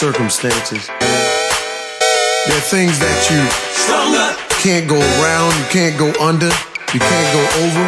Circumstances. 0.00 0.86
There 0.86 2.56
are 2.56 2.68
things 2.72 2.98
that 3.00 3.28
you 3.28 3.44
can't 4.62 4.88
go 4.88 4.96
around, 4.96 5.52
you 5.58 5.66
can't 5.68 5.98
go 5.98 6.08
under, 6.24 6.48
you 6.94 7.00
can't 7.00 7.28
go 7.36 7.42
over, 7.60 7.84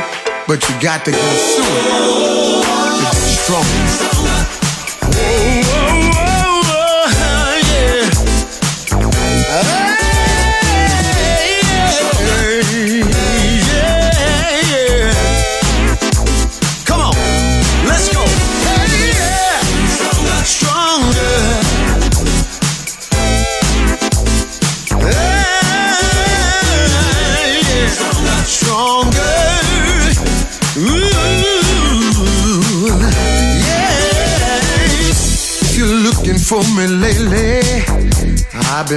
but 0.47 0.61
you 0.69 0.79
got 0.83 1.07
to 1.07 1.11
go 1.11 1.17
through 1.17 1.73
it 1.79 1.89
to 3.01 3.17
be 3.17 3.33
strong. 3.33 4.62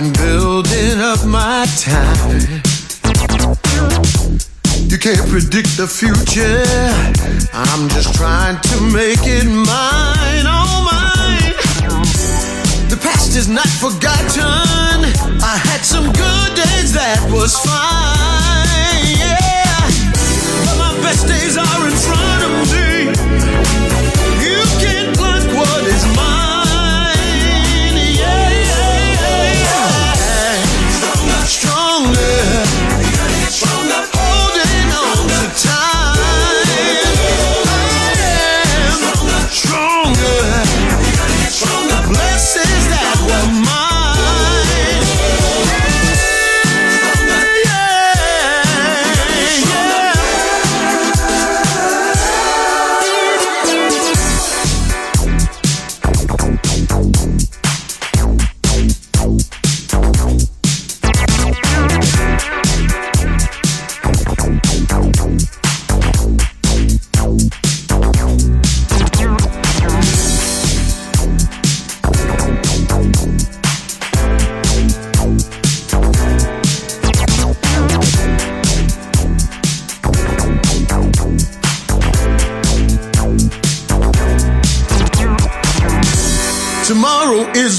Been 0.02 0.12
building 0.12 1.00
up 1.00 1.24
my 1.26 1.66
time. 1.80 2.42
You 4.92 4.98
can't 4.98 5.26
predict 5.30 5.78
the 5.78 5.88
future. 5.88 6.66
I'm 7.54 7.88
just 7.88 8.14
trying 8.14 8.60
to 8.60 8.82
make 8.92 9.24
it 9.24 9.46
mine, 9.48 10.46
oh 10.52 10.84
mine. 10.92 11.56
The 12.90 13.00
past 13.02 13.38
is 13.38 13.48
not 13.48 13.70
forgotten. 13.80 15.00
I 15.40 15.56
had 15.64 15.86
some 15.86 16.12
good 16.12 16.52
days 16.60 16.92
that 16.92 17.24
was 17.32 17.56
fine, 17.56 19.16
yeah. 19.16 19.80
But 20.68 20.76
my 20.76 20.92
best 21.08 21.26
days 21.26 21.56
are 21.56 21.82
in 21.88 21.96
front 21.96 22.42
of 22.44 22.52
me. 22.68 23.16
You 24.44 24.60
can't 24.84 25.16
pluck 25.16 25.46
what 25.56 25.84
is 25.88 26.04
mine, 26.20 26.55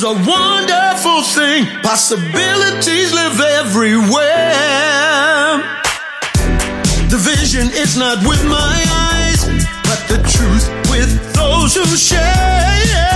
a 0.06 0.14
wonderful 0.24 1.20
thing. 1.22 1.66
Possibilities 1.82 3.12
live 3.12 3.40
everywhere. 3.40 4.54
The 7.10 7.18
vision 7.18 7.66
is 7.72 7.96
not 7.96 8.18
with 8.18 8.44
my 8.44 8.84
eyes, 9.10 9.44
but 9.82 10.00
the 10.06 10.18
truth 10.30 10.68
with 10.92 11.34
those 11.34 11.74
who 11.74 11.84
share. 11.96 13.15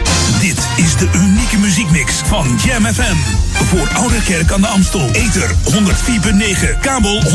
Van 2.43 2.57
Jam 2.65 2.85
FM. 2.85 3.15
Voor 3.51 3.89
Ouderkerk 3.93 4.51
aan 4.51 4.61
de 4.61 4.67
Amstel. 4.67 5.09
Ether 5.11 5.49
104.9, 5.49 6.79
kabel 6.79 7.21
103.3 7.21 7.29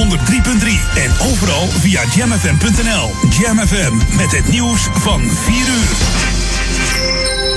en 0.96 1.10
overal 1.30 1.66
via 1.68 2.02
jamfm.nl. 2.14 3.10
Jam 3.40 3.58
FM 3.58 4.16
met 4.16 4.32
het 4.36 4.48
nieuws 4.48 4.88
van 4.92 5.22
4 5.22 5.56
uur. 5.56 5.96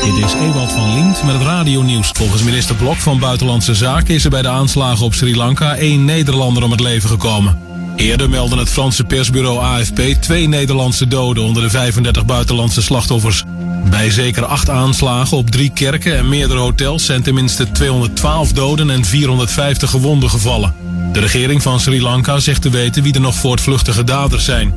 Dit 0.04 0.26
is 0.26 0.34
Ewald 0.34 0.72
van 0.72 0.94
Liemt 0.94 1.24
met 1.24 1.34
het 1.34 1.44
radionieuws. 1.44 2.10
Volgens 2.14 2.44
minister 2.44 2.76
Blok 2.76 2.98
van 2.98 3.20
Buitenlandse 3.20 3.76
Zaken 3.76 4.14
is 4.14 4.24
er 4.24 4.30
bij 4.30 4.42
de 4.42 4.50
aanslagen 4.50 5.06
op 5.06 5.14
Sri 5.14 5.36
Lanka 5.36 5.76
één 5.76 6.06
Nederlander 6.06 6.64
om 6.64 6.72
het 6.72 6.80
leven 6.80 7.10
gekomen. 7.10 7.60
Eerder 7.96 8.30
meldde 8.30 8.58
het 8.58 8.70
Franse 8.70 9.04
persbureau 9.04 9.60
AFP 9.60 10.00
twee 10.20 10.48
Nederlandse 10.48 11.08
doden 11.08 11.44
onder 11.44 11.64
de 11.64 11.70
35 11.70 12.26
buitenlandse 12.26 12.82
slachtoffers. 12.82 13.44
Bij 13.90 14.12
zeker 14.12 14.46
acht 14.46 14.70
aanslagen 14.70 15.38
op 15.38 15.50
drie 15.50 15.72
kerken 15.74 16.18
en 16.18 16.30
meerdere 16.30 16.60
hotels 16.60 17.06
zijn 17.06 17.22
tenminste 17.22 17.72
212 17.72 18.52
doden 18.54 18.90
en 18.90 19.06
450 19.06 19.90
gewonden 19.90 20.30
gevallen. 20.30 20.74
De 21.14 21.20
regering 21.20 21.62
van 21.62 21.80
Sri 21.80 22.02
Lanka 22.02 22.40
zegt 22.40 22.62
te 22.62 22.70
weten 22.70 23.04
wie 23.04 23.12
de 23.12 23.20
nog 23.20 23.36
voortvluchtige 23.36 24.04
daders 24.04 24.46
zijn. 24.46 24.74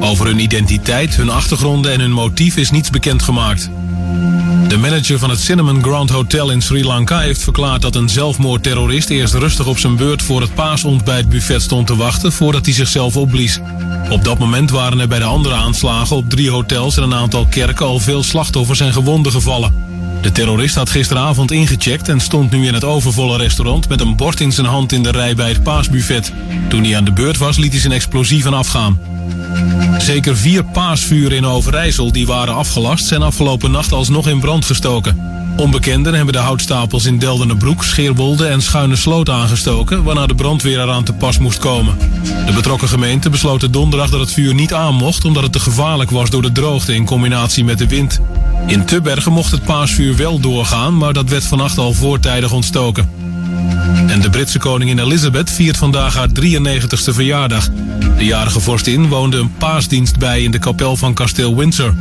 Over 0.00 0.26
hun 0.26 0.38
identiteit, 0.38 1.16
hun 1.16 1.30
achtergronden 1.30 1.92
en 1.92 2.00
hun 2.00 2.12
motief 2.12 2.56
is 2.56 2.70
niets 2.70 2.90
bekendgemaakt. 2.90 3.70
De 4.68 4.76
manager 4.76 5.18
van 5.18 5.30
het 5.30 5.40
Cinnamon 5.40 5.82
Grand 5.82 6.10
Hotel 6.10 6.50
in 6.50 6.62
Sri 6.62 6.84
Lanka 6.84 7.18
heeft 7.18 7.42
verklaard 7.42 7.82
dat 7.82 7.94
een 7.94 8.08
zelfmoordterrorist 8.08 9.10
eerst 9.10 9.34
rustig 9.34 9.66
op 9.66 9.78
zijn 9.78 9.96
beurt 9.96 10.22
voor 10.22 10.40
het 10.40 10.54
paasontbijtbuffet 10.54 11.62
stond 11.62 11.86
te 11.86 11.96
wachten 11.96 12.32
voordat 12.32 12.64
hij 12.64 12.74
zichzelf 12.74 13.16
opblies. 13.16 13.60
Op 14.10 14.24
dat 14.24 14.38
moment 14.38 14.70
waren 14.70 15.00
er 15.00 15.08
bij 15.08 15.18
de 15.18 15.24
andere 15.24 15.54
aanslagen 15.54 16.16
op 16.16 16.30
drie 16.30 16.50
hotels 16.50 16.96
en 16.96 17.02
een 17.02 17.14
aantal 17.14 17.46
kerken 17.46 17.86
al 17.86 17.98
veel 17.98 18.22
slachtoffers 18.22 18.80
en 18.80 18.92
gewonden 18.92 19.32
gevallen. 19.32 19.74
De 20.20 20.32
terrorist 20.32 20.74
had 20.74 20.90
gisteravond 20.90 21.50
ingecheckt 21.50 22.08
en 22.08 22.20
stond 22.20 22.50
nu 22.50 22.66
in 22.66 22.74
het 22.74 22.84
overvolle 22.84 23.36
restaurant 23.36 23.88
met 23.88 24.00
een 24.00 24.16
bord 24.16 24.40
in 24.40 24.52
zijn 24.52 24.66
hand 24.66 24.92
in 24.92 25.02
de 25.02 25.10
rij 25.10 25.34
bij 25.34 25.48
het 25.48 25.62
paasbuffet. 25.62 26.32
Toen 26.68 26.84
hij 26.84 26.96
aan 26.96 27.04
de 27.04 27.12
beurt 27.12 27.38
was, 27.38 27.56
liet 27.56 27.72
hij 27.72 27.80
zijn 27.80 27.92
explosieven 27.92 28.54
afgaan. 28.54 28.98
Zeker 29.98 30.36
vier 30.36 30.64
paasvuren 30.64 31.36
in 31.36 31.46
Overijssel 31.46 32.12
die 32.12 32.26
waren 32.26 32.54
afgelast 32.54 33.06
zijn 33.06 33.22
afgelopen 33.22 33.70
nacht 33.70 33.92
alsnog 33.92 34.28
in 34.28 34.40
brand 34.40 34.64
gestoken. 34.64 35.34
Onbekenden 35.56 36.14
hebben 36.14 36.32
de 36.32 36.40
houtstapels 36.40 37.04
in 37.04 37.18
Deldenebroek, 37.18 37.84
Scheerwolde 37.84 38.46
en 38.46 38.62
Schuine 38.62 38.96
Sloot 38.96 39.30
aangestoken, 39.30 40.02
waarna 40.02 40.26
de 40.26 40.34
brandweer 40.34 40.80
eraan 40.80 41.04
te 41.04 41.12
pas 41.12 41.38
moest 41.38 41.58
komen. 41.58 41.98
De 42.46 42.52
betrokken 42.52 42.88
gemeente 42.88 43.30
besloot 43.30 43.72
donderdag 43.72 44.10
dat 44.10 44.20
het 44.20 44.32
vuur 44.32 44.54
niet 44.54 44.74
aan 44.74 44.94
mocht 44.94 45.24
omdat 45.24 45.42
het 45.42 45.52
te 45.52 45.60
gevaarlijk 45.60 46.10
was 46.10 46.30
door 46.30 46.42
de 46.42 46.52
droogte 46.52 46.94
in 46.94 47.04
combinatie 47.04 47.64
met 47.64 47.78
de 47.78 47.88
wind. 47.88 48.20
In 48.66 48.84
Tubbergen 48.84 49.32
mocht 49.32 49.50
het 49.50 49.64
paasvuur 49.64 50.16
wel 50.16 50.40
doorgaan, 50.40 50.96
maar 50.96 51.12
dat 51.12 51.28
werd 51.28 51.44
vannacht 51.44 51.78
al 51.78 51.92
voortijdig 51.92 52.52
ontstoken. 52.52 53.25
En 54.08 54.20
de 54.20 54.30
Britse 54.30 54.58
koningin 54.58 54.98
Elizabeth 54.98 55.50
viert 55.50 55.76
vandaag 55.76 56.14
haar 56.14 56.28
93ste 56.28 57.14
verjaardag. 57.14 57.68
De 58.16 58.24
jarige 58.24 58.60
vorstin 58.60 59.08
woonde 59.08 59.36
een 59.36 59.54
paasdienst 59.58 60.18
bij 60.18 60.42
in 60.42 60.50
de 60.50 60.58
kapel 60.58 60.96
van 60.96 61.14
kasteel 61.14 61.56
Windsor. 61.56 61.94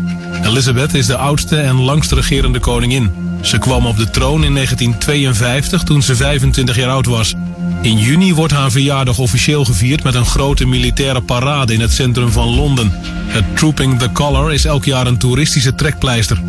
Elizabeth 0.43 0.93
is 0.93 1.05
de 1.05 1.17
oudste 1.17 1.57
en 1.57 1.81
langst 1.81 2.11
regerende 2.11 2.59
koningin. 2.59 3.11
Ze 3.41 3.57
kwam 3.57 3.85
op 3.85 3.97
de 3.97 4.09
troon 4.09 4.43
in 4.43 4.53
1952 4.53 5.83
toen 5.83 6.01
ze 6.01 6.15
25 6.15 6.75
jaar 6.75 6.89
oud 6.89 7.05
was. 7.05 7.33
In 7.85 7.97
juni 7.97 8.33
wordt 8.33 8.53
haar 8.53 8.71
verjaardag 8.71 9.17
officieel 9.17 9.65
gevierd 9.65 10.03
met 10.03 10.15
een 10.15 10.25
grote 10.25 10.67
militaire 10.67 11.21
parade 11.21 11.73
in 11.73 11.79
het 11.79 11.91
centrum 11.91 12.31
van 12.31 12.47
Londen. 12.47 12.91
Het 13.27 13.57
Trooping 13.57 13.99
the 13.99 14.11
Colour 14.11 14.53
is 14.53 14.65
elk 14.65 14.85
jaar 14.85 15.07
een 15.07 15.17
toeristische 15.17 15.75
trekpleister. 15.75 16.41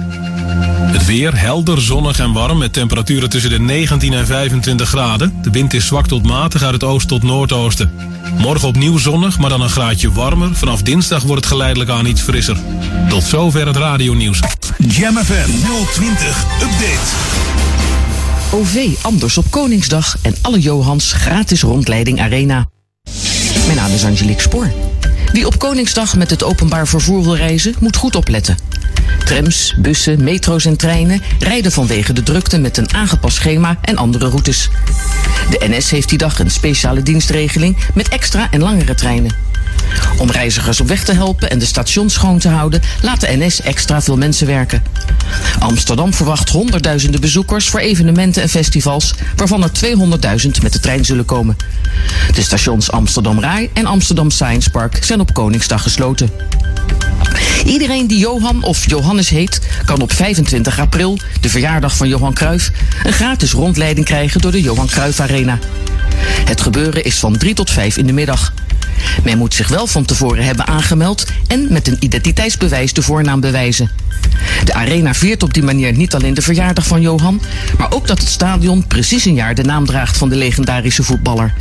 Het 0.93 1.07
weer 1.07 1.41
helder, 1.41 1.81
zonnig 1.81 2.19
en 2.19 2.33
warm 2.33 2.59
met 2.59 2.73
temperaturen 2.73 3.29
tussen 3.29 3.51
de 3.51 3.59
19 3.59 4.13
en 4.13 4.27
25 4.27 4.89
graden. 4.89 5.35
De 5.43 5.51
wind 5.51 5.75
is 5.75 5.87
zwak 5.87 6.07
tot 6.07 6.27
matig 6.27 6.63
uit 6.63 6.73
het 6.73 6.85
oost 6.85 7.09
tot 7.09 7.23
noordoosten. 7.23 7.91
Morgen 8.39 8.69
opnieuw 8.69 8.99
zonnig, 8.99 9.39
maar 9.39 9.51
dan 9.51 9.61
een 9.61 9.71
graadje 9.71 10.13
warmer. 10.13 10.55
Vanaf 10.55 10.83
dinsdag 10.83 11.23
wordt 11.23 11.45
het 11.45 11.53
geleidelijk 11.53 11.91
aan 11.91 12.07
iets 12.07 12.21
frisser. 12.23 12.57
Tot 13.09 13.23
zover 13.23 13.67
het 13.67 13.77
radionieuws. 13.77 14.41
Jam 14.79 15.17
FM 15.17 15.51
020 15.93 16.45
Update. 16.61 18.06
OV 18.53 18.95
anders 19.03 19.39
op 19.39 19.51
Koningsdag 19.51 20.17
en 20.23 20.35
alle 20.43 20.59
Johans 20.59 21.13
gratis 21.13 21.63
rondleiding 21.63 22.21
Arena. 22.21 22.69
Mijn 23.65 23.77
naam 23.77 23.93
is 23.93 24.05
Angelique 24.05 24.43
Spoor. 24.43 24.73
Wie 25.33 25.47
op 25.47 25.59
Koningsdag 25.59 26.17
met 26.17 26.31
het 26.31 26.45
openbaar 26.45 26.89
vervoer 26.89 27.23
wil 27.23 27.37
reizen, 27.37 27.75
moet 27.81 27.97
goed 27.97 28.17
opletten. 28.17 28.57
Trams, 29.25 29.75
bussen, 29.79 30.25
metro's 30.25 30.65
en 30.65 30.77
treinen 30.77 31.23
rijden 31.39 31.73
vanwege 31.73 32.13
de 32.13 32.23
drukte 32.23 32.59
met 32.59 32.77
een 32.77 32.95
aangepast 32.95 33.37
schema 33.37 33.79
en 33.83 33.97
andere 33.97 34.29
routes. 34.29 34.69
De 35.51 35.67
NS 35.69 35.91
heeft 35.91 36.09
die 36.09 36.19
dag 36.19 36.39
een 36.39 36.51
speciale 36.51 37.03
dienstregeling 37.03 37.77
met 37.95 38.09
extra 38.09 38.51
en 38.51 38.61
langere 38.61 38.95
treinen. 38.95 39.46
Om 40.19 40.31
reizigers 40.31 40.81
op 40.81 40.89
weg 40.89 41.05
te 41.05 41.13
helpen 41.13 41.51
en 41.51 41.59
de 41.59 41.65
stations 41.65 42.15
schoon 42.15 42.39
te 42.39 42.49
houden, 42.49 42.83
laat 43.03 43.21
de 43.21 43.37
NS 43.37 43.61
extra 43.61 44.03
veel 44.03 44.17
mensen 44.17 44.47
werken. 44.47 44.83
Amsterdam 45.59 46.15
verwacht 46.15 46.49
honderdduizenden 46.49 47.21
bezoekers 47.21 47.69
voor 47.69 47.81
evenementen 47.81 48.43
en 48.43 48.49
festivals, 48.49 49.15
waarvan 49.37 49.63
er 49.63 49.71
200.000 49.85 50.63
met 50.63 50.73
de 50.73 50.81
trein 50.81 51.05
zullen 51.05 51.25
komen. 51.25 51.57
De 52.35 52.43
stations 52.43 52.91
Amsterdam 52.91 53.41
Rai 53.41 53.71
en 53.73 53.87
Amsterdam 53.87 54.31
Science 54.31 54.71
Park 54.71 55.05
zijn 55.05 55.21
op 55.21 55.35
Koningsdag 55.35 55.83
gesloten. 55.83 56.31
Iedereen 57.65 58.07
die 58.07 58.19
Johan 58.19 58.63
of 58.63 58.89
Johannes 58.89 59.29
heet, 59.29 59.61
kan 59.85 60.01
op 60.01 60.13
25 60.13 60.79
april, 60.81 61.19
de 61.41 61.49
verjaardag 61.49 61.97
van 61.97 62.09
Johan 62.09 62.35
Cruijff, 62.35 62.71
een 63.05 63.13
gratis 63.13 63.53
rondleiding 63.53 64.07
krijgen 64.07 64.41
door 64.41 64.53
de 64.53 64.61
Johan 64.61 64.87
Cruijff 64.87 65.21
Arena. 65.21 65.59
Het 66.45 66.61
gebeuren 66.61 67.05
is 67.05 67.19
van 67.19 67.37
3 67.37 67.55
tot 67.55 67.71
5 67.71 67.97
in 67.97 68.07
de 68.07 68.13
middag. 68.13 68.53
Men 69.25 69.39
moet 69.39 69.55
zich 69.55 69.69
wel 69.69 69.87
van 69.87 70.05
tevoren 70.05 70.45
hebben 70.45 70.67
aangemeld 70.67 71.25
en 71.47 71.73
met 71.73 71.89
een 71.89 71.97
identiteitsbewijs 72.01 72.93
de 72.93 73.03
voornaam 73.03 73.41
bewijzen. 73.41 73.91
De 74.65 74.75
arena 74.75 75.15
viert 75.15 75.43
op 75.43 75.55
die 75.55 75.63
manier 75.63 75.93
niet 75.93 76.15
alleen 76.15 76.35
de 76.35 76.43
verjaardag 76.43 76.87
van 76.87 77.01
Johan, 77.01 77.41
maar 77.79 77.93
ook 77.93 78.07
dat 78.07 78.19
het 78.19 78.29
stadion 78.29 78.87
precies 78.87 79.25
een 79.25 79.35
jaar 79.35 79.55
de 79.55 79.65
naam 79.65 79.87
draagt 79.87 80.17
van 80.17 80.29
de 80.29 80.37
legendarische 80.37 81.03
voetballer. 81.03 81.55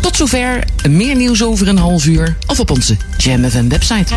Tot 0.00 0.16
zover, 0.16 0.64
meer 0.88 1.16
nieuws 1.16 1.42
over 1.42 1.68
een 1.68 1.78
half 1.78 2.06
uur 2.06 2.36
of 2.46 2.60
op 2.60 2.70
onze 2.70 2.96
Jam 3.16 3.68
website. 3.68 4.14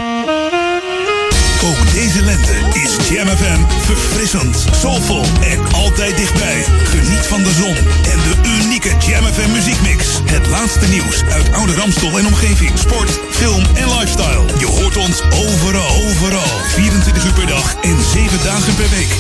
Ook 1.64 1.92
deze 1.94 2.22
lente 2.22 2.54
is 2.74 3.10
Jam 3.10 3.28
FM 3.28 3.60
verfrissend, 3.80 4.66
soulvol 4.72 5.26
en 5.42 5.74
altijd 5.74 6.18
dichtbij. 6.18 6.64
Geniet 6.84 7.28
van 7.28 7.44
de 7.44 7.54
zon 7.54 7.76
en 8.12 8.20
de 8.28 8.36
unieke 8.62 8.90
Jam 9.08 9.24
FM 9.34 9.52
muziekmix. 9.52 10.08
Het 10.26 10.48
laatste 10.48 10.88
nieuws 10.88 11.24
uit 11.32 11.52
oude 11.52 11.76
Ramstel 11.76 12.20
en 12.20 12.26
omgeving. 12.26 12.72
Sport, 12.80 13.20
film 13.30 13.64
en 13.74 13.88
lifestyle. 13.88 14.44
Je 14.60 14.66
hoort 14.66 14.98
ons 14.98 15.22
overal, 15.22 15.96
overal. 15.96 16.60
24 16.68 17.26
uur 17.26 17.34
per 17.34 17.48
dag 17.48 17.76
en 17.82 17.98
7 18.14 18.44
dagen 18.44 18.76
per 18.76 18.90
week. 18.90 19.18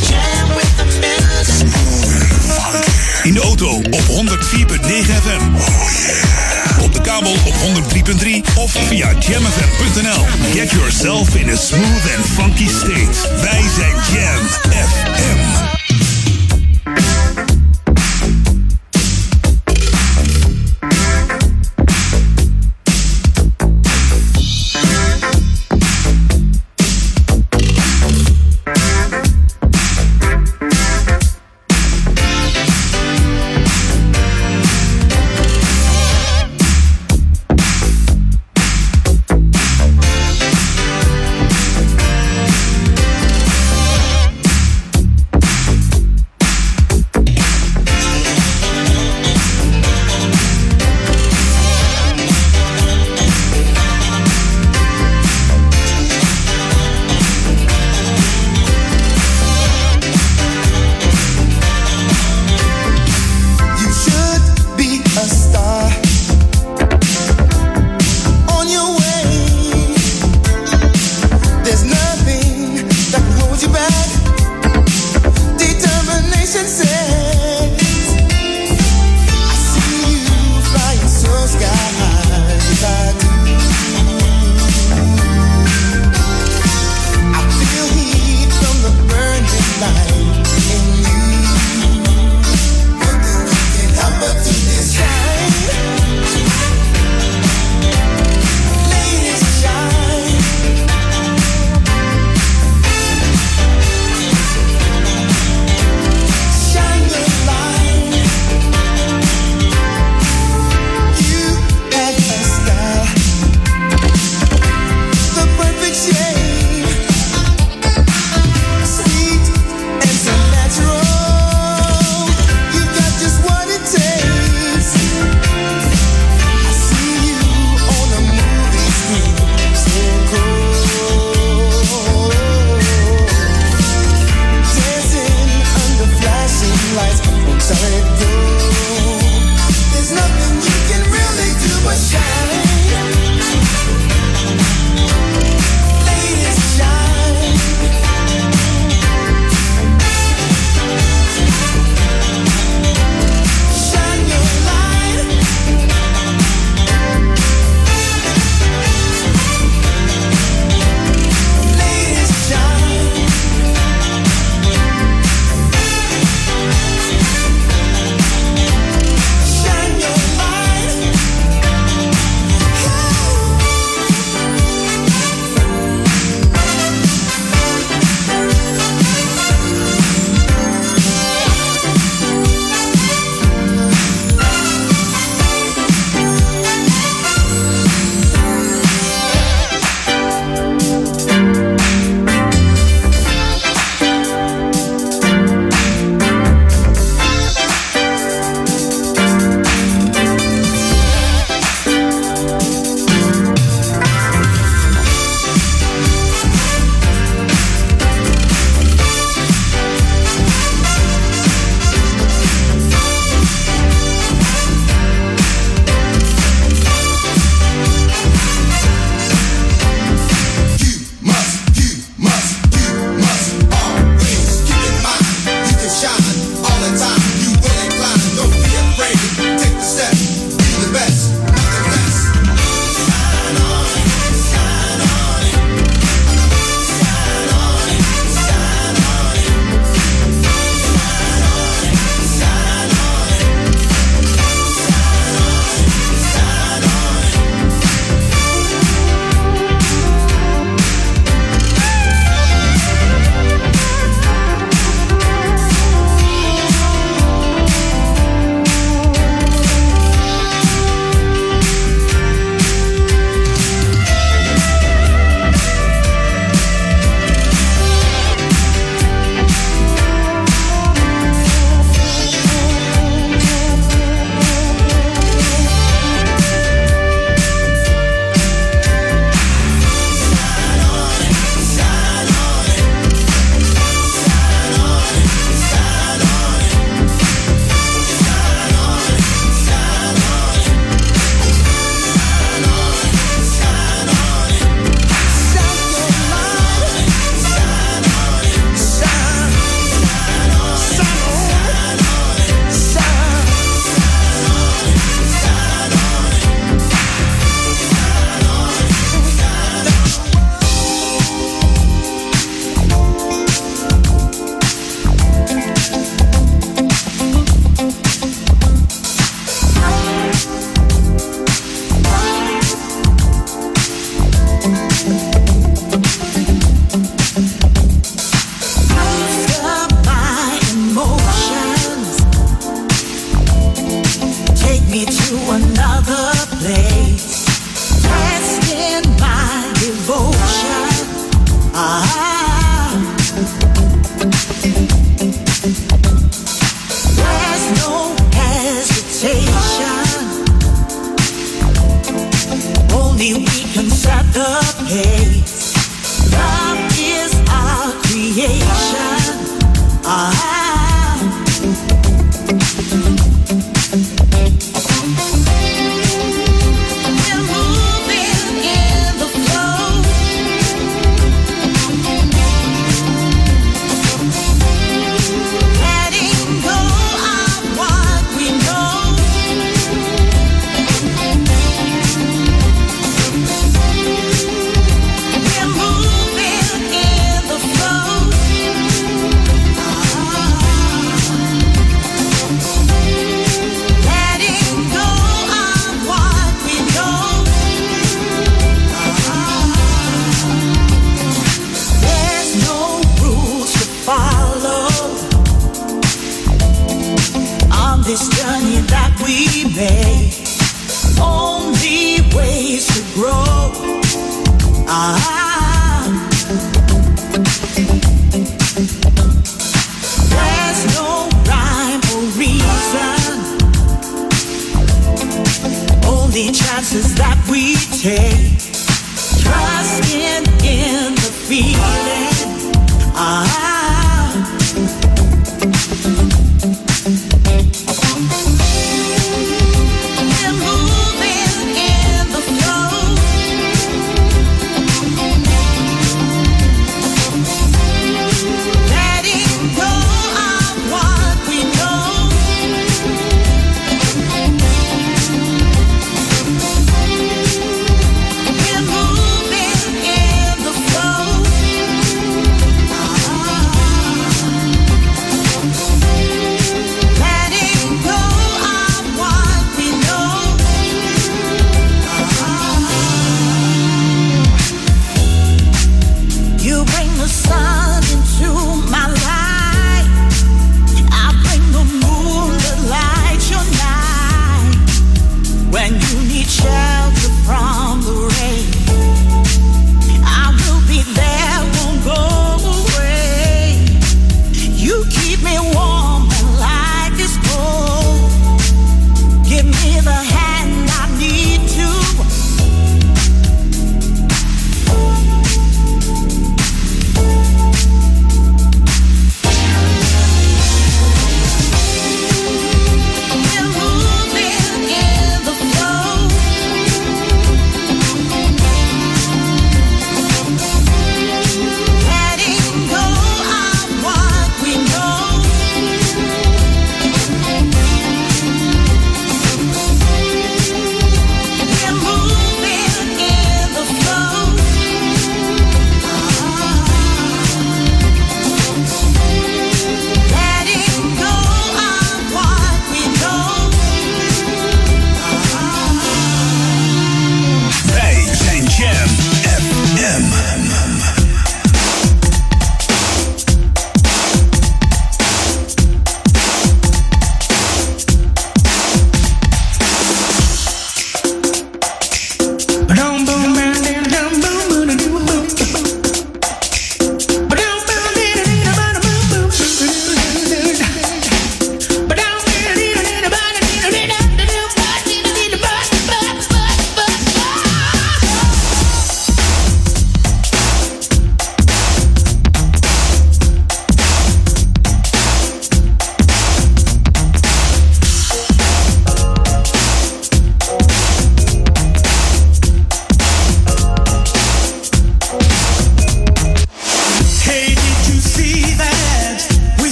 In 3.24 3.34
de 3.34 3.42
auto 3.42 3.76
op 3.76 4.04
104.9 4.08 4.14
FM. 5.24 5.44
Op 6.82 6.94
de 6.94 7.02
kabel 7.02 7.32
op 7.32 7.54
103.3 7.54 8.56
of 8.56 8.72
via 8.72 9.14
jamfm.nl. 9.20 10.26
Get 10.54 10.72
yourself 10.72 11.36
in 11.36 11.50
a 11.50 11.56
smooth 11.56 12.16
and 12.16 12.26
funky 12.26 12.68
state. 12.68 13.42
Wij 13.42 13.62
zijn 13.76 13.96
Jam 14.12 14.48
FM. 14.70 15.79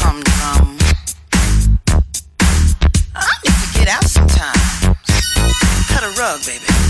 humdrum. 0.00 0.78
I 3.14 3.32
need 3.44 3.56
to 3.62 3.78
get 3.78 3.88
out 3.88 4.04
sometime. 4.04 4.96
Cut 5.88 6.02
a 6.02 6.10
rug, 6.18 6.40
baby. 6.46 6.89